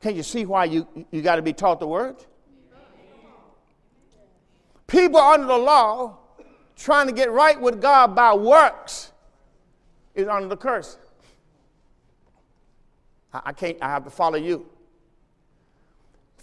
Can 0.00 0.16
you 0.16 0.24
see 0.24 0.44
why 0.44 0.64
you, 0.64 0.86
you 1.10 1.22
got 1.22 1.36
to 1.36 1.42
be 1.42 1.52
taught 1.52 1.78
the 1.80 1.86
word? 1.86 2.16
People 4.88 5.20
under 5.20 5.46
the 5.46 5.56
law 5.56 6.18
trying 6.76 7.06
to 7.06 7.12
get 7.12 7.30
right 7.30 7.60
with 7.60 7.80
God 7.80 8.14
by 8.14 8.34
works 8.34 9.12
is 10.14 10.28
under 10.28 10.48
the 10.48 10.56
curse. 10.56 10.98
I, 13.32 13.42
I 13.46 13.52
can't, 13.52 13.76
I 13.80 13.88
have 13.88 14.04
to 14.04 14.10
follow 14.10 14.38
you. 14.38 14.66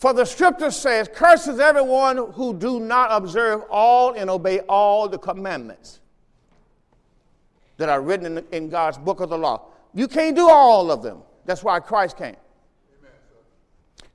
For 0.03 0.11
the 0.11 0.25
scripture 0.25 0.69
says, 0.69 1.07
Curses 1.07 1.61
everyone 1.61 2.17
who 2.33 2.53
do 2.53 2.81
not 2.81 3.07
observe 3.09 3.61
all 3.69 4.11
and 4.11 4.29
obey 4.29 4.59
all 4.67 5.07
the 5.07 5.17
commandments 5.17 6.01
that 7.77 7.87
are 7.87 8.01
written 8.01 8.37
in, 8.37 8.45
in 8.51 8.67
God's 8.67 8.97
book 8.97 9.21
of 9.21 9.29
the 9.29 9.37
law. 9.37 9.67
You 9.93 10.09
can't 10.09 10.35
do 10.35 10.49
all 10.49 10.91
of 10.91 11.03
them. 11.03 11.19
That's 11.45 11.63
why 11.63 11.79
Christ 11.79 12.17
came. 12.17 12.35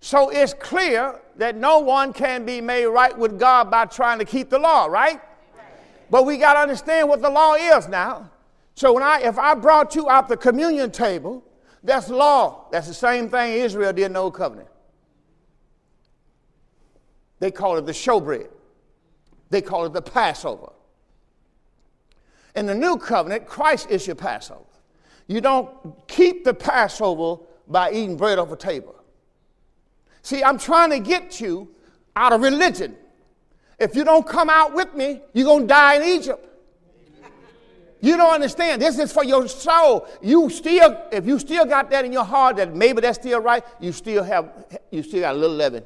So 0.00 0.28
it's 0.28 0.52
clear 0.52 1.22
that 1.36 1.56
no 1.56 1.78
one 1.78 2.12
can 2.12 2.44
be 2.44 2.60
made 2.60 2.84
right 2.84 3.16
with 3.16 3.38
God 3.38 3.70
by 3.70 3.86
trying 3.86 4.18
to 4.18 4.26
keep 4.26 4.50
the 4.50 4.58
law, 4.58 4.84
right? 4.84 5.22
But 6.10 6.26
we 6.26 6.36
got 6.36 6.52
to 6.52 6.58
understand 6.58 7.08
what 7.08 7.22
the 7.22 7.30
law 7.30 7.54
is 7.54 7.88
now. 7.88 8.30
So 8.74 8.92
when 8.92 9.02
I, 9.02 9.22
if 9.22 9.38
I 9.38 9.54
brought 9.54 9.94
you 9.94 10.10
out 10.10 10.28
the 10.28 10.36
communion 10.36 10.90
table, 10.90 11.42
that's 11.82 12.10
law. 12.10 12.66
That's 12.70 12.88
the 12.88 12.92
same 12.92 13.30
thing 13.30 13.54
Israel 13.54 13.94
did 13.94 14.04
in 14.04 14.12
the 14.12 14.18
old 14.18 14.34
covenant. 14.34 14.68
They 17.40 17.50
call 17.50 17.76
it 17.76 17.86
the 17.86 17.92
showbread. 17.92 18.48
They 19.50 19.62
call 19.62 19.86
it 19.86 19.92
the 19.92 20.02
Passover. 20.02 20.72
In 22.54 22.66
the 22.66 22.74
new 22.74 22.96
covenant, 22.96 23.46
Christ 23.46 23.90
is 23.90 24.06
your 24.06 24.16
Passover. 24.16 24.64
You 25.26 25.40
don't 25.40 25.70
keep 26.08 26.44
the 26.44 26.54
Passover 26.54 27.42
by 27.68 27.92
eating 27.92 28.16
bread 28.16 28.38
off 28.38 28.50
a 28.50 28.56
table. 28.56 28.94
See, 30.22 30.42
I'm 30.42 30.58
trying 30.58 30.90
to 30.90 30.98
get 30.98 31.40
you 31.40 31.68
out 32.16 32.32
of 32.32 32.40
religion. 32.40 32.96
If 33.78 33.94
you 33.94 34.04
don't 34.04 34.26
come 34.26 34.50
out 34.50 34.74
with 34.74 34.94
me, 34.94 35.22
you're 35.32 35.44
going 35.44 35.62
to 35.62 35.66
die 35.68 35.96
in 35.96 36.18
Egypt. 36.18 36.46
You 38.00 38.16
don't 38.16 38.32
understand. 38.32 38.80
This 38.80 38.98
is 38.98 39.12
for 39.12 39.24
your 39.24 39.48
soul. 39.48 40.08
You 40.22 40.50
still, 40.50 41.00
if 41.10 41.26
you 41.26 41.38
still 41.38 41.64
got 41.64 41.90
that 41.90 42.04
in 42.04 42.12
your 42.12 42.24
heart 42.24 42.56
that 42.56 42.74
maybe 42.74 43.00
that's 43.00 43.18
still 43.18 43.40
right, 43.40 43.64
you 43.80 43.92
still 43.92 44.22
have, 44.22 44.50
you 44.90 45.02
still 45.02 45.20
got 45.20 45.34
a 45.34 45.38
little 45.38 45.56
leaven. 45.56 45.84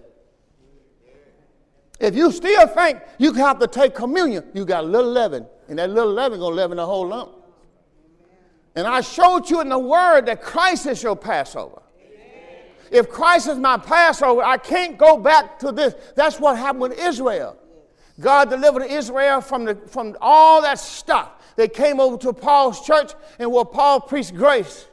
If 2.03 2.17
you 2.17 2.33
still 2.33 2.67
think 2.67 3.01
you 3.19 3.33
have 3.35 3.61
to 3.61 3.69
take 3.69 3.95
communion, 3.95 4.45
you 4.55 4.65
got 4.65 4.83
a 4.83 4.87
little 4.87 5.13
leaven, 5.13 5.47
and 5.69 5.79
that 5.79 5.89
little 5.89 6.13
leaven 6.13 6.41
gonna 6.41 6.57
leaven 6.57 6.77
the 6.77 6.85
whole 6.85 7.07
lump. 7.07 7.31
And 8.75 8.89
I 8.89 9.03
showed 9.03 9.49
you 9.49 9.61
in 9.61 9.69
the 9.69 9.79
Word 9.79 10.27
that 10.27 10.43
Christ 10.43 10.87
is 10.87 11.01
your 11.01 11.15
Passover. 11.15 11.81
If 12.91 13.09
Christ 13.09 13.47
is 13.49 13.57
my 13.57 13.79
Passover, 13.79 14.43
I 14.43 14.59
can't 14.59 14.99
go 14.99 15.17
back 15.17 15.61
to 15.61 15.71
this. 15.71 15.95
That's 16.17 16.41
what 16.41 16.59
happened 16.59 16.83
with 16.83 16.99
Israel. 16.99 17.57
God 18.19 18.51
delivered 18.51 18.83
Israel 18.83 19.41
from, 19.41 19.65
the, 19.65 19.77
from 19.77 20.17
all 20.21 20.61
that 20.63 20.81
stuff. 20.81 21.31
They 21.55 21.69
came 21.69 22.01
over 22.01 22.17
to 22.19 22.33
Paul's 22.33 22.85
church 22.85 23.13
and 23.39 23.51
where 23.51 23.65
Paul 23.65 24.01
preached 24.01 24.35
grace. 24.35 24.87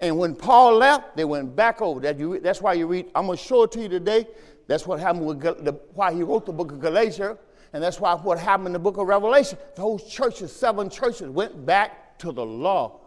And 0.00 0.18
when 0.18 0.34
Paul 0.34 0.76
left, 0.76 1.16
they 1.16 1.24
went 1.24 1.56
back 1.56 1.80
over. 1.80 2.00
That 2.00 2.18
you, 2.18 2.38
that's 2.40 2.60
why 2.60 2.74
you 2.74 2.86
read, 2.86 3.06
I'm 3.14 3.26
going 3.26 3.38
to 3.38 3.44
show 3.44 3.62
it 3.62 3.72
to 3.72 3.80
you 3.80 3.88
today. 3.88 4.26
That's 4.66 4.86
what 4.86 5.00
happened 5.00 5.26
with 5.26 5.40
the, 5.40 5.72
why 5.94 6.12
he 6.12 6.22
wrote 6.22 6.46
the 6.46 6.52
book 6.52 6.72
of 6.72 6.80
Galatians. 6.80 7.38
And 7.72 7.82
that's 7.82 8.00
why 8.00 8.14
what 8.14 8.38
happened 8.38 8.68
in 8.68 8.72
the 8.72 8.78
book 8.78 8.96
of 8.96 9.06
Revelation. 9.06 9.58
Those 9.76 10.04
churches, 10.04 10.54
seven 10.54 10.88
churches, 10.88 11.28
went 11.28 11.66
back 11.66 12.18
to 12.18 12.32
the 12.32 12.44
law. 12.44 13.00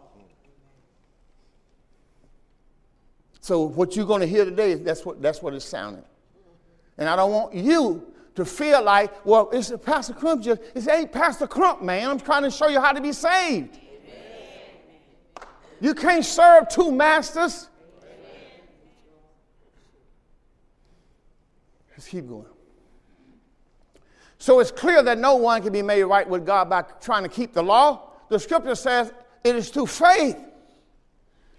So 3.40 3.62
what 3.62 3.96
you're 3.96 4.06
going 4.06 4.20
to 4.20 4.26
hear 4.26 4.44
today, 4.44 4.72
is 4.72 4.82
that's 4.82 5.04
what, 5.04 5.20
that's 5.20 5.42
what 5.42 5.54
it's 5.54 5.64
sounding. 5.64 6.04
And 6.98 7.08
I 7.08 7.16
don't 7.16 7.32
want 7.32 7.54
you 7.54 8.12
to 8.34 8.44
feel 8.44 8.82
like, 8.82 9.24
well, 9.24 9.48
it's 9.52 9.72
Pastor 9.84 10.12
Crump 10.12 10.42
just, 10.42 10.60
it 10.74 10.86
ain't 10.88 11.10
Pastor 11.10 11.46
Crump, 11.46 11.82
man. 11.82 12.08
I'm 12.08 12.20
trying 12.20 12.42
to 12.42 12.50
show 12.50 12.68
you 12.68 12.80
how 12.80 12.92
to 12.92 13.00
be 13.00 13.12
saved. 13.12 13.76
Amen. 13.76 15.48
You 15.80 15.94
can't 15.94 16.24
serve 16.24 16.68
two 16.68 16.92
masters. 16.92 17.68
Amen. 18.02 18.20
Let's 22.00 22.08
keep 22.08 22.26
going. 22.26 22.46
So 24.38 24.60
it's 24.60 24.70
clear 24.70 25.02
that 25.02 25.18
no 25.18 25.36
one 25.36 25.60
can 25.60 25.70
be 25.70 25.82
made 25.82 26.02
right 26.04 26.26
with 26.26 26.46
God 26.46 26.70
by 26.70 26.80
trying 26.98 27.24
to 27.24 27.28
keep 27.28 27.52
the 27.52 27.62
law. 27.62 28.12
The 28.30 28.40
scripture 28.40 28.74
says 28.74 29.12
it 29.44 29.54
is 29.54 29.68
through 29.68 29.88
faith 29.88 30.38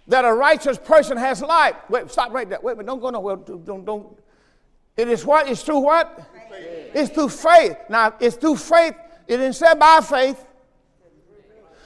that 0.08 0.24
a 0.24 0.32
righteous 0.32 0.78
person 0.78 1.16
has 1.16 1.42
life. 1.42 1.76
Wait, 1.88 2.10
stop 2.10 2.32
right 2.32 2.50
there. 2.50 2.58
Wait, 2.60 2.76
but 2.76 2.86
don't 2.86 2.98
go 2.98 3.10
nowhere. 3.10 3.36
Don't, 3.36 3.84
don't. 3.84 4.18
It 4.96 5.06
is 5.06 5.24
what? 5.24 5.48
It's 5.48 5.62
through 5.62 5.78
what? 5.78 6.28
It's 6.92 7.12
through 7.12 7.28
faith. 7.28 7.76
Now, 7.88 8.12
it's 8.18 8.34
through 8.34 8.56
faith. 8.56 8.96
It 9.28 9.36
didn't 9.36 9.52
say 9.52 9.72
by 9.76 10.00
faith. 10.00 10.44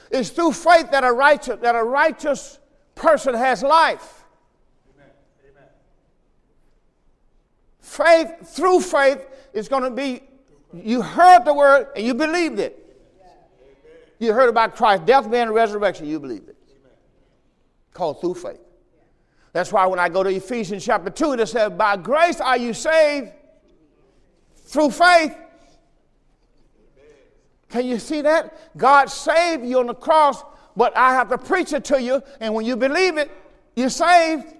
It's 0.09 0.31
through 0.31 0.53
faith 0.53 0.89
that 0.89 1.03
a 1.03 1.11
righteous, 1.11 1.59
that 1.61 1.75
a 1.75 1.83
righteous 1.83 2.57
person 2.95 3.35
has 3.35 3.61
life. 3.61 4.16
Faith, 7.87 8.49
through 8.49 8.81
faith, 8.81 9.25
is 9.53 9.69
going 9.69 9.83
to 9.83 9.89
be 9.89 10.21
you 10.73 11.01
heard 11.01 11.45
the 11.45 11.53
word 11.53 11.87
and 11.95 12.05
you 12.05 12.13
believed 12.13 12.59
it. 12.59 12.83
You 14.19 14.33
heard 14.33 14.49
about 14.49 14.75
Christ's 14.75 15.05
death, 15.05 15.23
burial, 15.23 15.47
and 15.47 15.55
resurrection, 15.55 16.05
you 16.05 16.19
believed 16.19 16.49
it. 16.49 16.57
Called 17.93 18.19
through 18.19 18.35
faith. 18.35 18.59
That's 19.53 19.71
why 19.71 19.85
when 19.85 19.99
I 19.99 20.09
go 20.09 20.21
to 20.21 20.29
Ephesians 20.29 20.83
chapter 20.83 21.09
2, 21.09 21.33
it 21.33 21.47
says, 21.47 21.71
By 21.71 21.95
grace 21.95 22.41
are 22.41 22.57
you 22.57 22.73
saved 22.73 23.31
through 24.55 24.91
faith. 24.91 25.35
Can 27.69 27.85
you 27.85 27.99
see 27.99 28.21
that? 28.21 28.77
God 28.77 29.05
saved 29.05 29.65
you 29.65 29.79
on 29.79 29.87
the 29.87 29.95
cross, 29.95 30.43
but 30.75 30.95
I 30.97 31.13
have 31.13 31.29
to 31.29 31.37
preach 31.37 31.71
it 31.71 31.85
to 31.85 32.01
you, 32.01 32.21
and 32.41 32.53
when 32.53 32.65
you 32.65 32.75
believe 32.75 33.17
it, 33.17 33.31
you're 33.77 33.89
saved. 33.89 34.56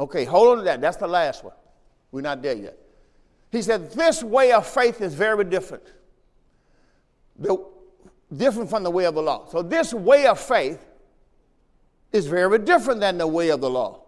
Okay, 0.00 0.24
hold 0.24 0.48
on 0.48 0.56
to 0.58 0.64
that. 0.64 0.80
That's 0.80 0.96
the 0.96 1.06
last 1.06 1.44
one. 1.44 1.52
We're 2.10 2.22
not 2.22 2.40
there 2.40 2.56
yet. 2.56 2.78
He 3.52 3.60
said, 3.60 3.92
This 3.92 4.22
way 4.22 4.50
of 4.52 4.66
faith 4.66 5.02
is 5.02 5.14
very 5.14 5.44
different. 5.44 5.84
The, 7.38 7.62
different 8.34 8.70
from 8.70 8.82
the 8.82 8.90
way 8.90 9.04
of 9.04 9.14
the 9.14 9.22
law. 9.22 9.46
So, 9.50 9.60
this 9.60 9.92
way 9.92 10.26
of 10.26 10.40
faith 10.40 10.86
is 12.12 12.26
very 12.26 12.58
different 12.58 13.00
than 13.00 13.18
the 13.18 13.26
way 13.26 13.50
of 13.50 13.60
the 13.60 13.68
law, 13.68 14.00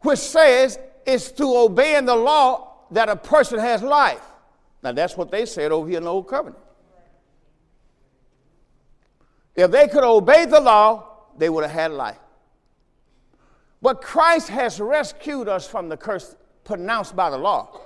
which 0.00 0.18
says 0.18 0.78
it's 1.06 1.28
through 1.28 1.56
obeying 1.56 2.04
the 2.04 2.14
law 2.14 2.84
that 2.90 3.08
a 3.08 3.16
person 3.16 3.58
has 3.58 3.82
life. 3.82 4.22
Now, 4.82 4.92
that's 4.92 5.16
what 5.16 5.30
they 5.30 5.46
said 5.46 5.72
over 5.72 5.88
here 5.88 5.96
in 5.98 6.04
the 6.04 6.12
Old 6.12 6.28
Covenant. 6.28 6.62
If 9.56 9.70
they 9.70 9.88
could 9.88 10.04
obey 10.04 10.44
the 10.44 10.60
law, 10.60 11.08
they 11.38 11.48
would 11.48 11.64
have 11.64 11.72
had 11.72 11.92
life. 11.92 12.18
But 13.84 14.00
Christ 14.00 14.48
has 14.48 14.80
rescued 14.80 15.46
us 15.46 15.68
from 15.68 15.90
the 15.90 15.96
curse 15.98 16.36
pronounced 16.64 17.14
by 17.14 17.28
the 17.28 17.36
law. 17.36 17.78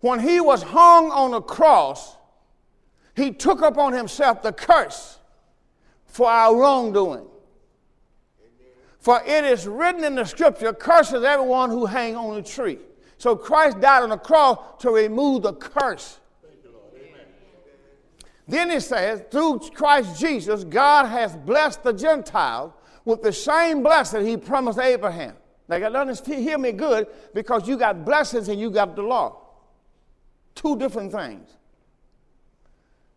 When 0.00 0.18
he 0.18 0.40
was 0.40 0.62
hung 0.62 1.10
on 1.10 1.32
the 1.32 1.42
cross, 1.42 2.16
he 3.14 3.30
took 3.30 3.60
upon 3.60 3.92
himself 3.92 4.40
the 4.40 4.50
curse 4.50 5.18
for 6.06 6.30
our 6.30 6.58
wrongdoing. 6.58 7.26
For 8.98 9.20
it 9.26 9.44
is 9.44 9.66
written 9.66 10.04
in 10.04 10.14
the 10.14 10.24
scripture, 10.24 10.72
curses 10.72 11.22
everyone 11.22 11.68
who 11.68 11.84
hang 11.84 12.16
on 12.16 12.38
a 12.38 12.42
tree. 12.42 12.78
So 13.18 13.36
Christ 13.36 13.80
died 13.80 14.04
on 14.04 14.08
the 14.08 14.16
cross 14.16 14.58
to 14.78 14.90
remove 14.90 15.42
the 15.42 15.52
curse. 15.52 16.18
Then 18.48 18.70
it 18.70 18.80
says, 18.80 19.22
through 19.30 19.68
Christ 19.74 20.18
Jesus, 20.18 20.64
God 20.64 21.04
has 21.04 21.36
blessed 21.36 21.82
the 21.82 21.92
Gentiles 21.92 22.72
with 23.04 23.22
the 23.22 23.32
same 23.32 23.82
blessing 23.82 24.26
he 24.26 24.36
promised 24.36 24.78
Abraham. 24.78 25.34
Now, 25.68 25.76
you 25.76 25.82
got 25.82 25.90
to 25.90 25.98
understand, 25.98 26.42
hear 26.42 26.58
me 26.58 26.72
good 26.72 27.06
because 27.32 27.66
you 27.66 27.76
got 27.76 28.04
blessings 28.04 28.48
and 28.48 28.60
you 28.60 28.70
got 28.70 28.96
the 28.96 29.02
law. 29.02 29.40
Two 30.54 30.76
different 30.76 31.12
things. 31.12 31.48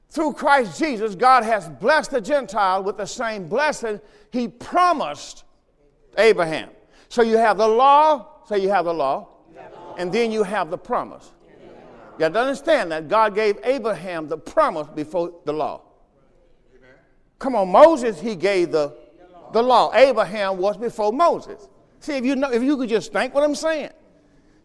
Through 0.10 0.34
Christ 0.34 0.80
Jesus, 0.80 1.16
God 1.16 1.44
has 1.44 1.68
blessed 1.68 2.12
the 2.12 2.22
Gentile 2.22 2.84
with 2.84 2.98
the 2.98 3.06
same 3.06 3.48
blessing 3.48 4.00
he 4.32 4.48
promised 4.48 5.44
Abraham. 6.18 6.70
So 7.10 7.22
you 7.22 7.38
have 7.38 7.58
the 7.58 7.68
law, 7.68 8.44
say 8.48 8.60
you 8.60 8.70
have 8.70 8.86
the 8.86 8.94
law, 8.94 9.28
and 9.98 10.12
then 10.12 10.32
you 10.32 10.44
have 10.44 10.70
the 10.70 10.78
promise. 10.78 11.32
You 12.18 12.24
have 12.24 12.34
to 12.34 12.40
understand 12.40 12.92
that 12.92 13.08
God 13.08 13.36
gave 13.36 13.60
Abraham 13.64 14.28
the 14.28 14.38
promise 14.38 14.88
before 14.88 15.34
the 15.46 15.54
law. 15.54 15.82
Come 17.38 17.56
on, 17.56 17.70
Moses, 17.70 18.20
he 18.20 18.36
gave 18.36 18.72
the, 18.72 18.96
the 19.54 19.62
law. 19.62 19.94
Abraham 19.94 20.58
was 20.58 20.78
before 20.78 21.12
Moses. 21.12 21.68
See, 22.00 22.14
if 22.14 22.26
you, 22.26 22.36
know, 22.36 22.52
if 22.52 22.62
you 22.64 22.78
could 22.78 22.90
just 22.90 23.12
think 23.12 23.34
what 23.34 23.44
I'm 23.44 23.56
saying. 23.56 23.92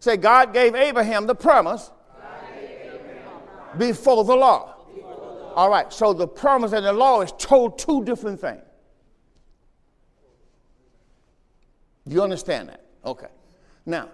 Say, 0.01 0.17
God 0.17 0.53
gave 0.53 0.75
Abraham 0.75 1.27
the 1.27 1.35
promise 1.35 1.91
before 3.79 4.25
the 4.25 4.35
law. 4.35 4.75
All 5.55 5.71
right, 5.71 5.93
so 5.93 6.13
the 6.13 6.27
promise 6.27 6.73
and 6.73 6.85
the 6.85 6.93
law 6.93 7.21
is 7.21 7.33
told 7.39 7.79
two 7.79 8.05
different 8.05 8.41
things. 8.41 8.63
Do 12.09 12.15
you 12.15 12.23
understand 12.23 12.71
that? 12.71 12.85
Okay. 13.05 13.29
Now, 13.87 14.09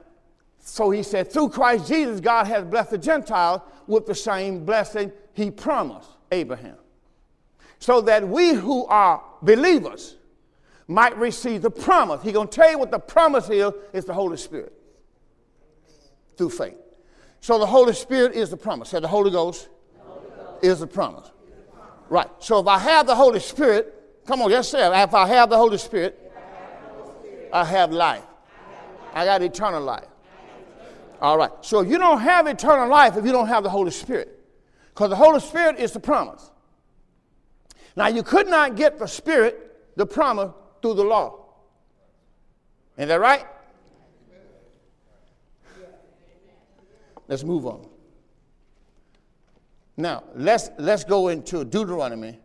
so 0.61 0.91
he 0.91 1.03
said, 1.03 1.33
through 1.33 1.49
Christ 1.51 1.89
Jesus, 1.89 2.21
God 2.21 2.47
has 2.47 2.65
blessed 2.65 2.91
the 2.91 2.99
Gentiles 2.99 3.63
with 3.87 4.05
the 4.05 4.15
same 4.15 4.65
blessing 4.65 5.11
he 5.33 5.51
promised 5.51 6.11
Abraham. 6.31 6.77
So 7.79 8.01
that 8.03 8.27
we 8.29 8.53
who 8.53 8.85
are 8.87 9.23
believers 9.41 10.17
might 10.89 11.17
receive 11.19 11.63
the 11.63 11.71
promise. 11.71 12.23
He's 12.23 12.33
going 12.33 12.49
to 12.49 12.55
tell 12.55 12.71
you 12.71 12.79
what 12.79 12.91
the 12.91 12.99
promise 12.99 13.49
is, 13.51 13.73
is 13.93 14.07
the 14.07 14.15
Holy 14.15 14.39
Spirit 14.39 14.73
through 16.37 16.51
faith. 16.51 16.77
So 17.41 17.59
the 17.59 17.67
Holy 17.67 17.93
Spirit 17.93 18.33
is 18.35 18.51
the 18.51 18.57
promise. 18.57 18.89
Say 18.89 19.01
the 19.01 19.07
Holy 19.07 19.31
Ghost, 19.31 19.69
the 19.95 20.01
Holy 20.03 20.29
Ghost 20.31 20.65
is 20.65 20.81
the 20.81 20.87
promise. 20.87 21.31
Right. 22.09 22.29
So 22.39 22.59
if 22.59 22.67
I 22.67 22.79
have 22.79 23.07
the 23.07 23.15
Holy 23.15 23.39
Spirit, 23.39 23.95
come 24.27 24.41
on, 24.41 24.51
say 24.65 24.87
it. 24.87 24.93
If 24.93 25.15
I 25.15 25.29
have 25.29 25.51
the 25.51 25.59
Holy 25.59 25.79
Spirit, 25.79 26.33
I 26.35 26.41
have, 26.41 27.21
Spirit, 27.21 27.51
I 27.53 27.65
have 27.65 27.93
life. 27.93 28.23
I, 29.15 29.21
have 29.21 29.23
life. 29.23 29.23
I 29.23 29.25
got 29.27 29.43
eternal 29.43 29.83
life. 29.83 30.07
All 31.21 31.37
right. 31.37 31.51
So 31.61 31.81
if 31.81 31.89
you 31.89 31.99
don't 31.99 32.21
have 32.21 32.47
eternal 32.47 32.89
life 32.89 33.17
if 33.17 33.25
you 33.25 33.33
don't 33.33 33.49
have 33.49 33.63
the 33.63 33.71
Holy 33.71 33.91
Spirit. 33.91 34.39
Because 34.89 35.11
the 35.11 35.17
Holy 35.17 35.41
Spirit 35.41 35.79
is 35.79 35.93
the 35.93 36.01
promise. 36.01 36.51
Now, 37.95 38.09
you 38.09 38.23
could 38.23 38.49
not 38.49 38.77
get 38.77 38.99
the 38.99 39.07
Spirit, 39.07 39.97
the 39.97 40.07
promise, 40.07 40.53
through 40.81 40.95
the 40.95 41.05
law. 41.05 41.45
Is 42.97 43.09
that 43.09 43.21
right? 43.21 43.47
Let's 47.27 47.45
move 47.45 47.67
on. 47.67 47.87
Now, 49.97 50.25
let's, 50.35 50.71
let's 50.79 51.05
go 51.05 51.29
into 51.29 51.65
Deuteronomy. 51.65 52.39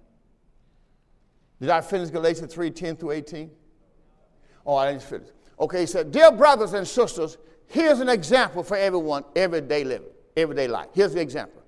Did 1.61 1.69
I 1.69 1.81
finish 1.81 2.09
Galatians 2.09 2.53
3 2.53 2.71
10 2.71 2.97
through 2.97 3.11
18? 3.11 3.51
Oh, 4.65 4.75
I 4.75 4.91
didn't 4.91 5.03
finish. 5.03 5.29
Okay, 5.59 5.81
he 5.81 5.85
said, 5.85 6.11
Dear 6.11 6.31
brothers 6.31 6.73
and 6.73 6.85
sisters, 6.85 7.37
Here's 7.73 8.01
an 8.01 8.09
example 8.09 8.61
for 8.61 8.77
everyone, 8.77 9.23
everyday 9.35 9.83
living, 9.83 10.11
everyday 10.37 10.67
life. 10.67 10.89
Here's 10.93 11.15
the 11.15 11.21
example. 11.21 11.63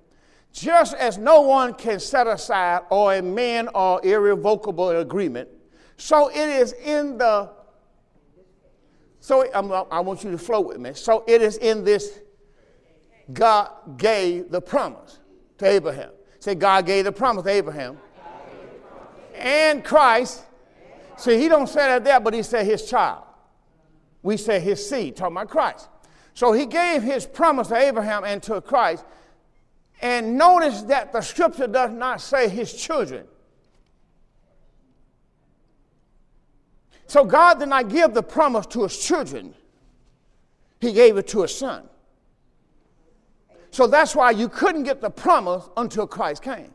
Just 0.52 0.94
as 0.94 1.18
no 1.18 1.40
one 1.40 1.74
can 1.74 1.98
set 1.98 2.28
aside 2.28 2.82
or 2.90 3.14
amend 3.16 3.70
or 3.74 4.00
irrevocable 4.06 4.90
agreement, 4.90 5.48
so 5.96 6.28
it 6.28 6.36
is 6.36 6.72
in 6.72 7.18
the, 7.18 7.50
so 9.20 9.50
I'm, 9.52 9.72
I 9.72 10.00
want 10.00 10.24
you 10.24 10.30
to 10.30 10.38
flow 10.38 10.60
with 10.60 10.78
me. 10.78 10.92
So 10.94 11.24
it 11.26 11.42
is 11.42 11.56
in 11.56 11.84
this, 11.84 12.20
God 13.32 13.70
gave 13.96 14.50
the 14.50 14.60
promise 14.60 15.18
to 15.58 15.66
Abraham. 15.66 16.10
Say, 16.38 16.54
God 16.54 16.86
gave 16.86 17.04
the 17.04 17.12
promise 17.12 17.44
to 17.44 17.50
Abraham. 17.50 17.98
And 19.34 19.84
Christ. 19.84 20.44
See, 21.16 21.38
he 21.38 21.48
don't 21.48 21.68
say 21.68 21.80
that 21.88 22.04
there, 22.04 22.20
but 22.20 22.34
he 22.34 22.42
said 22.42 22.66
his 22.66 22.88
child. 22.88 23.24
We 24.22 24.36
say 24.36 24.60
his 24.60 24.88
seed, 24.88 25.16
talking 25.16 25.36
about 25.36 25.50
Christ. 25.50 25.88
So 26.34 26.52
he 26.52 26.66
gave 26.66 27.02
his 27.02 27.26
promise 27.26 27.68
to 27.68 27.76
Abraham 27.76 28.24
and 28.24 28.42
to 28.44 28.60
Christ. 28.60 29.04
And 30.02 30.36
notice 30.36 30.82
that 30.82 31.12
the 31.12 31.22
scripture 31.22 31.66
does 31.66 31.90
not 31.90 32.20
say 32.20 32.48
his 32.48 32.72
children. 32.72 33.26
So 37.06 37.24
God 37.24 37.60
did 37.60 37.68
not 37.68 37.88
give 37.88 38.14
the 38.14 38.22
promise 38.22 38.66
to 38.66 38.82
his 38.82 38.98
children, 38.98 39.54
he 40.80 40.92
gave 40.92 41.16
it 41.16 41.28
to 41.28 41.42
his 41.42 41.56
son. 41.56 41.88
So 43.70 43.86
that's 43.86 44.16
why 44.16 44.30
you 44.30 44.48
couldn't 44.48 44.84
get 44.84 45.00
the 45.00 45.10
promise 45.10 45.68
until 45.76 46.06
Christ 46.06 46.42
came. 46.42 46.72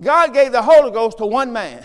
God 0.00 0.32
gave 0.32 0.52
the 0.52 0.62
Holy 0.62 0.92
Ghost 0.92 1.18
to 1.18 1.26
one 1.26 1.52
man. 1.52 1.84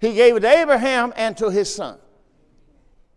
He 0.00 0.14
gave 0.14 0.36
it 0.36 0.40
to 0.40 0.48
Abraham 0.48 1.12
and 1.16 1.36
to 1.38 1.50
his 1.50 1.74
son. 1.74 1.98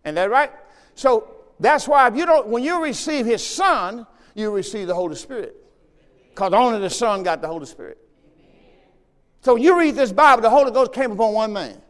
Isn't 0.04 0.16
that 0.16 0.32
right? 0.32 0.52
So 0.96 1.28
that's 1.60 1.88
why 1.88 2.08
if 2.08 2.16
you 2.16 2.26
don't, 2.26 2.48
when 2.48 2.64
you 2.64 2.84
receive 2.84 3.28
his 3.28 3.46
son, 3.46 4.08
you 4.34 4.50
receive 4.50 4.88
the 4.88 4.96
Holy 4.96 5.16
Spirit. 5.16 5.56
Because 6.30 6.54
only 6.54 6.80
the 6.80 6.90
Son 6.90 7.24
got 7.24 7.42
the 7.42 7.48
Holy 7.48 7.66
Spirit. 7.66 8.00
So 9.42 9.54
when 9.54 9.64
you 9.64 9.78
read 9.78 9.96
this 9.96 10.12
Bible, 10.12 10.42
the 10.42 10.50
Holy 10.50 10.72
Ghost 10.72 10.94
came 10.94 11.12
upon 11.12 11.34
one 11.34 11.54
man. 11.54 11.82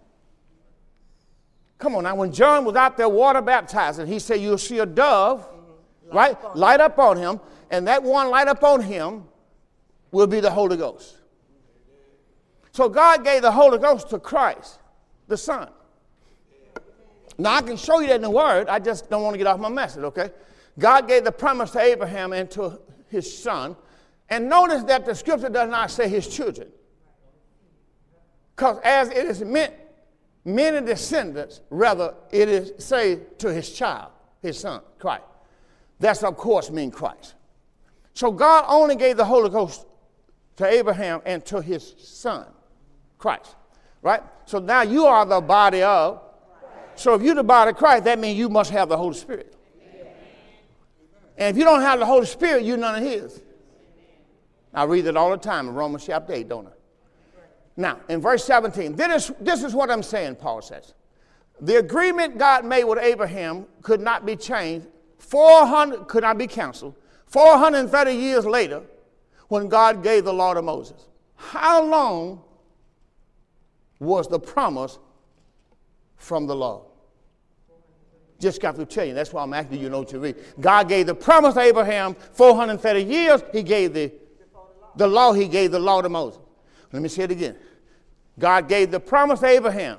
Come 1.78 1.96
on 1.96 2.04
now, 2.04 2.16
when 2.16 2.32
John 2.32 2.64
was 2.64 2.76
out 2.76 2.96
there 2.96 3.10
water 3.10 3.42
baptizing, 3.42 4.08
he 4.08 4.20
said, 4.20 4.40
You'll 4.40 4.58
see 4.58 4.80
a 4.80 4.86
dove, 4.86 5.40
mm-hmm. 5.40 6.16
right? 6.16 6.32
Light 6.32 6.46
up, 6.46 6.56
light 6.56 6.80
up 6.80 7.00
on 7.00 7.18
him, 7.18 7.40
and 7.70 7.88
that 7.88 8.04
one 8.04 8.30
light 8.30 8.48
up 8.48 8.64
on 8.64 8.82
him 8.82 9.24
will 10.12 10.28
be 10.28 10.40
the 10.40 10.52
Holy 10.52 10.78
Ghost. 10.78 11.18
So 12.72 12.88
God 12.88 13.24
gave 13.24 13.42
the 13.42 13.52
Holy 13.52 13.80
Ghost 13.80 14.10
to 14.12 14.20
Christ, 14.20 14.80
the 15.28 15.38
Son. 15.38 15.70
Now, 17.38 17.56
I 17.56 17.62
can 17.62 17.76
show 17.76 18.00
you 18.00 18.08
that 18.08 18.16
in 18.18 18.22
the 18.22 18.30
Word. 18.30 18.70
I 18.70 18.80
just 18.80 19.10
don't 19.10 19.24
want 19.24 19.34
to 19.34 19.38
get 19.38 19.48
off 19.48 19.60
my 19.60 19.70
message, 19.70 20.04
okay? 20.04 20.30
God 20.78 21.08
gave 21.08 21.24
the 21.24 21.32
promise 21.32 21.72
to 21.72 21.80
Abraham 21.80 22.34
and 22.34 22.50
to 22.52 22.80
his 23.10 23.42
son. 23.42 23.76
And 24.30 24.48
notice 24.48 24.84
that 24.84 25.06
the 25.06 25.14
scripture 25.14 25.50
does 25.50 25.70
not 25.70 25.92
say 25.92 26.08
his 26.08 26.28
children. 26.28 26.70
Because 28.56 28.80
as 28.84 29.10
it 29.10 29.26
is 29.26 29.42
meant, 29.44 29.74
many 30.46 30.86
descendants, 30.86 31.62
rather, 31.70 32.14
it 32.32 32.50
is 32.50 32.84
say 32.84 33.20
to 33.40 33.54
his 33.54 33.72
child, 33.72 34.12
his 34.42 34.60
son, 34.60 34.82
Christ. 35.00 35.24
That's, 36.00 36.24
of 36.24 36.36
course, 36.36 36.72
mean 36.72 36.92
Christ. 36.92 37.36
So 38.14 38.32
God 38.32 38.66
only 38.68 38.96
gave 38.96 39.18
the 39.18 39.26
Holy 39.26 39.50
Ghost 39.50 39.86
to 40.58 40.68
Abraham 40.68 41.22
and 41.26 41.46
to 41.46 41.62
his 41.62 41.96
son, 41.98 42.46
Christ. 43.18 43.56
Right? 44.02 44.22
So 44.46 44.60
now 44.60 44.82
you 44.82 45.06
are 45.06 45.26
the 45.26 45.42
body 45.42 45.84
of. 45.84 46.22
So 46.96 47.14
if 47.14 47.22
you're 47.22 47.36
the 47.36 47.44
body 47.44 47.72
of 47.72 47.78
Christ, 47.78 48.04
that 48.06 48.20
means 48.20 48.38
you 48.38 48.50
must 48.50 48.72
have 48.72 48.90
the 48.90 48.98
Holy 48.98 49.16
Spirit. 49.16 49.56
And 51.38 51.56
if 51.56 51.58
you 51.58 51.64
don't 51.64 51.82
have 51.82 52.00
the 52.00 52.06
Holy 52.06 52.26
Spirit, 52.26 52.64
you're 52.64 52.78
none 52.78 52.96
of 52.96 53.04
His. 53.04 53.42
I 54.74 54.84
read 54.84 55.06
it 55.06 55.18
all 55.18 55.32
the 55.32 55.38
time 55.38 55.68
in 55.68 55.74
Romans 55.74 56.06
chapter 56.06 56.34
8, 56.34 56.48
don't 56.48 56.68
I? 56.68 56.72
Now, 57.82 58.00
in 58.10 58.22
verse 58.22 58.46
17, 58.46 58.96
this 58.96 59.30
is, 59.30 59.36
this 59.40 59.64
is 59.64 59.74
what 59.74 59.90
I'm 59.90 60.04
saying, 60.04 60.36
Paul 60.36 60.62
says. 60.62 60.94
The 61.62 61.80
agreement 61.80 62.38
God 62.38 62.64
made 62.64 62.84
with 62.84 63.00
Abraham 63.00 63.66
could 63.82 64.00
not 64.00 64.24
be 64.24 64.36
changed, 64.36 64.86
400 65.18 66.08
could 66.08 66.22
not 66.22 66.38
be 66.38 66.46
canceled. 66.46 66.94
430 67.26 68.14
years 68.14 68.46
later, 68.46 68.84
when 69.48 69.68
God 69.68 70.04
gave 70.04 70.26
the 70.26 70.34
law 70.34 70.54
to 70.54 70.62
Moses. 70.62 71.08
How 71.36 71.84
long 71.84 72.44
was 74.00 74.28
the 74.28 74.40
promise 74.40 75.00
from 76.18 76.46
the 76.46 76.56
law? 76.56 76.86
Just 78.40 78.62
got 78.62 78.76
to 78.76 78.86
tell 78.86 79.06
you. 79.06 79.16
That's 79.16 79.34
why 79.34 79.42
I'm 79.42 79.54
asking 79.54 79.80
you 79.80 79.90
know 79.90 80.04
to 80.04 80.20
read. 80.20 80.36
God 80.60 80.88
gave 80.88 81.08
the 81.08 81.16
promise 81.16 81.56
to 81.56 81.62
Abraham 81.62 82.16
430 82.34 83.04
years. 83.04 83.42
He 83.52 83.64
gave 83.64 83.94
the, 83.94 84.12
the 84.98 85.08
law. 85.08 85.34
He 85.34 85.48
gave 85.48 85.72
the 85.72 85.80
law 85.80 86.02
to 86.02 86.10
Moses. 86.10 86.40
Let 86.92 87.02
me 87.02 87.10
say 87.10 87.24
it 87.24 87.32
again. 87.32 87.56
God 88.40 88.68
gave 88.68 88.92
the 88.92 89.00
promise 89.00 89.40
to 89.42 89.48
Abraham. 89.48 89.98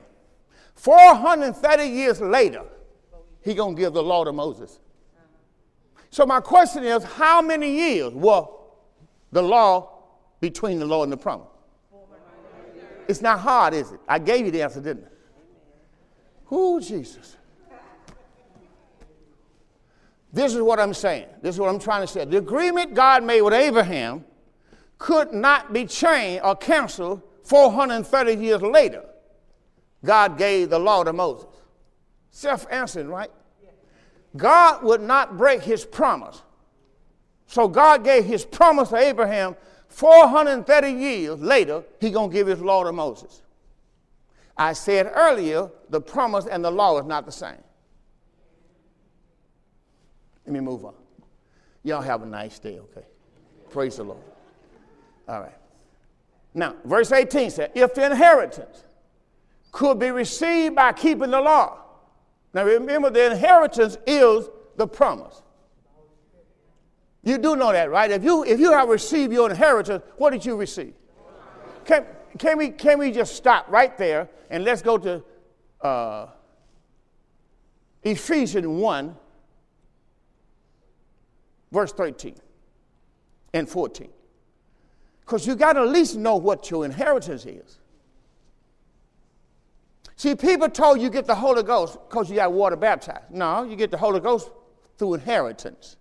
430 0.75 1.85
years 1.85 2.21
later, 2.21 2.63
he 3.43 3.55
going 3.55 3.77
to 3.77 3.81
give 3.81 3.93
the 3.93 4.03
law 4.03 4.25
to 4.25 4.33
Moses. 4.33 4.79
So 6.11 6.27
my 6.27 6.41
question 6.41 6.85
is, 6.85 7.03
how 7.05 7.41
many 7.41 7.73
years 7.73 8.13
were 8.13 8.47
the 9.31 9.43
law 9.43 9.91
between 10.41 10.79
the 10.79 10.85
law 10.87 11.03
and 11.05 11.13
the 11.13 11.17
promise? 11.17 11.49
It's 13.09 13.21
not 13.21 13.41
hard, 13.41 13.75
is 13.75 13.93
it? 13.93 14.01
I 14.09 14.19
gave 14.19 14.45
you 14.45 14.53
the 14.53 14.63
answer, 14.63 14.81
didn't 14.81 15.05
I? 15.05 15.09
Who, 16.47 16.81
Jesus. 16.81 17.37
This 20.33 20.55
is 20.55 20.63
what 20.63 20.81
I'm 20.81 20.95
saying. 20.95 21.27
This 21.43 21.57
is 21.57 21.61
what 21.61 21.69
I'm 21.69 21.79
trying 21.79 22.03
to 22.03 22.07
say. 22.07 22.25
The 22.25 22.39
agreement 22.39 22.95
God 22.95 23.23
made 23.23 23.43
with 23.43 23.53
Abraham 23.53 24.25
could 24.99 25.33
not 25.33 25.73
be 25.73 25.85
changed 25.85 26.43
or 26.45 26.57
canceled 26.57 27.23
430 27.45 28.35
years 28.35 28.63
later. 28.63 29.05
God 30.05 30.39
gave 30.39 30.71
the 30.71 30.79
law 30.79 31.05
to 31.05 31.13
Moses. 31.13 31.47
Self 32.31 32.67
answering, 32.71 33.09
right? 33.09 33.31
God 34.37 34.83
would 34.83 35.03
not 35.03 35.37
break 35.37 35.63
his 35.63 35.85
promise. 35.85 36.43
So 37.47 37.69
God 37.69 38.03
gave 38.03 38.25
his 38.25 38.45
promise 38.45 38.89
to 38.89 38.97
Abraham 38.97 39.57
430 39.89 40.91
years 40.91 41.41
later, 41.41 41.85
he 42.01 42.11
going 42.11 42.31
to 42.31 42.35
give 42.35 42.47
his 42.47 42.61
law 42.61 42.83
to 42.83 42.93
Moses. 42.93 43.43
I 44.57 44.73
said 44.73 45.11
earlier, 45.15 45.71
the 45.91 46.01
promise 46.01 46.47
and 46.47 46.65
the 46.65 46.71
law 46.71 46.99
is 46.99 47.07
not 47.07 47.27
the 47.27 47.33
same. 47.33 47.63
Let 50.47 50.53
me 50.55 50.61
move 50.61 50.85
on. 50.85 50.95
Y'all 51.83 52.01
have 52.01 52.23
a 52.23 52.27
nice 52.27 52.59
day, 52.59 52.79
okay? 52.79 53.07
Praise 53.71 53.97
the 53.97 54.05
Lord. 54.05 54.23
All 55.29 55.41
right. 55.41 55.53
Now, 56.55 56.77
verse 56.85 57.13
18 57.13 57.51
says, 57.51 57.71
if 57.75 57.95
the 57.95 58.07
inheritance 58.07 58.85
could 59.73 59.99
be 59.99 60.11
received 60.11 60.77
by 60.77 60.93
keeping 60.93 61.31
the 61.31 61.41
law. 61.41 61.79
Now 62.55 62.65
remember, 62.65 63.11
the 63.11 63.33
inheritance 63.33 63.97
is 64.07 64.49
the 64.77 64.87
promise. 64.87 65.43
You 67.25 67.39
do 67.39 67.57
know 67.57 67.73
that, 67.73 67.91
right? 67.91 68.11
If 68.11 68.23
you 68.23 68.45
if 68.45 68.61
you 68.61 68.73
have 68.73 68.89
received 68.89 69.33
your 69.33 69.49
inheritance, 69.49 70.05
what 70.17 70.31
did 70.31 70.45
you 70.45 70.57
receive? 70.57 70.93
Can, 71.85 72.05
can 72.39 72.59
we 72.59 72.71
can 72.71 72.99
we 72.99 73.11
just 73.11 73.35
stop 73.35 73.67
right 73.71 73.97
there 73.97 74.29
and 74.51 74.65
let's 74.65 74.83
go 74.83 74.99
to 74.99 75.25
uh, 75.81 76.27
Ephesians 78.03 78.67
1, 78.67 79.17
verse 81.71 81.93
13 81.93 82.35
and 83.55 83.69
14. 83.69 84.09
Because 85.33 85.47
you 85.47 85.57
got 85.57 85.73
to 85.73 85.81
at 85.81 85.89
least 85.89 86.15
know 86.15 86.37
what 86.37 86.71
your 86.71 86.85
inheritance 86.85 87.47
is. 87.47 87.79
See, 90.15 90.35
people 90.35 90.69
told 90.69 91.01
you 91.01 91.09
get 91.09 91.27
the 91.27 91.35
Holy 91.35 91.63
Ghost 91.63 91.97
because 92.07 92.29
you 92.29 92.37
got 92.37 92.53
water 92.53 92.77
baptized. 92.77 93.31
No, 93.31 93.63
you 93.63 93.75
get 93.75 93.91
the 93.91 93.97
Holy 93.97 94.21
Ghost 94.21 94.51
through 94.99 95.15
inheritance. 95.15 95.97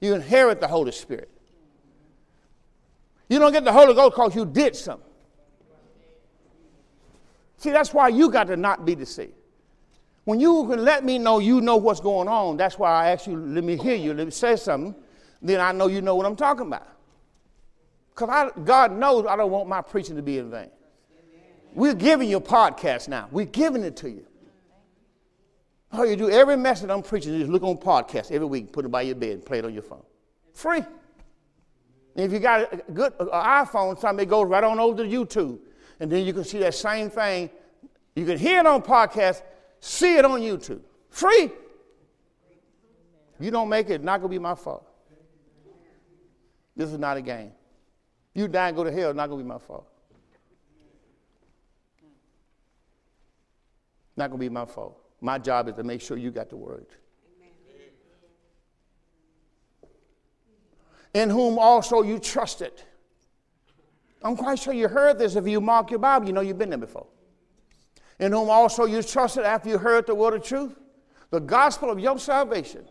You 0.00 0.14
inherit 0.14 0.60
the 0.60 0.66
Holy 0.66 0.90
Spirit. 0.90 1.30
You 3.28 3.38
don't 3.38 3.52
get 3.52 3.62
the 3.62 3.72
Holy 3.72 3.94
Ghost 3.94 4.16
because 4.16 4.34
you 4.34 4.44
did 4.44 4.74
something. 4.74 5.08
See, 7.58 7.70
that's 7.70 7.94
why 7.94 8.08
you 8.08 8.32
got 8.32 8.48
to 8.48 8.56
not 8.56 8.84
be 8.84 8.96
deceived. 8.96 9.34
When 10.24 10.40
you 10.40 10.66
can 10.68 10.84
let 10.84 11.04
me 11.04 11.18
know 11.18 11.38
you 11.38 11.60
know 11.60 11.76
what's 11.76 12.00
going 12.00 12.26
on, 12.26 12.56
that's 12.56 12.80
why 12.80 12.90
I 12.90 13.12
ask 13.12 13.28
you, 13.28 13.36
let 13.36 13.62
me 13.62 13.76
hear 13.76 13.94
you, 13.94 14.12
let 14.12 14.26
me 14.26 14.32
say 14.32 14.56
something, 14.56 14.96
then 15.40 15.60
I 15.60 15.70
know 15.70 15.86
you 15.86 16.02
know 16.02 16.16
what 16.16 16.26
I'm 16.26 16.34
talking 16.34 16.66
about. 16.66 16.96
Because 18.20 18.52
God 18.64 18.92
knows 18.92 19.24
I 19.26 19.34
don't 19.34 19.50
want 19.50 19.66
my 19.66 19.80
preaching 19.80 20.16
to 20.16 20.22
be 20.22 20.36
in 20.36 20.50
vain. 20.50 20.68
We're 21.72 21.94
giving 21.94 22.28
you 22.28 22.36
a 22.36 22.40
podcast 22.40 23.08
now. 23.08 23.28
We're 23.30 23.46
giving 23.46 23.82
it 23.82 23.96
to 23.98 24.10
you. 24.10 24.26
All 25.90 26.04
you 26.04 26.16
do, 26.16 26.28
every 26.28 26.56
message 26.56 26.90
I'm 26.90 27.02
preaching, 27.02 27.38
just 27.38 27.50
look 27.50 27.62
on 27.62 27.78
podcast 27.78 28.30
every 28.30 28.46
week, 28.46 28.72
put 28.72 28.84
it 28.84 28.88
by 28.88 29.02
your 29.02 29.14
bed, 29.14 29.30
and 29.30 29.46
play 29.46 29.58
it 29.58 29.64
on 29.64 29.72
your 29.72 29.82
phone. 29.82 30.02
Free. 30.52 30.82
And 32.14 32.26
if 32.26 32.32
you 32.32 32.40
got 32.40 32.72
a 32.72 32.92
good 32.92 33.16
iPhone, 33.18 33.98
something 33.98 34.28
goes 34.28 34.46
right 34.46 34.62
on 34.62 34.78
over 34.78 35.02
to 35.02 35.08
YouTube, 35.08 35.58
and 35.98 36.12
then 36.12 36.26
you 36.26 36.34
can 36.34 36.44
see 36.44 36.58
that 36.58 36.74
same 36.74 37.08
thing. 37.08 37.48
You 38.14 38.26
can 38.26 38.38
hear 38.38 38.60
it 38.60 38.66
on 38.66 38.82
podcast, 38.82 39.42
see 39.80 40.16
it 40.16 40.24
on 40.26 40.40
YouTube. 40.40 40.82
Free. 41.08 41.50
You 43.38 43.50
don't 43.50 43.70
make 43.70 43.88
it, 43.88 44.04
not 44.04 44.18
gonna 44.18 44.28
be 44.28 44.38
my 44.38 44.54
fault. 44.54 44.86
This 46.76 46.90
is 46.90 46.98
not 46.98 47.16
a 47.16 47.22
game. 47.22 47.52
You 48.34 48.48
die 48.48 48.68
and 48.68 48.76
go 48.76 48.84
to 48.84 48.92
hell, 48.92 49.12
not 49.12 49.28
gonna 49.28 49.42
be 49.42 49.48
my 49.48 49.58
fault. 49.58 49.86
Not 54.16 54.30
gonna 54.30 54.40
be 54.40 54.48
my 54.48 54.66
fault. 54.66 55.00
My 55.20 55.38
job 55.38 55.68
is 55.68 55.74
to 55.74 55.82
make 55.82 56.00
sure 56.00 56.16
you 56.16 56.30
got 56.30 56.50
the 56.50 56.56
word. 56.56 56.86
In 61.12 61.28
whom 61.28 61.58
also 61.58 62.02
you 62.02 62.18
trusted. 62.18 62.72
I'm 64.22 64.36
quite 64.36 64.58
sure 64.58 64.72
you 64.72 64.86
heard 64.86 65.18
this. 65.18 65.34
If 65.34 65.48
you 65.48 65.60
mark 65.60 65.90
your 65.90 65.98
Bible, 65.98 66.26
you 66.26 66.32
know 66.32 66.40
you've 66.40 66.58
been 66.58 66.70
there 66.70 66.78
before. 66.78 67.06
In 68.18 68.32
whom 68.32 68.48
also 68.50 68.84
you 68.84 69.02
trusted 69.02 69.44
after 69.44 69.70
you 69.70 69.78
heard 69.78 70.06
the 70.06 70.14
word 70.14 70.34
of 70.34 70.44
truth, 70.44 70.78
the 71.30 71.40
gospel 71.40 71.90
of 71.90 71.98
your 71.98 72.18
salvation. 72.18 72.86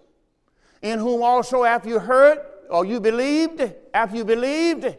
In 0.82 1.00
whom 1.00 1.22
also 1.22 1.64
after 1.64 1.88
you 1.88 2.00
heard 2.00 2.40
or 2.70 2.86
you 2.86 3.00
believed, 3.00 3.74
after 3.94 4.18
you 4.18 4.26
believed, 4.26 4.96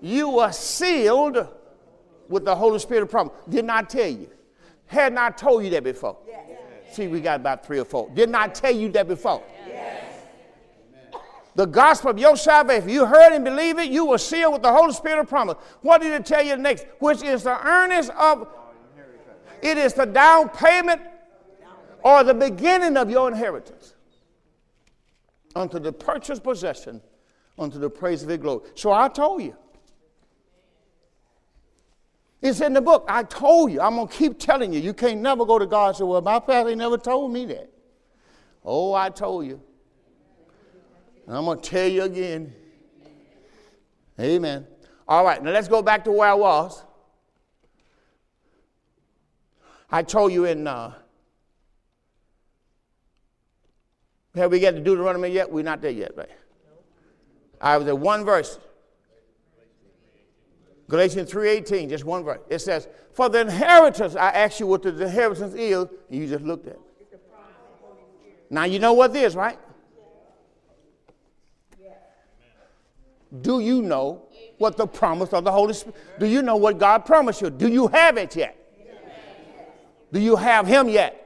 you 0.00 0.28
were 0.28 0.52
sealed 0.52 1.46
with 2.28 2.44
the 2.44 2.54
Holy 2.54 2.78
Spirit 2.78 3.04
of 3.04 3.10
promise. 3.10 3.32
Did 3.48 3.64
not 3.64 3.84
I 3.84 3.86
tell 3.86 4.08
you. 4.08 4.30
Had 4.86 5.12
not 5.12 5.32
I 5.32 5.36
told 5.36 5.64
you 5.64 5.70
that 5.70 5.84
before. 5.84 6.18
Yes. 6.26 6.46
See, 6.92 7.06
we 7.06 7.20
got 7.20 7.36
about 7.40 7.66
three 7.66 7.78
or 7.78 7.84
four. 7.84 8.08
Did 8.14 8.30
not 8.30 8.50
I 8.50 8.52
tell 8.52 8.74
you 8.74 8.88
that 8.90 9.06
before. 9.08 9.42
Yes. 9.66 10.04
The 11.54 11.66
gospel 11.66 12.10
of 12.10 12.18
your 12.18 12.36
salvation, 12.36 12.88
you 12.88 13.04
heard 13.04 13.32
and 13.32 13.44
believe 13.44 13.78
it, 13.78 13.90
you 13.90 14.06
were 14.06 14.18
sealed 14.18 14.54
with 14.54 14.62
the 14.62 14.72
Holy 14.72 14.92
Spirit 14.92 15.20
of 15.20 15.28
promise. 15.28 15.56
What 15.82 16.00
did 16.00 16.12
it 16.12 16.24
tell 16.24 16.42
you 16.42 16.56
next? 16.56 16.86
Which 17.00 17.22
is 17.22 17.42
the 17.42 17.66
earnest 17.66 18.10
of, 18.10 18.48
it 19.60 19.76
is 19.76 19.92
the 19.92 20.06
down 20.06 20.50
payment 20.50 21.02
or 22.02 22.22
the 22.22 22.34
beginning 22.34 22.96
of 22.96 23.10
your 23.10 23.28
inheritance 23.28 23.94
unto 25.56 25.78
the 25.78 25.92
purchased 25.92 26.44
possession, 26.44 27.02
unto 27.58 27.78
the 27.78 27.90
praise 27.90 28.22
of 28.22 28.28
his 28.28 28.38
glory. 28.38 28.62
So 28.74 28.92
I 28.92 29.08
told 29.08 29.42
you. 29.42 29.56
It's 32.40 32.60
in 32.60 32.72
the 32.72 32.80
book. 32.80 33.04
I 33.08 33.24
told 33.24 33.72
you. 33.72 33.80
I'm 33.80 33.96
going 33.96 34.08
to 34.08 34.14
keep 34.14 34.38
telling 34.38 34.72
you. 34.72 34.80
You 34.80 34.94
can't 34.94 35.20
never 35.20 35.44
go 35.44 35.58
to 35.58 35.66
God 35.66 35.88
and 35.88 35.96
say, 35.96 36.04
Well, 36.04 36.20
my 36.20 36.38
pastor 36.38 36.74
never 36.76 36.96
told 36.96 37.32
me 37.32 37.46
that. 37.46 37.70
Oh, 38.64 38.94
I 38.94 39.10
told 39.10 39.46
you. 39.46 39.60
And 41.26 41.36
I'm 41.36 41.44
going 41.44 41.60
to 41.60 41.68
tell 41.68 41.88
you 41.88 42.02
again. 42.02 42.54
Amen. 44.20 44.66
All 45.06 45.24
right, 45.24 45.42
now 45.42 45.50
let's 45.50 45.68
go 45.68 45.80
back 45.80 46.04
to 46.04 46.12
where 46.12 46.28
I 46.28 46.34
was. 46.34 46.84
I 49.90 50.02
told 50.02 50.32
you 50.32 50.44
in, 50.44 50.66
uh, 50.66 50.92
have 54.34 54.50
we 54.50 54.60
got 54.60 54.72
to 54.72 54.80
Deuteronomy 54.80 55.30
yet? 55.30 55.50
We're 55.50 55.64
not 55.64 55.80
there 55.80 55.90
yet, 55.90 56.14
right? 56.16 56.28
I 57.60 57.76
was 57.78 57.88
at 57.88 57.98
one 57.98 58.24
verse. 58.24 58.58
Galatians 60.88 61.30
3.18, 61.30 61.90
just 61.90 62.04
one 62.04 62.24
verse. 62.24 62.40
It 62.48 62.60
says, 62.60 62.88
For 63.12 63.28
the 63.28 63.40
inheritance, 63.40 64.16
I 64.16 64.30
asked 64.30 64.58
you 64.58 64.66
what 64.66 64.82
the 64.82 64.88
inheritance 64.88 65.54
is, 65.54 65.86
and 66.08 66.18
you 66.18 66.26
just 66.26 66.44
looked 66.44 66.66
at 66.66 66.74
it. 66.74 66.80
Now 68.50 68.64
you 68.64 68.78
know 68.78 68.94
what 68.94 69.12
this, 69.12 69.34
right? 69.34 69.58
Do 73.42 73.60
you 73.60 73.82
know 73.82 74.22
what 74.56 74.78
the 74.78 74.86
promise 74.86 75.34
of 75.34 75.44
the 75.44 75.52
Holy 75.52 75.74
Spirit? 75.74 75.96
Do 76.18 76.26
you 76.26 76.40
know 76.40 76.56
what 76.56 76.78
God 76.78 77.04
promised 77.04 77.42
you? 77.42 77.50
Do 77.50 77.68
you 77.68 77.88
have 77.88 78.16
it 78.16 78.34
yet? 78.34 78.56
Do 80.10 80.18
you 80.18 80.36
have 80.36 80.66
Him 80.66 80.88
yet? 80.88 81.24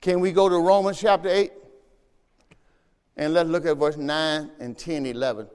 Can 0.00 0.20
we 0.20 0.32
go 0.32 0.48
to 0.48 0.58
Romans 0.58 0.98
chapter 0.98 1.28
8? 1.28 1.52
And 3.18 3.34
let's 3.34 3.50
look 3.50 3.66
at 3.66 3.76
verse 3.76 3.98
9 3.98 4.50
and 4.58 4.78
10, 4.78 5.04
11. 5.04 5.46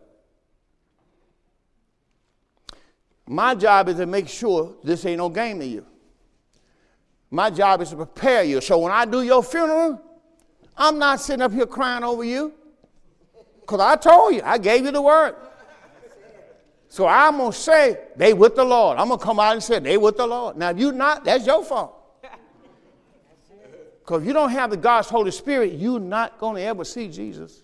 My 3.27 3.55
job 3.55 3.89
is 3.89 3.95
to 3.95 4.05
make 4.05 4.27
sure 4.27 4.75
this 4.83 5.05
ain't 5.05 5.17
no 5.17 5.29
game 5.29 5.59
to 5.59 5.65
you. 5.65 5.85
My 7.31 7.49
job 7.49 7.81
is 7.81 7.89
to 7.89 7.95
prepare 7.95 8.43
you. 8.43 8.61
So 8.61 8.77
when 8.79 8.91
I 8.91 9.05
do 9.05 9.21
your 9.21 9.43
funeral, 9.43 10.01
I'm 10.77 10.99
not 10.99 11.19
sitting 11.19 11.41
up 11.41 11.51
here 11.51 11.65
crying 11.65 12.03
over 12.03 12.23
you. 12.23 12.53
Because 13.61 13.79
I 13.79 13.95
told 13.95 14.35
you, 14.35 14.41
I 14.43 14.57
gave 14.59 14.85
you 14.85 14.91
the 14.91 15.01
word. 15.01 15.35
So 16.87 17.07
I'm 17.07 17.37
going 17.37 17.51
to 17.51 17.57
say, 17.57 17.97
they 18.15 18.33
with 18.33 18.55
the 18.55 18.63
Lord. 18.63 18.97
I'm 18.97 19.07
going 19.07 19.19
to 19.19 19.25
come 19.25 19.39
out 19.39 19.53
and 19.53 19.61
say, 19.61 19.79
they 19.79 19.97
with 19.97 20.17
the 20.17 20.27
Lord. 20.27 20.55
Now, 20.55 20.69
if 20.69 20.77
you're 20.77 20.93
not, 20.93 21.25
that's 21.25 21.45
your 21.45 21.63
fault. 21.63 21.93
Because 23.99 24.21
if 24.21 24.27
you 24.27 24.33
don't 24.33 24.51
have 24.51 24.69
the 24.69 24.77
God's 24.77 25.09
Holy 25.09 25.31
Spirit, 25.31 25.73
you're 25.73 25.99
not 25.99 26.37
going 26.37 26.57
to 26.57 26.61
ever 26.61 26.85
see 26.85 27.07
Jesus. 27.07 27.63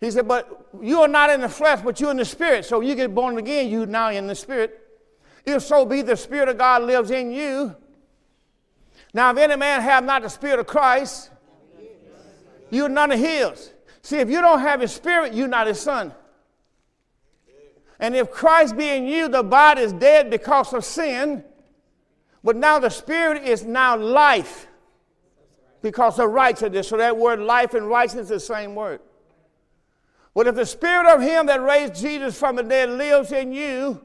He 0.00 0.10
said, 0.10 0.28
But 0.28 0.68
you 0.80 1.00
are 1.00 1.08
not 1.08 1.30
in 1.30 1.40
the 1.40 1.48
flesh, 1.48 1.80
but 1.82 2.00
you're 2.00 2.10
in 2.10 2.16
the 2.18 2.24
spirit. 2.24 2.64
So 2.64 2.80
you 2.80 2.94
get 2.94 3.14
born 3.14 3.38
again, 3.38 3.68
you 3.68 3.86
now 3.86 4.10
in 4.10 4.26
the 4.26 4.34
spirit. 4.34 4.84
If 5.44 5.62
so 5.62 5.84
be 5.84 6.02
the 6.02 6.16
Spirit 6.16 6.48
of 6.48 6.58
God 6.58 6.82
lives 6.82 7.10
in 7.10 7.30
you. 7.30 7.74
Now, 9.14 9.30
if 9.30 9.38
any 9.38 9.56
man 9.56 9.80
have 9.80 10.04
not 10.04 10.22
the 10.22 10.28
Spirit 10.28 10.60
of 10.60 10.66
Christ, 10.66 11.30
you're 12.70 12.88
none 12.88 13.12
of 13.12 13.18
his. 13.18 13.72
See, 14.02 14.18
if 14.18 14.28
you 14.28 14.40
don't 14.40 14.60
have 14.60 14.80
his 14.80 14.92
spirit, 14.92 15.32
you're 15.32 15.48
not 15.48 15.66
his 15.66 15.80
son. 15.80 16.12
And 17.98 18.14
if 18.14 18.30
Christ 18.30 18.76
be 18.76 18.88
in 18.88 19.06
you, 19.06 19.28
the 19.28 19.42
body 19.42 19.82
is 19.82 19.92
dead 19.92 20.30
because 20.30 20.72
of 20.72 20.84
sin, 20.84 21.42
but 22.44 22.54
now 22.54 22.78
the 22.78 22.90
spirit 22.90 23.42
is 23.42 23.64
now 23.64 23.96
life 23.96 24.68
because 25.82 26.18
of 26.18 26.30
righteousness. 26.30 26.88
So 26.88 26.96
that 26.98 27.16
word 27.16 27.40
life 27.40 27.74
and 27.74 27.88
righteousness 27.88 28.30
is 28.30 28.46
the 28.46 28.54
same 28.54 28.74
word. 28.74 29.00
But 30.38 30.46
if 30.46 30.54
the 30.54 30.66
spirit 30.66 31.12
of 31.12 31.20
him 31.20 31.46
that 31.46 31.60
raised 31.60 31.96
Jesus 31.96 32.38
from 32.38 32.54
the 32.54 32.62
dead 32.62 32.90
lives 32.90 33.32
in 33.32 33.52
you, 33.52 34.00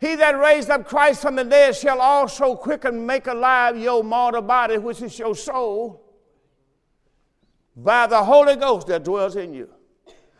he 0.00 0.14
that 0.14 0.38
raised 0.38 0.70
up 0.70 0.86
Christ 0.86 1.20
from 1.20 1.36
the 1.36 1.44
dead 1.44 1.76
shall 1.76 2.00
also 2.00 2.56
quicken 2.56 3.04
make 3.04 3.26
alive 3.26 3.76
your 3.76 4.02
mortal 4.02 4.40
body, 4.40 4.78
which 4.78 5.02
is 5.02 5.18
your 5.18 5.34
soul, 5.34 6.02
by 7.76 8.06
the 8.06 8.24
Holy 8.24 8.56
Ghost 8.56 8.86
that 8.86 9.04
dwells 9.04 9.36
in 9.36 9.52
you. 9.52 9.68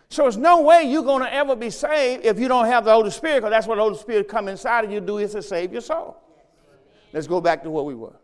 So 0.08 0.22
there's 0.22 0.38
no 0.38 0.62
way 0.62 0.84
you're 0.84 1.02
going 1.02 1.22
to 1.22 1.34
ever 1.34 1.54
be 1.54 1.68
saved 1.68 2.24
if 2.24 2.40
you 2.40 2.48
don't 2.48 2.64
have 2.64 2.86
the 2.86 2.92
Holy 2.92 3.10
Spirit, 3.10 3.40
because 3.40 3.50
that's 3.50 3.66
what 3.66 3.74
the 3.74 3.82
Holy 3.82 3.98
Spirit 3.98 4.26
come 4.26 4.48
inside 4.48 4.86
of 4.86 4.90
you 4.90 5.02
do 5.02 5.18
is 5.18 5.32
to 5.32 5.42
save 5.42 5.70
your 5.70 5.82
soul. 5.82 6.16
Let's 7.12 7.26
go 7.26 7.42
back 7.42 7.62
to 7.64 7.70
where 7.70 7.84
we 7.84 7.94
were. 7.94 8.16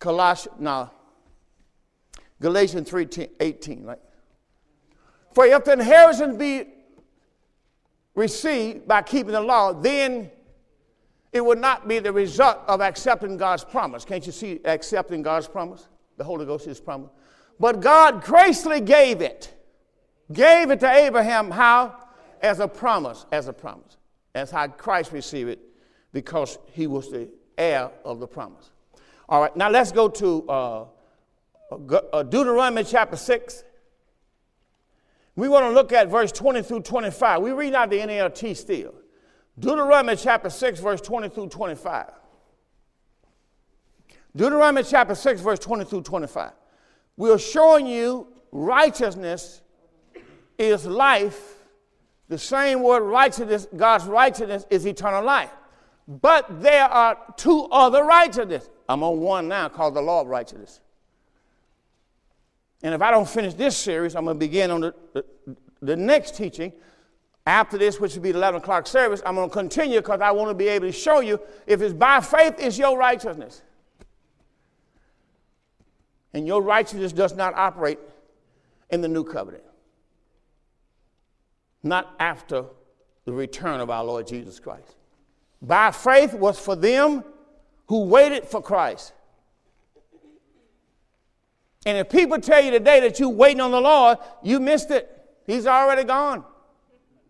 Colossians, 0.00 0.56
now, 0.58 0.90
Galatians 2.40 2.88
3 2.88 3.08
18, 3.40 3.84
right? 3.84 3.98
For 5.32 5.46
if 5.46 5.64
the 5.64 5.72
inheritance 5.72 6.36
be 6.36 6.64
received 8.14 8.86
by 8.86 9.02
keeping 9.02 9.32
the 9.32 9.40
law, 9.40 9.72
then 9.72 10.30
it 11.32 11.44
would 11.44 11.58
not 11.58 11.88
be 11.88 11.98
the 11.98 12.12
result 12.12 12.58
of 12.68 12.80
accepting 12.80 13.36
God's 13.36 13.64
promise. 13.64 14.04
Can't 14.04 14.24
you 14.24 14.32
see 14.32 14.60
accepting 14.64 15.22
God's 15.22 15.48
promise? 15.48 15.88
The 16.16 16.22
Holy 16.22 16.46
Ghost 16.46 16.68
is 16.68 16.80
promise. 16.80 17.10
But 17.58 17.80
God 17.80 18.22
graciously 18.22 18.80
gave 18.80 19.20
it. 19.20 19.52
Gave 20.32 20.70
it 20.70 20.80
to 20.80 20.90
Abraham 20.90 21.50
how? 21.50 21.96
As 22.40 22.60
a 22.60 22.68
promise, 22.68 23.26
as 23.32 23.48
a 23.48 23.52
promise. 23.52 23.96
That's 24.32 24.50
how 24.50 24.68
Christ 24.68 25.12
received 25.12 25.50
it 25.50 25.60
because 26.12 26.58
he 26.72 26.86
was 26.86 27.10
the 27.10 27.28
heir 27.58 27.90
of 28.04 28.20
the 28.20 28.26
promise. 28.26 28.70
All 29.28 29.40
right, 29.40 29.56
now 29.56 29.70
let's 29.70 29.90
go 29.90 30.08
to 30.08 30.48
uh, 30.48 30.84
Uh, 32.12 32.22
Deuteronomy 32.22 32.84
chapter 32.84 33.16
6. 33.16 33.64
We 35.36 35.48
want 35.48 35.64
to 35.64 35.70
look 35.70 35.92
at 35.92 36.08
verse 36.08 36.30
20 36.30 36.62
through 36.62 36.82
25. 36.82 37.42
We 37.42 37.50
read 37.50 37.74
out 37.74 37.90
the 37.90 37.98
NLT 37.98 38.56
still. 38.56 38.94
Deuteronomy 39.58 40.16
chapter 40.16 40.50
6, 40.50 40.80
verse 40.80 41.00
20 41.00 41.28
through 41.28 41.48
25. 41.48 42.10
Deuteronomy 44.36 44.82
chapter 44.82 45.14
6, 45.14 45.40
verse 45.40 45.58
20 45.58 45.84
through 45.84 46.02
25. 46.02 46.52
We 47.16 47.30
are 47.30 47.38
showing 47.38 47.86
you 47.86 48.28
righteousness 48.50 49.60
is 50.58 50.86
life. 50.86 51.54
The 52.28 52.38
same 52.38 52.82
word 52.82 53.02
righteousness, 53.02 53.66
God's 53.76 54.06
righteousness 54.06 54.66
is 54.70 54.86
eternal 54.86 55.24
life. 55.24 55.50
But 56.06 56.62
there 56.62 56.84
are 56.84 57.16
two 57.36 57.64
other 57.70 58.04
righteousness. 58.04 58.68
I'm 58.88 59.02
on 59.02 59.20
one 59.20 59.48
now 59.48 59.68
called 59.68 59.94
the 59.94 60.02
law 60.02 60.22
of 60.22 60.28
righteousness. 60.28 60.80
And 62.84 62.92
if 62.92 63.00
I 63.00 63.10
don't 63.10 63.28
finish 63.28 63.54
this 63.54 63.74
series, 63.74 64.14
I'm 64.14 64.24
going 64.24 64.36
to 64.36 64.38
begin 64.38 64.70
on 64.70 64.82
the, 64.82 64.94
the, 65.14 65.24
the 65.80 65.96
next 65.96 66.36
teaching 66.36 66.70
after 67.46 67.78
this, 67.78 67.98
which 67.98 68.14
will 68.14 68.22
be 68.22 68.30
the 68.30 68.36
11 68.36 68.60
o'clock 68.60 68.86
service. 68.86 69.22
I'm 69.24 69.36
going 69.36 69.48
to 69.48 69.52
continue 69.52 70.00
because 70.00 70.20
I 70.20 70.30
want 70.32 70.50
to 70.50 70.54
be 70.54 70.68
able 70.68 70.86
to 70.86 70.92
show 70.92 71.20
you 71.20 71.40
if 71.66 71.80
it's 71.80 71.94
by 71.94 72.20
faith, 72.20 72.56
it's 72.58 72.76
your 72.76 72.98
righteousness. 72.98 73.62
And 76.34 76.46
your 76.46 76.60
righteousness 76.60 77.12
does 77.12 77.34
not 77.34 77.54
operate 77.54 77.98
in 78.90 79.00
the 79.00 79.08
new 79.08 79.24
covenant, 79.24 79.64
not 81.82 82.14
after 82.20 82.66
the 83.24 83.32
return 83.32 83.80
of 83.80 83.88
our 83.88 84.04
Lord 84.04 84.26
Jesus 84.26 84.60
Christ. 84.60 84.94
By 85.62 85.90
faith 85.90 86.34
was 86.34 86.58
for 86.58 86.76
them 86.76 87.24
who 87.86 88.04
waited 88.04 88.44
for 88.44 88.60
Christ. 88.60 89.14
And 91.86 91.98
if 91.98 92.08
people 92.08 92.40
tell 92.40 92.62
you 92.62 92.70
today 92.70 93.00
that 93.00 93.20
you're 93.20 93.28
waiting 93.28 93.60
on 93.60 93.70
the 93.70 93.80
Lord, 93.80 94.18
you 94.42 94.58
missed 94.58 94.90
it. 94.90 95.10
He's 95.46 95.66
already 95.66 96.04
gone. 96.04 96.44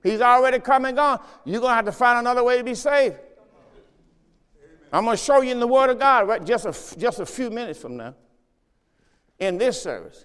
He's 0.02 0.20
already 0.20 0.61
come 0.61 0.84
and 0.84 0.96
gone. 0.96 1.20
You're 1.44 1.61
going 1.61 1.72
to 1.72 1.76
have 1.76 1.86
to 1.86 1.92
find 1.92 2.18
another 2.18 2.44
way 2.44 2.59
to 2.59 2.64
be 2.64 2.74
saved. 2.74 3.16
I'm 4.92 5.05
going 5.05 5.16
to 5.16 5.22
show 5.22 5.40
you 5.40 5.50
in 5.50 5.59
the 5.59 5.66
Word 5.66 5.90
of 5.90 5.98
God 5.98 6.28
right, 6.28 6.44
just, 6.44 6.66
a, 6.66 6.98
just 6.98 7.18
a 7.18 7.26
few 7.26 7.50
minutes 7.50 7.80
from 7.80 7.96
now 7.96 8.14
in 9.40 9.59
this 9.59 9.82
service. 9.82 10.24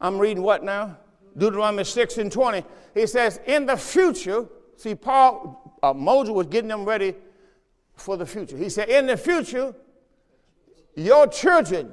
I'm 0.00 0.18
reading 0.18 0.42
what 0.42 0.62
now? 0.64 0.98
Deuteronomy 1.38 1.84
6 1.84 2.18
and 2.18 2.30
20. 2.30 2.64
He 2.92 3.06
says, 3.06 3.40
In 3.46 3.64
the 3.64 3.76
future, 3.76 4.46
see, 4.76 4.94
Paul, 4.94 5.78
uh, 5.82 5.94
Moses 5.94 6.32
was 6.32 6.46
getting 6.48 6.68
them 6.68 6.84
ready 6.84 7.14
for 7.94 8.16
the 8.16 8.26
future. 8.26 8.56
He 8.56 8.68
said, 8.68 8.88
In 8.88 9.06
the 9.06 9.16
future, 9.16 9.74
your 10.94 11.26
children, 11.26 11.92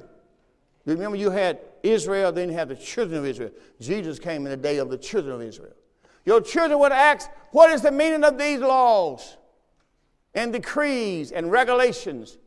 remember 0.84 1.16
you 1.16 1.30
had 1.30 1.58
Israel, 1.82 2.32
then 2.32 2.50
you 2.50 2.54
had 2.54 2.68
the 2.68 2.76
children 2.76 3.20
of 3.20 3.26
Israel. 3.26 3.50
Jesus 3.80 4.18
came 4.18 4.44
in 4.46 4.50
the 4.50 4.56
day 4.56 4.78
of 4.78 4.90
the 4.90 4.98
children 4.98 5.34
of 5.34 5.42
Israel. 5.42 5.72
Your 6.24 6.40
children 6.40 6.78
would 6.80 6.92
ask, 6.92 7.30
What 7.52 7.70
is 7.70 7.82
the 7.82 7.90
meaning 7.90 8.24
of 8.24 8.38
these 8.38 8.60
laws 8.60 9.36
and 10.34 10.52
decrees 10.52 11.32
and 11.32 11.50
regulations 11.50 12.38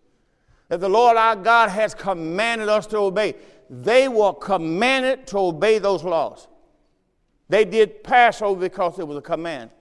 that 0.69 0.79
the 0.79 0.89
Lord 0.89 1.17
our 1.17 1.35
God 1.35 1.69
has 1.69 1.95
commanded 1.95 2.69
us 2.69 2.85
to 2.87 2.97
obey? 2.97 3.35
They 3.69 4.07
were 4.07 4.33
commanded 4.33 5.25
to 5.27 5.39
obey 5.39 5.79
those 5.79 6.03
laws. 6.03 6.47
They 7.49 7.65
did 7.65 8.03
Passover 8.03 8.59
because 8.59 8.99
it 8.99 9.07
was 9.07 9.17
a 9.17 9.21
command. 9.21 9.71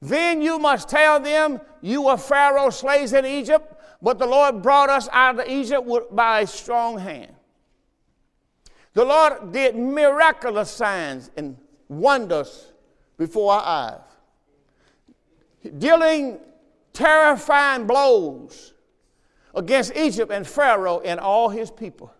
Then 0.00 0.40
you 0.40 0.58
must 0.58 0.88
tell 0.88 1.20
them 1.20 1.60
you 1.82 2.02
were 2.02 2.16
Pharaoh's 2.16 2.78
slaves 2.78 3.12
in 3.12 3.26
Egypt 3.26 3.79
but 4.02 4.18
the 4.18 4.26
Lord 4.26 4.62
brought 4.62 4.88
us 4.88 5.08
out 5.12 5.38
of 5.38 5.48
Egypt 5.48 5.88
by 6.10 6.40
a 6.40 6.46
strong 6.46 6.98
hand. 6.98 7.34
The 8.94 9.04
Lord 9.04 9.52
did 9.52 9.76
miraculous 9.76 10.70
signs 10.70 11.30
and 11.36 11.56
wonders 11.88 12.72
before 13.16 13.52
our 13.52 13.62
eyes, 13.62 14.00
dealing 15.78 16.38
terrifying 16.92 17.86
blows 17.86 18.74
against 19.54 19.94
Egypt 19.94 20.32
and 20.32 20.46
Pharaoh 20.46 21.00
and 21.00 21.20
all 21.20 21.48
his 21.50 21.70
people. 21.70 22.12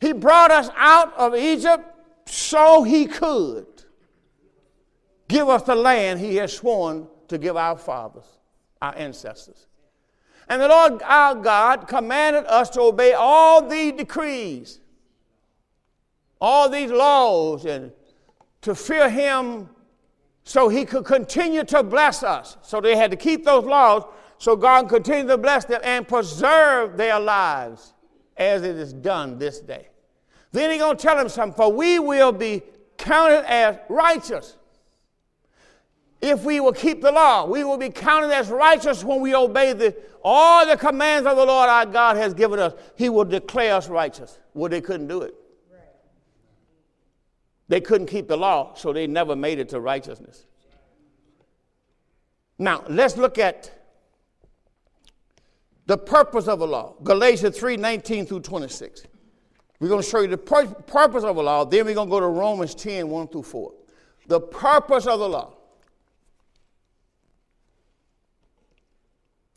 He 0.00 0.12
brought 0.12 0.50
us 0.50 0.70
out 0.76 1.14
of 1.14 1.34
Egypt 1.34 1.84
so 2.26 2.82
he 2.82 3.06
could 3.06 3.66
give 5.28 5.48
us 5.48 5.62
the 5.62 5.74
land 5.74 6.20
he 6.20 6.36
has 6.36 6.52
sworn 6.52 7.06
to 7.28 7.38
give 7.38 7.56
our 7.56 7.76
fathers, 7.76 8.24
our 8.80 8.94
ancestors. 8.96 9.67
And 10.48 10.62
the 10.62 10.68
Lord 10.68 11.02
our 11.02 11.34
God 11.34 11.88
commanded 11.88 12.46
us 12.46 12.70
to 12.70 12.80
obey 12.80 13.12
all 13.12 13.68
the 13.68 13.92
decrees 13.92 14.80
all 16.40 16.68
these 16.68 16.90
laws 16.90 17.64
and 17.64 17.92
to 18.62 18.74
fear 18.74 19.08
him 19.08 19.68
so 20.44 20.68
he 20.68 20.84
could 20.84 21.04
continue 21.04 21.64
to 21.64 21.82
bless 21.82 22.22
us. 22.22 22.56
So 22.62 22.80
they 22.80 22.96
had 22.96 23.10
to 23.10 23.16
keep 23.16 23.44
those 23.44 23.64
laws 23.64 24.04
so 24.38 24.56
God 24.56 24.88
continued 24.88 25.28
to 25.28 25.38
bless 25.38 25.64
them 25.64 25.80
and 25.82 26.06
preserve 26.06 26.96
their 26.96 27.18
lives 27.18 27.94
as 28.36 28.62
it 28.62 28.76
is 28.76 28.92
done 28.92 29.38
this 29.38 29.60
day. 29.60 29.88
Then 30.52 30.70
he's 30.70 30.80
going 30.80 30.96
to 30.96 31.02
tell 31.02 31.16
them 31.16 31.28
something, 31.28 31.56
for 31.56 31.72
we 31.72 31.98
will 31.98 32.32
be 32.32 32.62
counted 32.96 33.44
as 33.50 33.78
righteous. 33.88 34.56
If 36.20 36.42
we 36.44 36.58
will 36.60 36.72
keep 36.72 37.00
the 37.00 37.12
law, 37.12 37.46
we 37.46 37.62
will 37.62 37.76
be 37.76 37.90
counted 37.90 38.32
as 38.32 38.48
righteous 38.48 39.04
when 39.04 39.20
we 39.20 39.34
obey 39.34 39.72
the, 39.72 39.96
all 40.22 40.66
the 40.66 40.76
commands 40.76 41.28
of 41.28 41.36
the 41.36 41.44
Lord 41.44 41.68
our 41.68 41.86
God 41.86 42.16
has 42.16 42.34
given 42.34 42.58
us. 42.58 42.74
He 42.96 43.08
will 43.08 43.24
declare 43.24 43.74
us 43.74 43.88
righteous. 43.88 44.38
Well, 44.52 44.68
they 44.68 44.80
couldn't 44.80 45.06
do 45.06 45.22
it. 45.22 45.34
They 47.68 47.80
couldn't 47.80 48.06
keep 48.06 48.28
the 48.28 48.36
law, 48.36 48.74
so 48.74 48.92
they 48.92 49.06
never 49.06 49.36
made 49.36 49.58
it 49.58 49.68
to 49.70 49.80
righteousness. 49.80 50.46
Now, 52.58 52.82
let's 52.88 53.16
look 53.16 53.38
at 53.38 53.70
the 55.86 55.98
purpose 55.98 56.48
of 56.48 56.60
a 56.60 56.64
law. 56.64 56.94
Galatians 57.04 57.58
3 57.58 57.76
19 57.76 58.26
through 58.26 58.40
26. 58.40 59.04
We're 59.80 59.88
going 59.88 60.02
to 60.02 60.08
show 60.08 60.20
you 60.20 60.28
the 60.28 60.38
pur- 60.38 60.66
purpose 60.66 61.24
of 61.24 61.36
a 61.36 61.42
law, 61.42 61.64
then 61.64 61.86
we're 61.86 61.94
going 61.94 62.08
to 62.08 62.10
go 62.10 62.20
to 62.20 62.26
Romans 62.26 62.74
10 62.74 63.08
1 63.08 63.28
through 63.28 63.44
4. 63.44 63.72
The 64.26 64.40
purpose 64.40 65.06
of 65.06 65.20
the 65.20 65.28
law. 65.28 65.54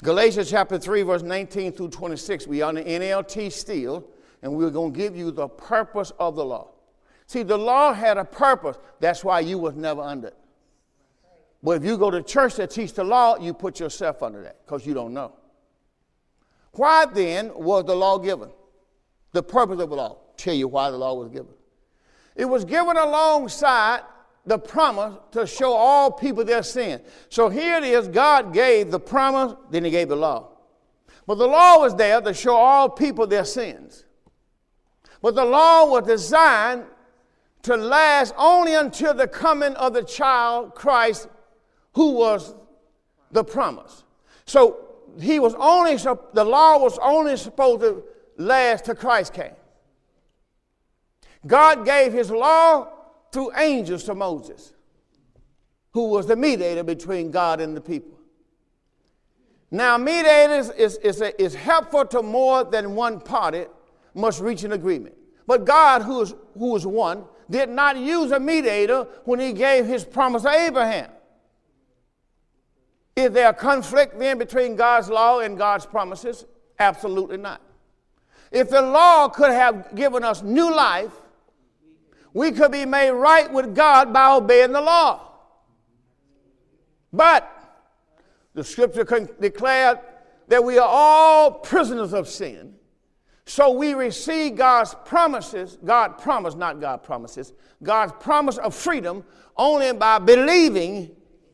Galatians 0.03 0.49
chapter 0.49 0.79
3, 0.79 1.03
verse 1.03 1.21
19 1.21 1.73
through 1.73 1.89
26. 1.89 2.47
We 2.47 2.61
are 2.63 2.69
on 2.69 2.75
the 2.75 2.83
NLT 2.83 3.51
still, 3.51 4.07
and 4.41 4.53
we're 4.53 4.71
going 4.71 4.91
to 4.93 4.97
give 4.97 5.15
you 5.15 5.29
the 5.29 5.47
purpose 5.47 6.11
of 6.19 6.35
the 6.35 6.43
law. 6.43 6.69
See, 7.27 7.43
the 7.43 7.57
law 7.57 7.93
had 7.93 8.17
a 8.17 8.25
purpose. 8.25 8.77
That's 8.99 9.23
why 9.23 9.41
you 9.41 9.59
was 9.59 9.75
never 9.75 10.01
under 10.01 10.29
it. 10.29 10.37
But 11.61 11.77
if 11.77 11.85
you 11.85 11.97
go 11.97 12.09
to 12.09 12.23
church 12.23 12.55
that 12.55 12.71
teach 12.71 12.93
the 12.93 13.03
law, 13.03 13.37
you 13.37 13.53
put 13.53 13.79
yourself 13.79 14.23
under 14.23 14.41
that 14.41 14.65
because 14.65 14.87
you 14.87 14.95
don't 14.95 15.13
know. 15.13 15.33
Why 16.73 17.05
then 17.05 17.51
was 17.53 17.85
the 17.85 17.95
law 17.95 18.17
given? 18.17 18.49
The 19.33 19.43
purpose 19.43 19.79
of 19.79 19.89
the 19.89 19.95
law. 19.95 20.17
Tell 20.35 20.55
you 20.55 20.67
why 20.67 20.89
the 20.89 20.97
law 20.97 21.13
was 21.13 21.29
given. 21.29 21.53
It 22.35 22.45
was 22.45 22.65
given 22.65 22.97
alongside 22.97 24.01
the 24.45 24.57
promise 24.57 25.15
to 25.31 25.45
show 25.45 25.73
all 25.73 26.11
people 26.11 26.43
their 26.43 26.63
sin. 26.63 27.01
So 27.29 27.49
here 27.49 27.77
it 27.77 27.83
is 27.83 28.07
God 28.07 28.53
gave 28.53 28.91
the 28.91 28.99
promise, 28.99 29.55
then 29.69 29.83
He 29.83 29.91
gave 29.91 30.09
the 30.09 30.15
law. 30.15 30.49
But 31.27 31.35
the 31.35 31.47
law 31.47 31.79
was 31.79 31.95
there 31.95 32.19
to 32.21 32.33
show 32.33 32.55
all 32.55 32.89
people 32.89 33.27
their 33.27 33.45
sins. 33.45 34.05
But 35.21 35.35
the 35.35 35.45
law 35.45 35.85
was 35.85 36.07
designed 36.07 36.85
to 37.63 37.77
last 37.77 38.33
only 38.37 38.73
until 38.73 39.13
the 39.13 39.27
coming 39.27 39.73
of 39.75 39.93
the 39.93 40.03
child 40.03 40.73
Christ, 40.73 41.27
who 41.93 42.13
was 42.13 42.55
the 43.31 43.43
promise. 43.43 44.03
So 44.45 44.87
he 45.19 45.39
was 45.39 45.53
only 45.59 45.97
the 45.97 46.43
law 46.43 46.79
was 46.79 46.97
only 46.99 47.37
supposed 47.37 47.81
to 47.81 48.03
last 48.37 48.85
till 48.85 48.95
Christ 48.95 49.33
came. 49.33 49.53
God 51.45 51.85
gave 51.85 52.13
his 52.13 52.31
law 52.31 52.87
through 53.32 53.55
angels 53.57 54.03
to 54.03 54.15
Moses, 54.15 54.73
who 55.91 56.09
was 56.09 56.25
the 56.25 56.36
mediator 56.36 56.84
between 56.84 57.32
God 57.32 57.59
and 57.61 57.75
the 57.75 57.82
people. 57.82 58.19
Now, 59.71 59.97
mediators 59.97 60.69
is, 60.71 60.97
is, 60.97 61.21
is 61.39 61.55
helpful 61.55 62.05
to 62.07 62.21
more 62.21 62.65
than 62.65 62.93
one 62.93 63.21
party 63.21 63.65
must 64.13 64.41
reach 64.41 64.63
an 64.63 64.73
agreement. 64.73 65.15
But 65.47 65.65
God, 65.65 66.01
who 66.01 66.21
is, 66.21 66.34
who 66.57 66.75
is 66.75 66.86
one, 66.86 67.23
did 67.49 67.69
not 67.69 67.97
use 67.97 68.32
a 68.32 68.39
mediator 68.39 69.07
when 69.23 69.39
he 69.39 69.53
gave 69.53 69.86
his 69.86 70.03
promise 70.03 70.43
to 70.43 70.49
Abraham. 70.49 71.09
Is 73.15 73.32
there 73.32 73.49
a 73.49 73.53
conflict 73.53 74.17
then 74.17 74.38
between 74.38 74.75
God's 74.75 75.09
law 75.09 75.39
and 75.39 75.57
God's 75.57 75.86
promises? 75.86 76.45
Absolutely 76.79 77.38
not. 77.38 77.61
If 78.51 78.69
the 78.69 78.82
law 78.82 79.29
could 79.29 79.51
have 79.51 79.95
given 79.95 80.23
us 80.23 80.41
new 80.41 80.73
life, 80.73 81.13
we 82.34 82.51
could 82.51 82.71
be 82.71 82.86
made 82.86 83.11
right 83.11 83.51
with 83.51 83.75
God 83.75 84.13
by 84.13 84.34
obeying 84.34 84.71
the 84.71 84.82
law. 84.82 85.32
But 87.11 87.49
the 88.53 88.63
scripture 88.63 89.03
declared 89.39 89.99
that 90.47 90.63
we 90.63 90.77
are 90.77 90.88
all 90.88 91.51
prisoners 91.51 92.13
of 92.13 92.27
sin 92.27 92.75
so 93.45 93.71
we 93.71 93.93
receive 93.93 94.55
God's 94.55 94.95
promises, 95.03 95.77
God 95.84 96.17
promised, 96.17 96.57
not 96.57 96.79
God 96.79 97.03
promises, 97.03 97.51
God's 97.84 98.13
promise 98.19 98.57
of 98.57 98.73
freedom 98.73 99.25
only 99.57 99.91
by 99.93 100.19
believing 100.19 101.11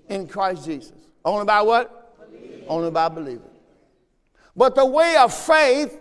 in 0.08 0.28
Christ 0.28 0.66
Jesus. 0.66 0.94
Only 1.26 1.46
by 1.46 1.62
what? 1.62 2.16
Only 2.68 2.92
by 2.92 3.10
believing. 3.10 3.50
But 4.56 4.76
the 4.76 4.86
way 4.86 5.16
of 5.18 5.34
faith, 5.34 6.00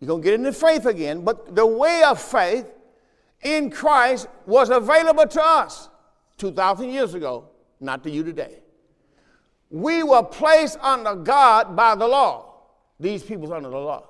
you're 0.00 0.08
going 0.08 0.22
to 0.22 0.24
get 0.24 0.34
into 0.34 0.52
faith 0.52 0.86
again, 0.86 1.24
but 1.24 1.54
the 1.54 1.64
way 1.64 2.02
of 2.02 2.20
faith 2.20 2.72
in 3.44 3.70
Christ 3.70 4.26
was 4.46 4.70
available 4.70 5.26
to 5.26 5.42
us 5.42 5.88
2,000 6.38 6.90
years 6.90 7.14
ago, 7.14 7.48
not 7.78 8.02
to 8.02 8.10
you 8.10 8.24
today. 8.24 8.60
We 9.70 10.02
were 10.02 10.22
placed 10.22 10.78
under 10.80 11.14
God 11.14 11.76
by 11.76 11.94
the 11.94 12.08
law. 12.08 12.54
These 12.98 13.22
people's 13.22 13.50
under 13.50 13.68
the 13.68 13.78
law. 13.78 14.08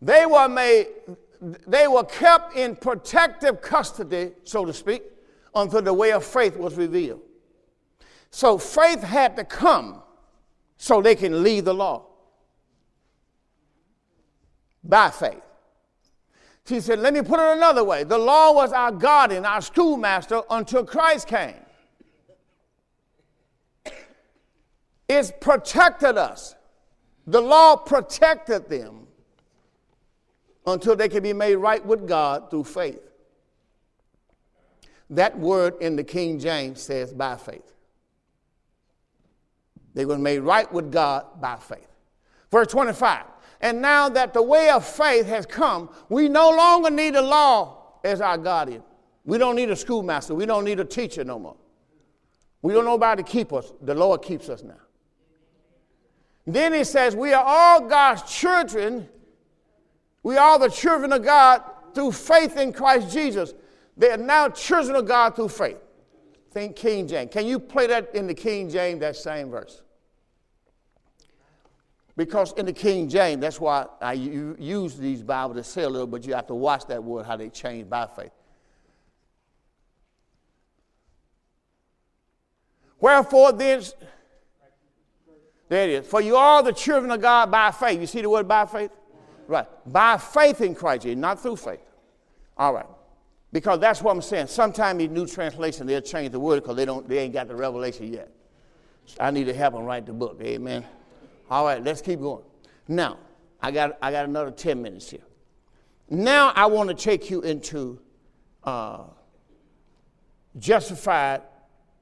They 0.00 0.24
were 0.26 0.48
made, 0.48 0.86
they 1.66 1.88
were 1.88 2.04
kept 2.04 2.56
in 2.56 2.76
protective 2.76 3.60
custody, 3.60 4.32
so 4.44 4.64
to 4.64 4.72
speak, 4.72 5.02
until 5.54 5.82
the 5.82 5.92
way 5.92 6.12
of 6.12 6.24
faith 6.24 6.56
was 6.56 6.76
revealed. 6.76 7.20
So 8.30 8.58
faith 8.58 9.02
had 9.02 9.36
to 9.36 9.44
come 9.44 10.02
so 10.76 11.02
they 11.02 11.14
can 11.14 11.42
leave 11.42 11.64
the 11.64 11.74
law 11.74 12.06
by 14.84 15.10
faith. 15.10 15.42
She 16.68 16.80
said, 16.80 16.98
let 16.98 17.14
me 17.14 17.22
put 17.22 17.40
it 17.40 17.56
another 17.56 17.82
way. 17.82 18.04
The 18.04 18.18
law 18.18 18.52
was 18.52 18.72
our 18.72 18.92
guardian, 18.92 19.46
our 19.46 19.62
schoolmaster 19.62 20.42
until 20.50 20.84
Christ 20.84 21.26
came. 21.26 21.54
It 25.08 25.40
protected 25.40 26.18
us. 26.18 26.54
The 27.26 27.40
law 27.40 27.76
protected 27.76 28.68
them 28.68 29.06
until 30.66 30.94
they 30.94 31.08
can 31.08 31.22
be 31.22 31.32
made 31.32 31.56
right 31.56 31.84
with 31.84 32.06
God 32.06 32.50
through 32.50 32.64
faith. 32.64 33.00
That 35.08 35.38
word 35.38 35.74
in 35.80 35.96
the 35.96 36.04
King 36.04 36.38
James 36.38 36.82
says 36.82 37.14
by 37.14 37.36
faith. 37.36 37.72
They 39.94 40.04
were 40.04 40.18
made 40.18 40.40
right 40.40 40.70
with 40.70 40.92
God 40.92 41.40
by 41.40 41.56
faith. 41.56 41.88
Verse 42.50 42.66
25. 42.66 43.24
And 43.60 43.82
now 43.82 44.08
that 44.08 44.34
the 44.34 44.42
way 44.42 44.70
of 44.70 44.86
faith 44.86 45.26
has 45.26 45.46
come, 45.46 45.90
we 46.08 46.28
no 46.28 46.50
longer 46.50 46.90
need 46.90 47.16
a 47.16 47.22
law 47.22 47.98
as 48.04 48.20
our 48.20 48.38
guardian. 48.38 48.82
We 49.24 49.38
don't 49.38 49.56
need 49.56 49.70
a 49.70 49.76
schoolmaster. 49.76 50.34
We 50.34 50.46
don't 50.46 50.64
need 50.64 50.80
a 50.80 50.84
teacher 50.84 51.24
no 51.24 51.38
more. 51.38 51.56
We 52.62 52.72
don't 52.72 52.84
know 52.84 52.94
about 52.94 53.16
to 53.16 53.24
keep 53.24 53.52
us. 53.52 53.72
The 53.82 53.94
Lord 53.94 54.22
keeps 54.22 54.48
us 54.48 54.62
now. 54.62 54.80
Then 56.46 56.72
he 56.72 56.84
says, 56.84 57.14
We 57.14 57.32
are 57.34 57.44
all 57.44 57.88
God's 57.88 58.22
children 58.22 59.08
we 60.22 60.36
are 60.36 60.58
the 60.58 60.68
children 60.68 61.12
of 61.12 61.24
God 61.24 61.62
through 61.94 62.12
faith 62.12 62.56
in 62.56 62.72
Christ 62.72 63.10
Jesus. 63.10 63.54
They 63.96 64.10
are 64.10 64.16
now 64.18 64.48
children 64.48 64.96
of 64.96 65.06
God 65.06 65.34
through 65.34 65.48
faith. 65.48 65.78
Think 66.50 66.76
King 66.76 67.06
James. 67.06 67.32
Can 67.32 67.46
you 67.46 67.58
play 67.58 67.86
that 67.86 68.14
in 68.14 68.26
the 68.26 68.34
King 68.34 68.68
James, 68.68 69.00
that 69.00 69.16
same 69.16 69.50
verse? 69.50 69.82
Because 72.18 72.52
in 72.54 72.66
the 72.66 72.72
King 72.72 73.08
James, 73.08 73.40
that's 73.40 73.60
why 73.60 73.86
I 74.00 74.14
use 74.14 74.96
these 74.96 75.22
Bibles 75.22 75.56
to 75.56 75.62
say 75.62 75.84
a 75.84 75.88
little, 75.88 76.08
but 76.08 76.26
you 76.26 76.34
have 76.34 76.48
to 76.48 76.54
watch 76.56 76.84
that 76.88 77.02
word, 77.04 77.24
how 77.26 77.36
they 77.36 77.48
change 77.48 77.88
by 77.88 78.08
faith. 78.08 78.32
Wherefore 82.98 83.52
then, 83.52 83.84
there 85.68 85.88
it 85.88 85.90
is. 85.90 86.08
For 86.08 86.20
you 86.20 86.34
are 86.34 86.60
the 86.60 86.72
children 86.72 87.12
of 87.12 87.20
God 87.20 87.52
by 87.52 87.70
faith. 87.70 88.00
You 88.00 88.08
see 88.08 88.22
the 88.22 88.30
word 88.30 88.48
by 88.48 88.66
faith? 88.66 88.90
Right. 89.46 89.68
By 89.86 90.16
faith 90.16 90.60
in 90.60 90.74
Christ 90.74 91.06
not 91.06 91.40
through 91.40 91.54
faith. 91.54 91.86
All 92.56 92.74
right. 92.74 92.86
Because 93.52 93.78
that's 93.78 94.02
what 94.02 94.10
I'm 94.10 94.22
saying. 94.22 94.48
Sometimes 94.48 94.98
these 94.98 95.10
new 95.10 95.28
translations, 95.28 95.86
they'll 95.86 96.00
change 96.00 96.32
the 96.32 96.40
word 96.40 96.64
because 96.64 96.74
they, 96.74 96.84
don't, 96.84 97.08
they 97.08 97.20
ain't 97.20 97.32
got 97.32 97.46
the 97.46 97.54
revelation 97.54 98.12
yet. 98.12 98.28
I 99.20 99.30
need 99.30 99.44
to 99.44 99.54
help 99.54 99.74
them 99.74 99.84
write 99.84 100.04
the 100.04 100.12
book. 100.12 100.40
Amen. 100.42 100.84
All 101.50 101.64
right, 101.64 101.82
let's 101.82 102.02
keep 102.02 102.20
going. 102.20 102.44
Now, 102.86 103.18
I 103.60 103.70
got, 103.70 103.98
I 104.00 104.10
got 104.10 104.26
another 104.26 104.50
10 104.50 104.80
minutes 104.80 105.10
here. 105.10 105.20
Now 106.10 106.52
I 106.54 106.66
want 106.66 106.88
to 106.88 106.94
take 106.94 107.30
you 107.30 107.42
into 107.42 108.00
uh, 108.64 109.04
justified 110.58 111.42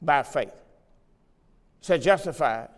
by 0.01 0.22
faith. 0.22 0.53
Say 1.80 1.99
justified 1.99 2.68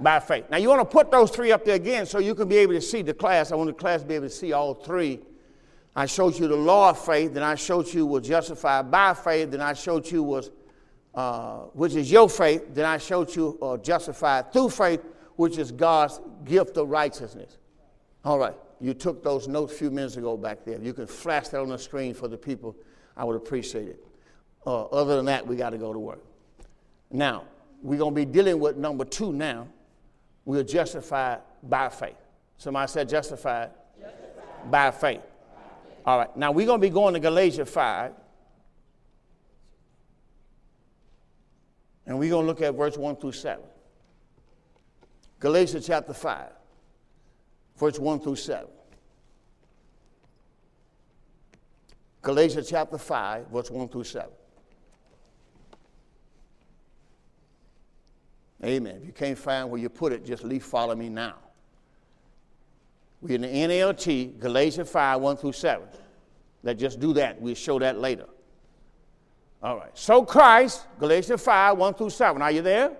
by 0.00 0.20
faith. 0.20 0.44
Now, 0.50 0.58
you 0.58 0.68
want 0.68 0.80
to 0.80 0.84
put 0.84 1.10
those 1.10 1.30
three 1.30 1.50
up 1.50 1.64
there 1.64 1.74
again 1.74 2.06
so 2.06 2.18
you 2.18 2.34
can 2.34 2.48
be 2.48 2.56
able 2.58 2.74
to 2.74 2.80
see 2.80 3.02
the 3.02 3.14
class. 3.14 3.52
I 3.52 3.56
want 3.56 3.68
the 3.68 3.74
class 3.74 4.02
to 4.02 4.06
be 4.06 4.14
able 4.14 4.28
to 4.28 4.34
see 4.34 4.52
all 4.52 4.74
three. 4.74 5.20
I 5.96 6.06
showed 6.06 6.38
you 6.38 6.46
the 6.46 6.56
law 6.56 6.90
of 6.90 7.04
faith, 7.04 7.34
then 7.34 7.42
I 7.42 7.56
showed 7.56 7.92
you 7.92 8.06
was 8.06 8.26
justified 8.26 8.90
by 8.90 9.14
faith, 9.14 9.50
then 9.50 9.60
I 9.60 9.72
showed 9.72 10.08
you 10.08 10.22
was, 10.22 10.50
uh, 11.14 11.62
which 11.72 11.96
is 11.96 12.10
your 12.12 12.28
faith, 12.28 12.72
then 12.72 12.84
I 12.84 12.98
showed 12.98 13.34
you 13.34 13.58
uh, 13.60 13.78
justified 13.78 14.52
through 14.52 14.70
faith, 14.70 15.00
which 15.38 15.56
is 15.56 15.70
God's 15.70 16.20
gift 16.44 16.76
of 16.78 16.88
righteousness. 16.88 17.58
All 18.24 18.40
right, 18.40 18.56
you 18.80 18.92
took 18.92 19.22
those 19.22 19.46
notes 19.46 19.72
a 19.72 19.76
few 19.76 19.88
minutes 19.88 20.16
ago 20.16 20.36
back 20.36 20.64
there. 20.64 20.80
You 20.82 20.92
can 20.92 21.06
flash 21.06 21.46
that 21.50 21.60
on 21.60 21.68
the 21.68 21.78
screen 21.78 22.12
for 22.12 22.26
the 22.26 22.36
people. 22.36 22.74
I 23.16 23.22
would 23.22 23.36
appreciate 23.36 23.86
it. 23.86 24.04
Uh, 24.66 24.86
other 24.86 25.14
than 25.14 25.26
that, 25.26 25.46
we 25.46 25.54
got 25.54 25.70
to 25.70 25.78
go 25.78 25.92
to 25.92 25.98
work. 25.98 26.24
Now, 27.12 27.44
we're 27.84 28.00
going 28.00 28.16
to 28.16 28.16
be 28.16 28.24
dealing 28.24 28.58
with 28.58 28.76
number 28.76 29.04
two 29.04 29.32
now. 29.32 29.68
We 30.44 30.58
are 30.58 30.64
justified 30.64 31.38
by 31.62 31.88
faith. 31.88 32.16
Somebody 32.56 32.90
said 32.90 33.08
justified, 33.08 33.70
justified. 33.96 34.70
by 34.72 34.90
faith. 34.90 35.22
All 36.04 36.18
right, 36.18 36.36
now 36.36 36.50
we're 36.50 36.66
going 36.66 36.80
to 36.80 36.84
be 36.84 36.92
going 36.92 37.14
to 37.14 37.20
Galatians 37.20 37.70
5. 37.70 38.12
And 42.06 42.18
we're 42.18 42.30
going 42.30 42.42
to 42.42 42.48
look 42.48 42.60
at 42.60 42.74
verse 42.74 42.98
1 42.98 43.16
through 43.16 43.32
7. 43.32 43.62
Galatians 45.40 45.86
chapter 45.86 46.12
5, 46.12 46.50
verse 47.76 47.98
1 47.98 48.20
through 48.20 48.36
7. 48.36 48.66
Galatians 52.22 52.68
chapter 52.68 52.98
5, 52.98 53.46
verse 53.46 53.70
1 53.70 53.88
through 53.88 54.04
7. 54.04 54.28
Amen. 58.64 58.96
If 59.00 59.06
you 59.06 59.12
can't 59.12 59.38
find 59.38 59.70
where 59.70 59.80
you 59.80 59.88
put 59.88 60.12
it, 60.12 60.26
just 60.26 60.42
leave 60.42 60.64
follow 60.64 60.96
me 60.96 61.08
now. 61.08 61.36
We're 63.20 63.36
in 63.36 63.42
the 63.42 63.48
NLT, 63.48 64.40
Galatians 64.40 64.90
5, 64.90 65.20
1 65.20 65.36
through 65.36 65.52
7. 65.52 65.86
Let's 66.64 66.80
just 66.80 66.98
do 66.98 67.12
that. 67.14 67.40
We'll 67.40 67.54
show 67.54 67.78
that 67.78 68.00
later. 68.00 68.26
All 69.62 69.76
right. 69.76 69.96
So 69.96 70.24
Christ, 70.24 70.86
Galatians 70.98 71.42
5, 71.42 71.78
1 71.78 71.94
through 71.94 72.10
7. 72.10 72.42
Are 72.42 72.50
you 72.50 72.62
there? 72.62 72.96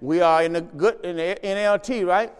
We 0.00 0.20
are 0.20 0.42
in 0.42 0.52
the 0.52 0.60
good 0.60 1.04
in 1.04 1.16
the 1.16 1.38
NLT, 1.42 2.06
right? 2.06 2.32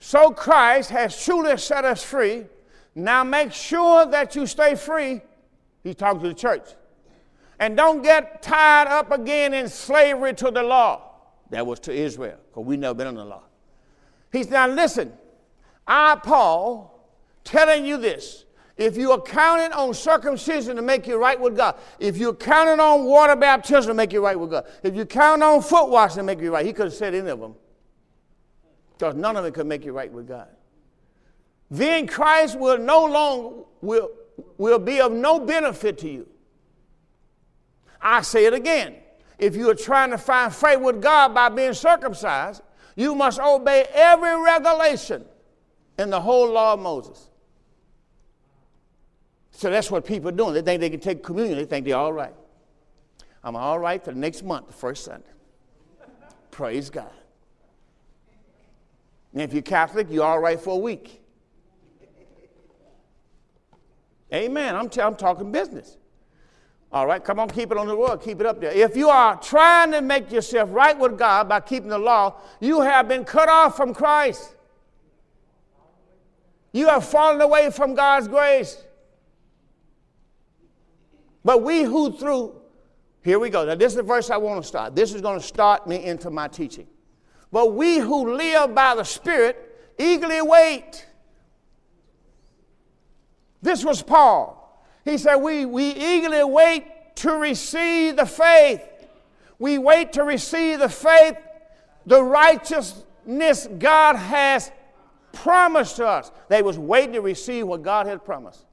So 0.00 0.30
Christ 0.30 0.90
has 0.90 1.22
truly 1.24 1.56
set 1.58 1.84
us 1.84 2.02
free. 2.02 2.46
Now 2.94 3.24
make 3.24 3.52
sure 3.52 4.06
that 4.06 4.34
you 4.34 4.46
stay 4.46 4.74
free. 4.74 5.20
He's 5.82 5.96
talking 5.96 6.22
to 6.22 6.28
the 6.28 6.34
church. 6.34 6.68
And 7.60 7.76
don't 7.76 8.02
get 8.02 8.42
tied 8.42 8.86
up 8.86 9.10
again 9.10 9.52
in 9.52 9.68
slavery 9.68 10.32
to 10.34 10.50
the 10.50 10.62
law. 10.62 11.02
That 11.50 11.66
was 11.66 11.80
to 11.80 11.92
Israel, 11.92 12.38
because 12.48 12.64
we 12.64 12.76
never 12.76 12.94
been 12.94 13.08
under 13.08 13.20
the 13.20 13.26
law. 13.26 13.42
He's 14.30 14.48
now 14.50 14.68
listen. 14.68 15.12
I, 15.86 16.16
Paul, 16.16 17.08
telling 17.44 17.84
you 17.84 17.96
this. 17.96 18.44
If 18.78 18.96
you 18.96 19.10
are 19.10 19.20
counting 19.20 19.72
on 19.72 19.92
circumcision 19.92 20.76
to 20.76 20.82
make 20.82 21.08
you 21.08 21.18
right 21.20 21.38
with 21.38 21.56
God, 21.56 21.74
if 21.98 22.16
you're 22.16 22.32
counting 22.32 22.78
on 22.78 23.04
water 23.04 23.34
baptism 23.34 23.88
to 23.88 23.94
make 23.94 24.12
you 24.12 24.24
right 24.24 24.38
with 24.38 24.50
God, 24.50 24.66
if 24.84 24.94
you 24.94 25.04
count 25.04 25.42
on 25.42 25.60
foot 25.62 25.90
washing 25.90 26.18
to 26.18 26.22
make 26.22 26.40
you 26.40 26.52
right, 26.52 26.64
he 26.64 26.72
could 26.72 26.84
have 26.84 26.94
said 26.94 27.12
any 27.12 27.28
of 27.28 27.40
them. 27.40 27.56
Because 28.96 29.16
none 29.16 29.36
of 29.36 29.44
it 29.44 29.52
could 29.52 29.66
make 29.66 29.84
you 29.84 29.92
right 29.92 30.10
with 30.10 30.28
God. 30.28 30.46
Then 31.70 32.06
Christ 32.06 32.56
will 32.56 32.78
no 32.78 33.04
longer 33.04 33.64
will, 33.80 34.10
will 34.56 34.78
be 34.78 35.00
of 35.00 35.10
no 35.10 35.40
benefit 35.40 35.98
to 35.98 36.08
you. 36.08 36.28
I 38.00 38.22
say 38.22 38.46
it 38.46 38.54
again. 38.54 38.94
If 39.40 39.56
you 39.56 39.68
are 39.70 39.74
trying 39.74 40.10
to 40.10 40.18
find 40.18 40.54
faith 40.54 40.80
with 40.80 41.02
God 41.02 41.34
by 41.34 41.48
being 41.48 41.74
circumcised, 41.74 42.62
you 42.94 43.14
must 43.16 43.40
obey 43.40 43.86
every 43.92 44.40
regulation 44.40 45.24
in 45.98 46.10
the 46.10 46.20
whole 46.20 46.48
law 46.50 46.74
of 46.74 46.80
Moses. 46.80 47.28
So 49.58 49.70
that's 49.70 49.90
what 49.90 50.06
people 50.06 50.28
are 50.28 50.32
doing. 50.32 50.54
They 50.54 50.62
think 50.62 50.80
they 50.80 50.88
can 50.88 51.00
take 51.00 51.20
communion, 51.24 51.58
they 51.58 51.64
think 51.64 51.84
they're 51.84 51.96
all 51.96 52.12
right. 52.12 52.32
I'm 53.42 53.56
all 53.56 53.76
right 53.76 54.00
for 54.00 54.12
the 54.12 54.18
next 54.18 54.44
month, 54.44 54.68
the 54.68 54.72
first 54.72 55.04
Sunday. 55.04 55.26
Praise 56.52 56.90
God. 56.90 57.10
And 59.32 59.42
if 59.42 59.52
you're 59.52 59.62
Catholic, 59.62 60.06
you're 60.10 60.24
all 60.24 60.38
right 60.38 60.60
for 60.60 60.74
a 60.74 60.78
week. 60.78 61.20
Amen. 64.32 64.76
I'm, 64.76 64.88
t- 64.88 65.00
I'm 65.00 65.16
talking 65.16 65.50
business. 65.50 65.96
All 66.92 67.08
right, 67.08 67.22
come 67.24 67.40
on, 67.40 67.48
keep 67.50 67.72
it 67.72 67.78
on 67.78 67.88
the 67.88 67.96
road, 67.96 68.22
keep 68.22 68.38
it 68.38 68.46
up 68.46 68.60
there. 68.60 68.70
If 68.70 68.96
you 68.96 69.08
are 69.08 69.34
trying 69.40 69.90
to 69.90 70.02
make 70.02 70.30
yourself 70.30 70.70
right 70.72 70.96
with 70.96 71.18
God 71.18 71.48
by 71.48 71.58
keeping 71.58 71.88
the 71.88 71.98
law, 71.98 72.36
you 72.60 72.82
have 72.82 73.08
been 73.08 73.24
cut 73.24 73.48
off 73.48 73.76
from 73.76 73.92
Christ. 73.92 74.54
You 76.70 76.86
have 76.86 77.04
fallen 77.04 77.40
away 77.40 77.72
from 77.72 77.96
God's 77.96 78.28
grace. 78.28 78.84
But 81.44 81.62
we 81.62 81.82
who 81.82 82.12
through, 82.12 82.60
here 83.22 83.38
we 83.38 83.50
go. 83.50 83.64
Now, 83.64 83.74
this 83.74 83.92
is 83.92 83.96
the 83.96 84.02
verse 84.02 84.30
I 84.30 84.36
want 84.36 84.62
to 84.62 84.66
start. 84.66 84.94
This 84.94 85.14
is 85.14 85.20
going 85.20 85.38
to 85.38 85.46
start 85.46 85.86
me 85.86 86.04
into 86.04 86.30
my 86.30 86.48
teaching. 86.48 86.86
But 87.50 87.74
we 87.74 87.98
who 87.98 88.34
live 88.34 88.74
by 88.74 88.94
the 88.94 89.04
Spirit 89.04 89.94
eagerly 89.98 90.42
wait. 90.42 91.06
This 93.62 93.84
was 93.84 94.02
Paul. 94.02 94.84
He 95.04 95.18
said, 95.18 95.36
We, 95.36 95.64
we 95.64 95.90
eagerly 95.90 96.44
wait 96.44 97.16
to 97.16 97.32
receive 97.32 98.16
the 98.16 98.26
faith. 98.26 98.82
We 99.58 99.78
wait 99.78 100.12
to 100.12 100.22
receive 100.22 100.78
the 100.78 100.88
faith, 100.88 101.36
the 102.06 102.22
righteousness 102.22 103.68
God 103.78 104.16
has 104.16 104.70
promised 105.32 105.96
to 105.96 106.06
us. 106.06 106.30
They 106.48 106.62
was 106.62 106.78
waiting 106.78 107.14
to 107.14 107.20
receive 107.20 107.66
what 107.66 107.82
God 107.82 108.06
had 108.06 108.24
promised. 108.24 108.67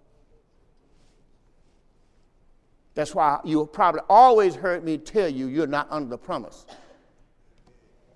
That's 2.96 3.14
why 3.14 3.40
you 3.44 3.66
probably 3.66 4.02
always 4.10 4.56
heard 4.56 4.84
me 4.84 4.98
tell 4.98 5.28
you 5.28 5.48
you're 5.48 5.68
not 5.68 5.88
under 5.92 6.10
the 6.10 6.18
promise. 6.18 6.66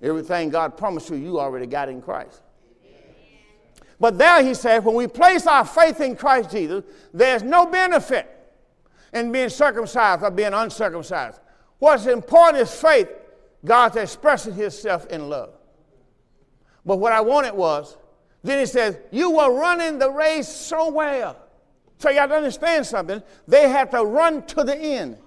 Everything 0.02 0.50
God 0.50 0.78
promised 0.78 1.10
you, 1.10 1.18
you 1.18 1.40
already 1.40 1.68
got 1.68 1.90
in 1.90 2.02
Christ. 2.02 2.42
But 4.00 4.18
there 4.18 4.42
he 4.42 4.54
said, 4.54 4.86
when 4.86 4.96
we 4.96 5.08
place 5.08 5.46
our 5.46 5.66
faith 5.66 6.00
in 6.00 6.16
Christ 6.16 6.52
Jesus, 6.52 6.86
there's 7.14 7.44
no 7.44 7.66
benefit 7.66 8.28
in 9.14 9.32
being 9.32 9.50
circumcised 9.50 10.24
or 10.24 10.32
being 10.32 10.54
uncircumcised. 10.54 11.40
What's 11.80 12.06
important 12.06 12.64
is 12.64 12.74
faith. 12.74 13.10
God's 13.66 13.98
expressing 13.98 14.54
himself 14.54 15.06
in 15.08 15.28
love. 15.28 15.54
But 16.86 16.98
what 16.98 17.12
I 17.12 17.20
wanted 17.20 17.54
was 17.54 17.98
then 18.42 18.60
he 18.60 18.66
says, 18.66 18.98
You 19.12 19.32
were 19.32 19.54
running 19.54 20.00
the 20.00 20.10
race 20.10 20.48
so 20.48 20.90
well. 20.90 21.36
So 22.00 22.10
you 22.10 22.18
have 22.18 22.30
to 22.30 22.38
understand 22.38 22.86
something. 22.86 23.22
They 23.48 23.70
had 23.70 23.92
to 23.92 24.04
run 24.04 24.46
to 24.48 24.64
the 24.64 24.76
end. 24.76 25.18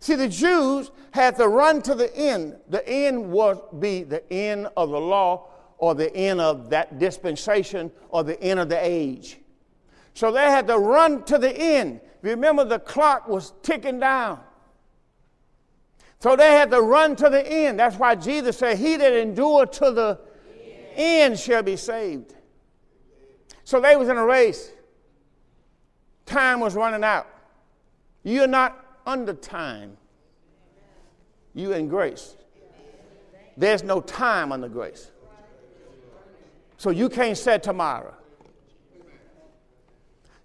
See, 0.00 0.16
the 0.16 0.28
Jews 0.28 0.90
had 1.12 1.36
to 1.36 1.48
run 1.48 1.80
to 1.82 1.94
the 1.94 2.14
end. 2.14 2.56
The 2.68 2.86
end 2.88 3.30
would 3.30 3.58
be 3.78 4.02
the 4.02 4.30
end 4.32 4.68
of 4.76 4.90
the 4.90 5.00
law 5.00 5.48
or 5.78 5.94
the 5.94 6.14
end 6.14 6.40
of 6.40 6.70
that 6.70 6.98
dispensation 6.98 7.90
or 8.08 8.24
the 8.24 8.40
end 8.42 8.60
of 8.60 8.68
the 8.68 8.78
age. 8.80 9.38
So 10.14 10.32
they 10.32 10.44
had 10.44 10.66
to 10.68 10.78
run 10.78 11.22
to 11.24 11.38
the 11.38 11.56
end. 11.56 12.00
Remember, 12.22 12.64
the 12.64 12.78
clock 12.78 13.28
was 13.28 13.52
ticking 13.62 14.00
down. 14.00 14.40
So 16.18 16.34
they 16.34 16.52
had 16.52 16.70
to 16.72 16.80
run 16.80 17.14
to 17.16 17.28
the 17.28 17.46
end. 17.46 17.78
That's 17.78 17.96
why 17.96 18.14
Jesus 18.14 18.58
said, 18.58 18.78
He 18.78 18.96
that 18.96 19.12
endured 19.12 19.72
to 19.74 19.92
the 19.92 20.18
end 20.96 21.38
shall 21.38 21.62
be 21.62 21.76
saved. 21.76 22.35
So 23.66 23.80
they 23.80 23.96
was 23.96 24.08
in 24.08 24.16
a 24.16 24.24
race. 24.24 24.70
Time 26.24 26.60
was 26.60 26.76
running 26.76 27.02
out. 27.02 27.26
You're 28.22 28.46
not 28.46 29.00
under 29.04 29.34
time. 29.34 29.96
You 31.52 31.72
in 31.72 31.88
grace. 31.88 32.36
There's 33.56 33.82
no 33.82 34.00
time 34.00 34.52
under 34.52 34.68
grace. 34.68 35.10
So 36.76 36.90
you 36.90 37.08
can't 37.08 37.36
say 37.36 37.58
tomorrow. 37.58 38.14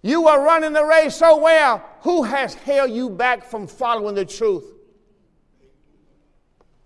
You 0.01 0.27
are 0.27 0.43
running 0.43 0.73
the 0.73 0.83
race 0.83 1.15
so 1.15 1.37
well. 1.37 1.85
Who 2.01 2.23
has 2.23 2.55
held 2.55 2.89
you 2.89 3.07
back 3.07 3.43
from 3.43 3.67
following 3.67 4.15
the 4.15 4.25
truth? 4.25 4.65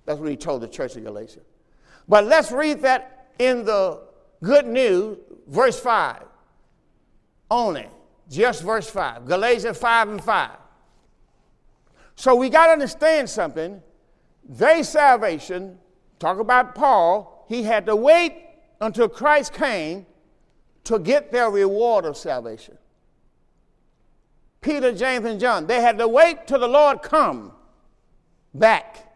That's 0.03 0.19
what 0.19 0.29
he 0.29 0.35
told 0.35 0.63
the 0.63 0.67
church 0.67 0.97
of 0.97 1.05
Galatia. 1.05 1.39
But 2.09 2.25
let's 2.25 2.51
read 2.51 2.81
that 2.81 3.29
in 3.39 3.63
the 3.63 4.01
good 4.43 4.67
news, 4.67 5.17
verse 5.47 5.79
5 5.79 6.23
only. 7.49 7.87
Just 8.29 8.63
verse 8.63 8.89
5. 8.89 9.25
Galatians 9.25 9.77
5 9.77 10.09
and 10.09 10.23
5. 10.23 10.51
So 12.15 12.35
we 12.35 12.49
got 12.49 12.67
to 12.67 12.71
understand 12.73 13.29
something. 13.29 13.81
They 14.47 14.83
salvation, 14.83 15.77
talk 16.19 16.39
about 16.39 16.75
Paul, 16.75 17.45
he 17.47 17.63
had 17.63 17.85
to 17.87 17.95
wait 17.95 18.33
until 18.81 19.09
Christ 19.09 19.53
came 19.53 20.05
to 20.85 20.99
get 20.99 21.31
their 21.31 21.49
reward 21.49 22.05
of 22.05 22.15
salvation. 22.15 22.77
Peter, 24.61 24.91
James, 24.91 25.25
and 25.25 25.39
John, 25.39 25.67
they 25.67 25.81
had 25.81 25.97
to 25.97 26.07
wait 26.07 26.47
till 26.47 26.59
the 26.59 26.67
Lord 26.67 27.01
come 27.01 27.51
back 28.53 29.13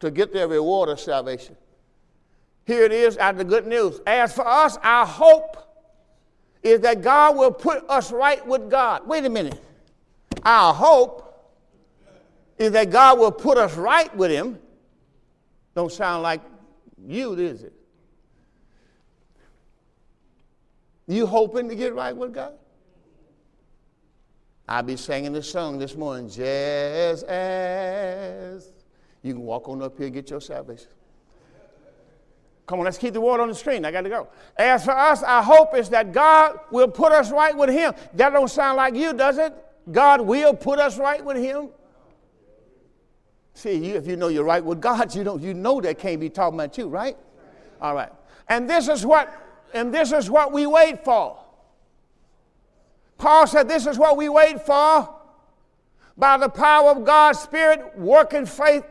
to 0.00 0.10
get 0.10 0.32
their 0.32 0.48
reward 0.48 0.88
of 0.88 0.98
salvation. 0.98 1.56
Here 2.64 2.84
it 2.84 2.92
is 2.92 3.16
out 3.18 3.34
of 3.34 3.38
the 3.38 3.44
good 3.44 3.66
news. 3.66 4.00
As 4.06 4.32
for 4.32 4.46
us, 4.46 4.76
our 4.82 5.06
hope 5.06 5.67
is 6.62 6.80
that 6.80 7.02
God 7.02 7.36
will 7.36 7.52
put 7.52 7.88
us 7.88 8.12
right 8.12 8.44
with 8.46 8.70
God. 8.70 9.06
Wait 9.06 9.24
a 9.24 9.30
minute. 9.30 9.60
Our 10.44 10.74
hope 10.74 11.24
is 12.58 12.72
that 12.72 12.90
God 12.90 13.18
will 13.18 13.32
put 13.32 13.58
us 13.58 13.76
right 13.76 14.14
with 14.16 14.30
Him. 14.30 14.58
Don't 15.74 15.92
sound 15.92 16.22
like 16.22 16.40
you, 17.06 17.36
does 17.36 17.62
it? 17.62 17.72
You 21.06 21.26
hoping 21.26 21.68
to 21.68 21.74
get 21.74 21.94
right 21.94 22.14
with 22.14 22.34
God? 22.34 22.54
I'll 24.68 24.82
be 24.82 24.96
singing 24.96 25.32
this 25.32 25.50
song 25.50 25.78
this 25.78 25.96
morning, 25.96 26.28
just 26.28 27.24
as. 27.24 28.72
You 29.22 29.32
can 29.32 29.42
walk 29.42 29.68
on 29.68 29.80
up 29.82 29.96
here 29.96 30.06
and 30.06 30.14
get 30.14 30.28
your 30.28 30.40
salvation. 30.40 30.88
Come 32.68 32.80
on, 32.80 32.84
let's 32.84 32.98
keep 32.98 33.14
the 33.14 33.20
word 33.20 33.40
on 33.40 33.48
the 33.48 33.54
screen. 33.54 33.86
I 33.86 33.90
got 33.90 34.02
to 34.02 34.10
go. 34.10 34.28
As 34.58 34.84
for 34.84 34.92
us, 34.92 35.22
our 35.22 35.42
hope 35.42 35.74
is 35.74 35.88
that 35.88 36.12
God 36.12 36.60
will 36.70 36.86
put 36.86 37.12
us 37.12 37.32
right 37.32 37.56
with 37.56 37.70
Him. 37.70 37.94
That 38.12 38.30
don't 38.30 38.50
sound 38.50 38.76
like 38.76 38.94
you, 38.94 39.14
does 39.14 39.38
it? 39.38 39.54
God 39.90 40.20
will 40.20 40.54
put 40.54 40.78
us 40.78 40.98
right 40.98 41.24
with 41.24 41.38
Him. 41.38 41.70
See, 43.54 43.74
you, 43.74 43.96
if 43.96 44.06
you 44.06 44.16
know 44.16 44.28
you're 44.28 44.44
right 44.44 44.62
with 44.62 44.82
God, 44.82 45.14
you 45.14 45.24
know 45.24 45.38
you 45.38 45.54
know 45.54 45.80
that 45.80 45.98
can't 45.98 46.20
be 46.20 46.28
talking 46.28 46.60
about 46.60 46.76
you, 46.76 46.88
right? 46.88 47.16
All 47.80 47.94
right. 47.94 48.12
And 48.48 48.68
this 48.68 48.88
is 48.88 49.04
what 49.04 49.34
and 49.72 49.92
this 49.92 50.12
is 50.12 50.30
what 50.30 50.52
we 50.52 50.66
wait 50.66 51.02
for. 51.04 51.38
Paul 53.16 53.46
said, 53.46 53.66
This 53.66 53.86
is 53.86 53.96
what 53.96 54.18
we 54.18 54.28
wait 54.28 54.64
for 54.64 55.08
by 56.18 56.36
the 56.36 56.50
power 56.50 56.90
of 56.90 57.04
God's 57.04 57.38
Spirit, 57.38 57.98
working 57.98 58.44
faith 58.44 58.84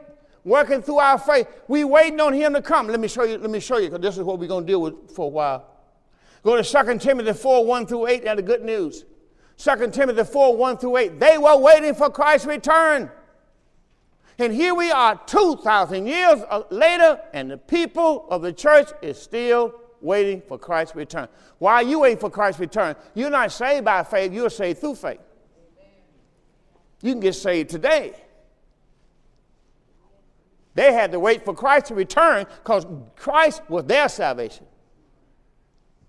working 0.47 0.81
through 0.81 0.99
our 0.99 1.19
faith. 1.19 1.47
We 1.67 1.83
waiting 1.83 2.19
on 2.21 2.33
him 2.33 2.53
to 2.53 2.61
come. 2.61 2.87
Let 2.87 2.99
me 2.99 3.07
show 3.07 3.23
you, 3.23 3.37
let 3.37 3.49
me 3.49 3.59
show 3.59 3.77
you, 3.77 3.89
because 3.89 4.01
this 4.01 4.17
is 4.17 4.23
what 4.23 4.39
we're 4.39 4.47
going 4.47 4.65
to 4.65 4.71
deal 4.71 4.81
with 4.81 5.11
for 5.11 5.25
a 5.25 5.29
while. 5.29 5.65
Go 6.43 6.59
to 6.59 6.63
2 6.63 6.99
Timothy 6.99 7.33
4, 7.33 7.65
1 7.65 7.85
through 7.85 8.07
8, 8.07 8.23
and 8.23 8.39
the 8.39 8.43
good 8.43 8.63
news. 8.63 9.03
2 9.57 9.89
Timothy 9.91 10.23
4, 10.23 10.55
1 10.55 10.77
through 10.77 10.97
8. 10.97 11.19
They 11.19 11.37
were 11.37 11.57
waiting 11.57 11.93
for 11.93 12.09
Christ's 12.09 12.47
return. 12.47 13.11
And 14.39 14.53
here 14.53 14.73
we 14.73 14.89
are 14.91 15.19
2,000 15.25 16.05
years 16.05 16.41
uh, 16.49 16.61
later, 16.69 17.19
and 17.33 17.51
the 17.51 17.57
people 17.57 18.27
of 18.29 18.41
the 18.41 18.53
church 18.53 18.89
is 19.01 19.21
still 19.21 19.73
waiting 19.99 20.41
for 20.47 20.57
Christ's 20.57 20.95
return. 20.95 21.27
Why 21.57 21.73
are 21.73 21.83
you 21.83 21.99
waiting 21.99 22.19
for 22.19 22.29
Christ's 22.29 22.61
return? 22.61 22.95
You're 23.15 23.31
not 23.31 23.51
saved 23.51 23.83
by 23.83 24.03
faith, 24.03 24.31
you're 24.31 24.49
saved 24.49 24.79
through 24.79 24.95
faith. 24.95 25.19
You 27.01 27.11
can 27.11 27.19
get 27.19 27.33
saved 27.33 27.69
today. 27.69 28.13
They 30.77 30.93
had 30.93 31.11
to 31.13 31.19
wait 31.19 31.43
for 31.43 31.55
Christ 31.55 31.87
to 31.87 31.95
return 31.95 32.45
because 32.63 32.85
Christ 33.15 33.63
was 33.67 33.85
their 33.85 34.07
salvation. 34.07 34.67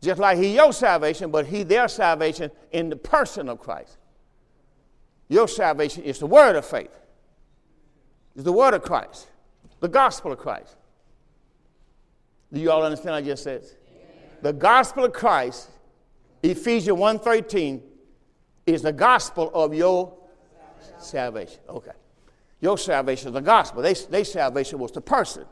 Just 0.02 0.20
like 0.20 0.36
He 0.36 0.56
your 0.56 0.74
salvation, 0.74 1.30
but 1.30 1.46
He 1.46 1.62
their 1.62 1.88
salvation 1.88 2.50
in 2.70 2.90
the 2.90 2.96
person 2.96 3.48
of 3.48 3.60
Christ. 3.60 3.96
Your 5.30 5.48
salvation 5.48 6.02
is 6.02 6.18
the 6.18 6.26
word 6.26 6.54
of 6.54 6.66
faith. 6.66 6.94
It's 8.34 8.44
the 8.44 8.52
word 8.52 8.74
of 8.74 8.82
Christ, 8.82 9.28
the 9.80 9.88
gospel 9.88 10.32
of 10.32 10.38
Christ. 10.38 10.76
Do 12.52 12.60
you 12.60 12.70
all 12.70 12.82
understand 12.82 13.12
what 13.12 13.18
I 13.18 13.22
just 13.22 13.44
said? 13.44 13.64
The 14.42 14.52
gospel 14.52 15.06
of 15.06 15.14
Christ, 15.14 15.70
Ephesians 16.42 16.98
1.13, 16.98 17.80
is 18.66 18.82
the 18.82 18.92
gospel 18.92 19.50
of 19.54 19.72
your 19.72 20.12
salvation. 20.98 21.60
Okay. 21.70 21.92
Your 22.60 22.76
salvation 22.76 23.28
is 23.28 23.34
the 23.34 23.40
gospel. 23.40 23.82
They, 23.82 23.94
their 23.94 24.24
salvation 24.24 24.78
was 24.78 24.92
the 24.92 25.00
person. 25.00 25.44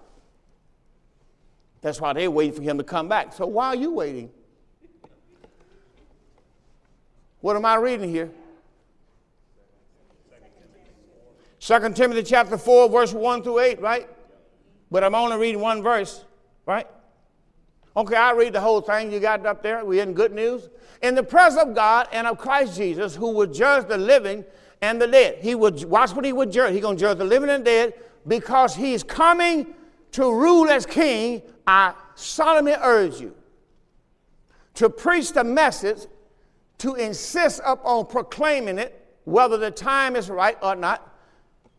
That's 1.81 2.01
why 2.01 2.13
they're 2.13 2.31
waiting 2.31 2.55
for 2.55 2.63
him 2.63 2.79
to 2.79 2.85
come 2.85 3.09
back. 3.09 3.33
So 3.33 3.47
why 3.47 3.69
are 3.69 3.77
you 3.77 3.93
waiting? 3.93 4.31
What 7.41 7.55
am 7.55 7.65
I 7.65 7.77
reading 7.77 8.11
here? 8.11 8.31
2 11.61 11.93
Timothy 11.95 12.23
chapter 12.23 12.59
4, 12.59 12.89
verse 12.89 13.13
1 13.13 13.43
through 13.43 13.61
8, 13.61 13.81
right? 13.81 14.09
But 14.91 15.05
I'm 15.05 15.15
only 15.15 15.37
reading 15.37 15.61
one 15.61 15.83
verse, 15.83 16.25
right? 16.65 16.87
Okay, 17.97 18.15
I'll 18.15 18.37
read 18.37 18.53
the 18.53 18.61
whole 18.61 18.81
thing. 18.81 19.11
You 19.11 19.21
got 19.21 19.41
it 19.41 19.47
up 19.47 19.63
there. 19.63 19.85
We're 19.85 20.03
in 20.03 20.13
good 20.13 20.33
news. 20.33 20.69
In 21.03 21.15
the 21.15 21.23
presence 21.23 21.63
of 21.63 21.75
God 21.75 22.09
and 22.13 22.27
of 22.27 22.39
Christ 22.39 22.77
Jesus, 22.77 23.17
who 23.17 23.31
will 23.31 23.47
judge 23.47 23.89
the 23.89 23.97
living 23.97 24.45
and 24.83 25.01
the 25.01 25.07
dead. 25.07 25.39
He 25.41 25.55
would 25.55 25.85
watch 25.85 26.13
what 26.13 26.25
he 26.25 26.33
would 26.33 26.53
judge. 26.53 26.73
He's 26.73 26.83
to 26.83 26.97
judge 26.97 27.19
the 27.19 27.25
living 27.25 27.51
and 27.51 27.65
the 27.65 27.71
dead 27.71 27.95
because 28.27 28.75
he's 28.75 29.03
coming 29.03 29.75
to 30.13 30.33
rule 30.33 30.69
as 30.69 30.87
king. 30.87 31.43
I 31.67 31.95
solemnly 32.15 32.75
urge 32.81 33.21
you 33.21 33.35
to 34.75 34.91
preach 34.91 35.33
the 35.33 35.43
message, 35.43 36.07
to 36.79 36.95
insist 36.95 37.61
upon 37.65 38.07
proclaiming 38.07 38.79
it, 38.79 39.03
whether 39.25 39.57
the 39.57 39.71
time 39.71 40.15
is 40.15 40.29
right 40.31 40.57
or 40.63 40.77
not, 40.77 41.15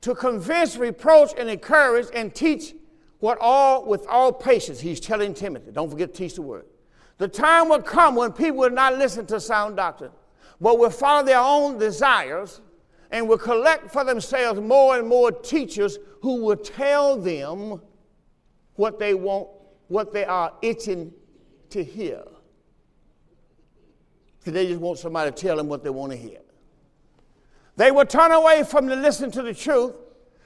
to 0.01 0.13
convince, 0.13 0.77
reproach, 0.77 1.31
and 1.37 1.49
encourage, 1.49 2.07
and 2.13 2.33
teach 2.33 2.73
what 3.19 3.37
all 3.39 3.85
with 3.85 4.05
all 4.07 4.33
patience. 4.33 4.79
He's 4.79 4.99
telling 4.99 5.33
Timothy. 5.33 5.71
Don't 5.71 5.89
forget 5.89 6.13
to 6.13 6.17
teach 6.17 6.35
the 6.35 6.41
word. 6.41 6.65
The 7.17 7.27
time 7.27 7.69
will 7.69 7.81
come 7.81 8.15
when 8.15 8.31
people 8.31 8.57
will 8.57 8.69
not 8.69 8.97
listen 8.97 9.25
to 9.27 9.39
sound 9.39 9.75
doctrine, 9.75 10.11
but 10.59 10.77
will 10.77 10.89
follow 10.89 11.25
their 11.25 11.39
own 11.39 11.77
desires 11.77 12.61
and 13.11 13.27
will 13.27 13.37
collect 13.37 13.91
for 13.91 14.03
themselves 14.03 14.59
more 14.59 14.97
and 14.97 15.07
more 15.07 15.31
teachers 15.31 15.97
who 16.21 16.43
will 16.43 16.55
tell 16.57 17.17
them 17.17 17.81
what 18.75 18.99
they 18.99 19.13
want, 19.13 19.47
what 19.87 20.13
they 20.13 20.25
are 20.25 20.53
itching 20.61 21.13
to 21.69 21.83
hear. 21.83 22.23
So 24.45 24.51
they 24.51 24.67
just 24.67 24.79
want 24.79 24.99
somebody 24.99 25.31
to 25.31 25.35
tell 25.35 25.57
them 25.57 25.67
what 25.67 25.83
they 25.83 25.89
want 25.89 26.13
to 26.13 26.17
hear. 26.17 26.39
They 27.75 27.91
will 27.91 28.05
turn 28.05 28.31
away 28.31 28.63
from 28.63 28.87
the 28.87 28.95
listen 28.95 29.29
to 29.31 29.41
the 29.41 29.53
truth 29.53 29.93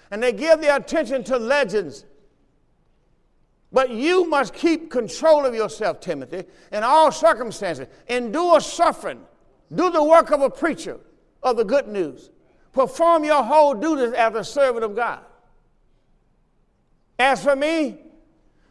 and 0.09 0.21
they 0.21 0.33
give 0.33 0.59
their 0.59 0.75
attention 0.75 1.23
to 1.25 1.37
legends. 1.37 2.05
But 3.71 3.91
you 3.91 4.27
must 4.27 4.53
keep 4.53 4.91
control 4.91 5.45
of 5.45 5.55
yourself, 5.55 5.99
Timothy, 6.01 6.43
in 6.73 6.83
all 6.83 7.11
circumstances. 7.11 7.87
Endure 8.07 8.59
suffering. 8.59 9.21
Do 9.73 9.89
the 9.89 10.03
work 10.03 10.31
of 10.31 10.41
a 10.41 10.49
preacher 10.49 10.99
of 11.41 11.55
the 11.55 11.63
good 11.63 11.87
news. 11.87 12.30
Perform 12.73 13.23
your 13.23 13.43
whole 13.43 13.73
duties 13.73 14.13
as 14.13 14.33
a 14.33 14.43
servant 14.43 14.83
of 14.85 14.95
God. 14.95 15.19
As 17.19 17.43
for 17.43 17.55
me, 17.55 17.99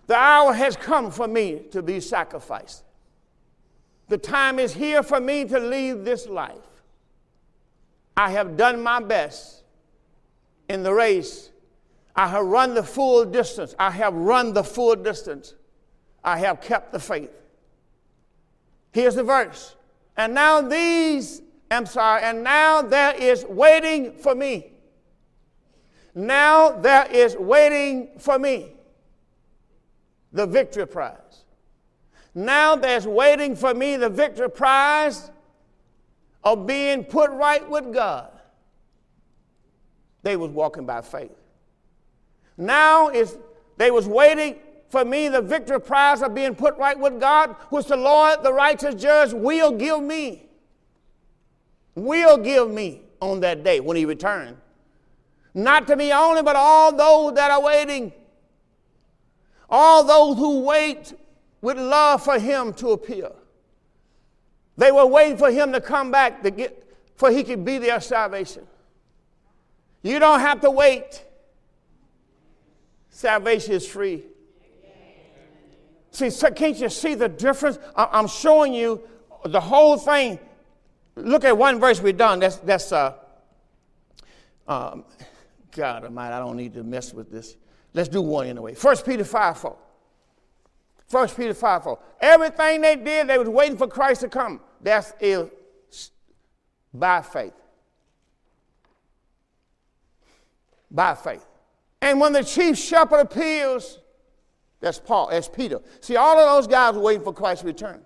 the 0.07 0.17
hour 0.17 0.53
has 0.53 0.77
come 0.77 1.11
for 1.11 1.29
me 1.29 1.63
to 1.71 1.83
be 1.83 2.01
sacrificed. 2.01 2.83
The 4.09 4.19
time 4.19 4.59
is 4.59 4.75
here 4.75 5.03
for 5.03 5.21
me 5.21 5.45
to 5.45 5.61
leave 5.61 6.05
this 6.05 6.27
life. 6.27 6.57
I 8.17 8.31
have 8.31 8.57
done 8.57 8.83
my 8.83 9.01
best 9.01 9.63
in 10.69 10.83
the 10.83 10.93
race. 10.93 11.51
I 12.17 12.27
have 12.27 12.45
run 12.45 12.75
the 12.75 12.83
full 12.83 13.25
distance. 13.25 13.75
I 13.79 13.91
have 13.91 14.15
run 14.15 14.53
the 14.53 14.65
full 14.65 14.97
distance. 14.97 15.55
I 16.25 16.39
have 16.39 16.61
kept 16.61 16.93
the 16.93 16.99
faith. 16.99 17.31
Here's 18.93 19.15
the 19.15 19.23
verse. 19.23 19.77
And 20.17 20.35
now 20.35 20.61
these 20.61 21.41
I'm 21.71 21.87
sorry, 21.87 22.23
and 22.23 22.43
now 22.43 22.83
there 22.83 23.15
is 23.15 23.45
waiting 23.45 24.13
for 24.13 24.35
me. 24.35 24.73
Now 26.15 26.71
there 26.71 27.07
is 27.11 27.37
waiting 27.37 28.11
for 28.19 28.39
me 28.39 28.73
the 30.33 30.47
victory 30.47 30.87
prize. 30.87 31.45
Now 32.35 32.75
there's 32.75 33.07
waiting 33.07 33.55
for 33.55 33.73
me 33.75 33.97
the 33.97 34.09
victory 34.09 34.51
prize 34.51 35.31
of 36.43 36.67
being 36.67 37.05
put 37.05 37.31
right 37.31 37.69
with 37.69 37.93
God. 37.93 38.31
They 40.23 40.37
was 40.37 40.51
walking 40.51 40.87
by 40.87 41.03
faith. 41.03 41.37
Now 42.57 43.09
is 43.09 43.39
they 43.77 43.91
was 43.91 44.07
waiting 44.07 44.57
for 44.89 45.05
me 45.05 45.29
the 45.29 45.41
victory 45.41 45.81
prize 45.81 46.21
of 46.21 46.35
being 46.35 46.55
put 46.55 46.77
right 46.77 46.99
with 46.99 47.21
God, 47.21 47.55
which 47.71 47.87
the 47.87 47.97
Lord, 47.97 48.43
the 48.43 48.53
righteous 48.53 48.97
judge, 48.97 49.33
will 49.33 49.73
give 49.73 50.03
me 50.03 50.50
will 52.01 52.39
give 52.39 52.71
me 52.71 53.03
on 53.21 53.41
that 53.41 53.63
day 53.63 53.81
when 53.81 53.97
he 53.97 54.05
returns. 54.05 54.57
Not 55.55 55.87
to 55.89 55.97
me 55.97 56.13
only, 56.13 56.43
but 56.43 56.57
all 56.57 56.95
those 56.95 57.35
that 57.35 57.51
are 57.51 57.63
waiting. 57.63 58.13
All 59.69 60.05
those 60.05 60.37
who 60.37 60.61
wait 60.61 61.13
with 61.61 61.77
love 61.77 62.23
for 62.23 62.39
him 62.39 62.73
to 62.75 62.91
appear. 62.91 63.31
They 64.77 64.93
were 64.93 65.07
waiting 65.07 65.37
for 65.37 65.51
him 65.51 65.73
to 65.73 65.81
come 65.81 66.11
back 66.11 66.43
to 66.43 66.51
get, 66.51 66.87
for 67.17 67.31
he 67.31 67.45
could 67.45 67.65
be 67.65 67.79
their 67.79 68.01
salvation. 68.01 68.67
You 70.03 70.19
don't 70.19 70.41
have 70.41 70.61
to 70.63 70.71
wait. 70.71 71.25
Salvation 73.11 73.75
is 73.75 73.87
free. 73.87 74.25
See, 76.13 76.31
so 76.31 76.51
can't 76.51 76.77
you 76.77 76.89
see 76.89 77.15
the 77.15 77.29
difference? 77.29 77.79
I'm 77.95 78.27
showing 78.27 78.73
you 78.73 79.03
the 79.45 79.61
whole 79.61 79.97
thing 79.97 80.39
Look 81.17 81.45
at 81.45 81.57
one 81.57 81.81
verse 81.81 82.01
we've 82.01 82.17
done. 82.17 82.41
That's, 82.41 82.57
that's 82.57 82.93
uh, 82.93 83.15
um, 84.67 85.05
God 85.73 86.05
Almighty, 86.05 86.35
I 86.35 86.39
don't 86.39 86.57
need 86.57 86.75
to 86.75 86.83
mess 86.83 87.13
with 87.13 87.31
this. 87.31 87.57
Let's 87.93 88.09
do 88.09 88.23
one 88.23 88.47
anyway. 88.47 88.75
1 88.75 88.97
Peter 88.99 89.25
5 89.25 89.59
4. 89.59 89.77
1 91.11 91.29
Peter 91.31 91.55
5 91.55 91.83
4. 91.83 91.99
Everything 92.21 92.81
they 92.81 92.97
did, 92.97 93.29
they 93.29 93.39
was 93.39 93.49
waiting 93.49 93.77
for 93.77 93.89
Christ 93.89 94.21
to 94.21 94.29
come. 94.29 94.61
That's 94.81 95.13
is 95.21 95.49
by 96.95 97.23
faith. 97.23 97.53
By 100.91 101.15
faith. 101.15 101.45
And 102.01 102.21
when 102.21 102.33
the 102.33 102.43
chief 102.43 102.79
shepherd 102.79 103.21
appears, 103.21 103.99
that's 104.81 104.99
Paul, 104.99 105.29
that's 105.31 105.49
Peter. 105.49 105.81
See, 106.01 106.17
all 106.17 106.39
of 106.39 106.57
those 106.57 106.67
guys 106.67 106.95
were 106.95 107.03
waiting 107.03 107.23
for 107.23 107.33
Christ's 107.33 107.65
return. 107.65 108.03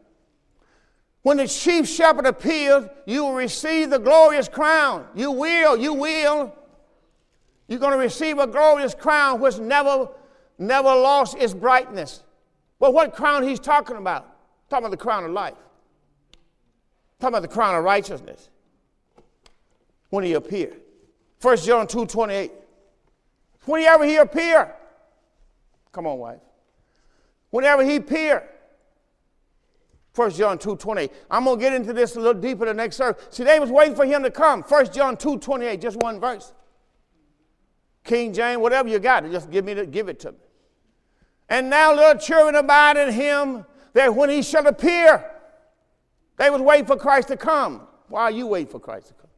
When 1.24 1.38
the 1.38 1.48
chief 1.48 1.88
shepherd 1.88 2.26
appears, 2.26 2.84
you 3.06 3.24
will 3.24 3.32
receive 3.32 3.88
the 3.88 3.98
glorious 3.98 4.46
crown. 4.46 5.06
You 5.14 5.30
will, 5.30 5.74
you 5.74 5.94
will. 5.94 6.54
You're 7.66 7.78
going 7.78 7.92
to 7.92 7.98
receive 7.98 8.38
a 8.38 8.46
glorious 8.46 8.94
crown 8.94 9.40
which 9.40 9.56
never, 9.58 10.10
never 10.58 10.88
lost 10.88 11.38
its 11.38 11.54
brightness. 11.54 12.22
But 12.78 12.92
what 12.92 13.14
crown 13.14 13.42
he's 13.42 13.58
talking 13.58 13.96
about? 13.96 14.36
Talking 14.68 14.84
about 14.84 14.90
the 14.90 15.02
crown 15.02 15.24
of 15.24 15.30
life. 15.30 15.54
Talking 17.20 17.32
about 17.36 17.42
the 17.42 17.48
crown 17.48 17.74
of 17.74 17.84
righteousness. 17.84 18.50
When 20.10 20.24
he 20.24 20.34
appeared. 20.34 20.76
1 21.40 21.56
John 21.56 21.86
2 21.86 22.04
28. 22.04 22.52
Whenever 23.64 24.04
he 24.04 24.16
appear. 24.16 24.74
Come 25.90 26.06
on, 26.06 26.18
wife. 26.18 26.40
Whenever 27.48 27.82
he 27.82 27.96
appear. 27.96 28.46
1 30.14 30.30
John 30.30 30.58
2.20. 30.58 31.10
I'm 31.30 31.44
going 31.44 31.58
to 31.58 31.62
get 31.62 31.72
into 31.72 31.92
this 31.92 32.14
a 32.14 32.20
little 32.20 32.40
deeper 32.40 32.64
the 32.64 32.74
next 32.74 32.96
service. 32.96 33.26
See, 33.30 33.42
they 33.42 33.58
was 33.58 33.70
waiting 33.70 33.96
for 33.96 34.04
him 34.04 34.22
to 34.22 34.30
come. 34.30 34.62
1 34.62 34.92
John 34.92 35.16
2.28, 35.16 35.80
just 35.80 35.96
one 35.98 36.20
verse. 36.20 36.52
King 38.04 38.32
James, 38.32 38.58
whatever 38.58 38.88
you 38.88 38.98
got, 38.98 39.28
just 39.30 39.50
give, 39.50 39.64
me 39.64 39.74
the, 39.74 39.86
give 39.86 40.08
it 40.08 40.20
to 40.20 40.32
me. 40.32 40.38
And 41.48 41.68
now, 41.68 41.94
little 41.94 42.20
children, 42.20 42.54
abide 42.54 42.96
in 42.96 43.12
him, 43.12 43.66
that 43.92 44.14
when 44.14 44.30
he 44.30 44.42
shall 44.42 44.66
appear, 44.66 45.30
they 46.36 46.48
was 46.50 46.60
waiting 46.60 46.86
for 46.86 46.96
Christ 46.96 47.28
to 47.28 47.36
come. 47.36 47.86
Why 48.08 48.22
are 48.22 48.30
you 48.30 48.46
waiting 48.46 48.70
for 48.70 48.78
Christ 48.78 49.08
to 49.08 49.14
come? 49.14 49.30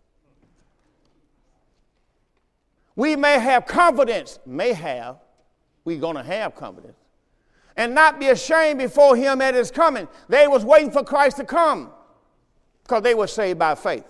We 2.97 3.17
may 3.17 3.39
have 3.39 3.67
confidence, 3.67 4.39
may 4.45 4.73
have, 4.73 5.19
we're 5.85 6.01
going 6.01 6.17
to 6.17 6.23
have 6.23 6.55
confidence 6.55 6.97
and 7.77 7.95
not 7.95 8.19
be 8.19 8.29
ashamed 8.29 8.79
before 8.79 9.17
him 9.17 9.41
at 9.41 9.55
his 9.55 9.71
coming. 9.71 10.09
They 10.29 10.49
was 10.49 10.65
waiting 10.65 10.91
for 10.91 11.05
Christ 11.05 11.37
to 11.39 11.45
come 11.45 11.91
because 12.83 13.03
they 13.03 13.15
were 13.15 13.27
saved 13.27 13.59
by 13.59 13.75
faith. 13.75 14.05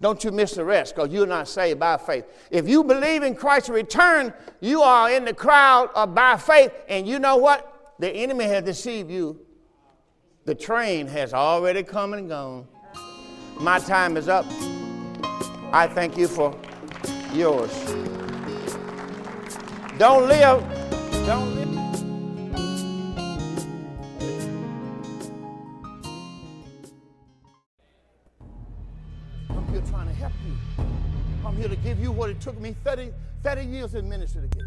Don't 0.00 0.24
you 0.24 0.30
miss 0.30 0.54
the 0.54 0.64
rest 0.64 0.94
because 0.94 1.12
you're 1.12 1.26
not 1.26 1.46
saved 1.46 1.78
by 1.78 1.98
faith. 1.98 2.24
If 2.50 2.66
you 2.66 2.82
believe 2.82 3.22
in 3.22 3.34
Christ's 3.34 3.68
return, 3.68 4.32
you 4.60 4.80
are 4.80 5.10
in 5.10 5.26
the 5.26 5.34
crowd 5.34 5.90
of 5.94 6.14
by 6.14 6.38
faith. 6.38 6.72
And 6.88 7.06
you 7.06 7.18
know 7.18 7.36
what? 7.36 7.94
The 7.98 8.10
enemy 8.10 8.44
has 8.44 8.64
deceived 8.64 9.10
you. 9.10 9.38
The 10.46 10.54
train 10.54 11.06
has 11.08 11.34
already 11.34 11.82
come 11.82 12.14
and 12.14 12.30
gone. 12.30 12.66
My 13.58 13.78
time 13.78 14.16
is 14.16 14.26
up. 14.26 14.46
I 15.70 15.86
thank 15.86 16.16
you 16.16 16.28
for 16.28 16.58
yours. 17.34 17.70
Don't 19.98 20.28
live. 20.28 20.64
Don't 21.26 21.54
live. 21.54 21.59
here 31.60 31.68
to 31.68 31.76
give 31.76 32.00
you 32.00 32.10
what 32.10 32.30
it 32.30 32.40
took 32.40 32.58
me 32.58 32.74
30, 32.84 33.12
30 33.42 33.64
years 33.64 33.94
in 33.94 34.08
ministry 34.08 34.40
to 34.40 34.48
get. 34.48 34.64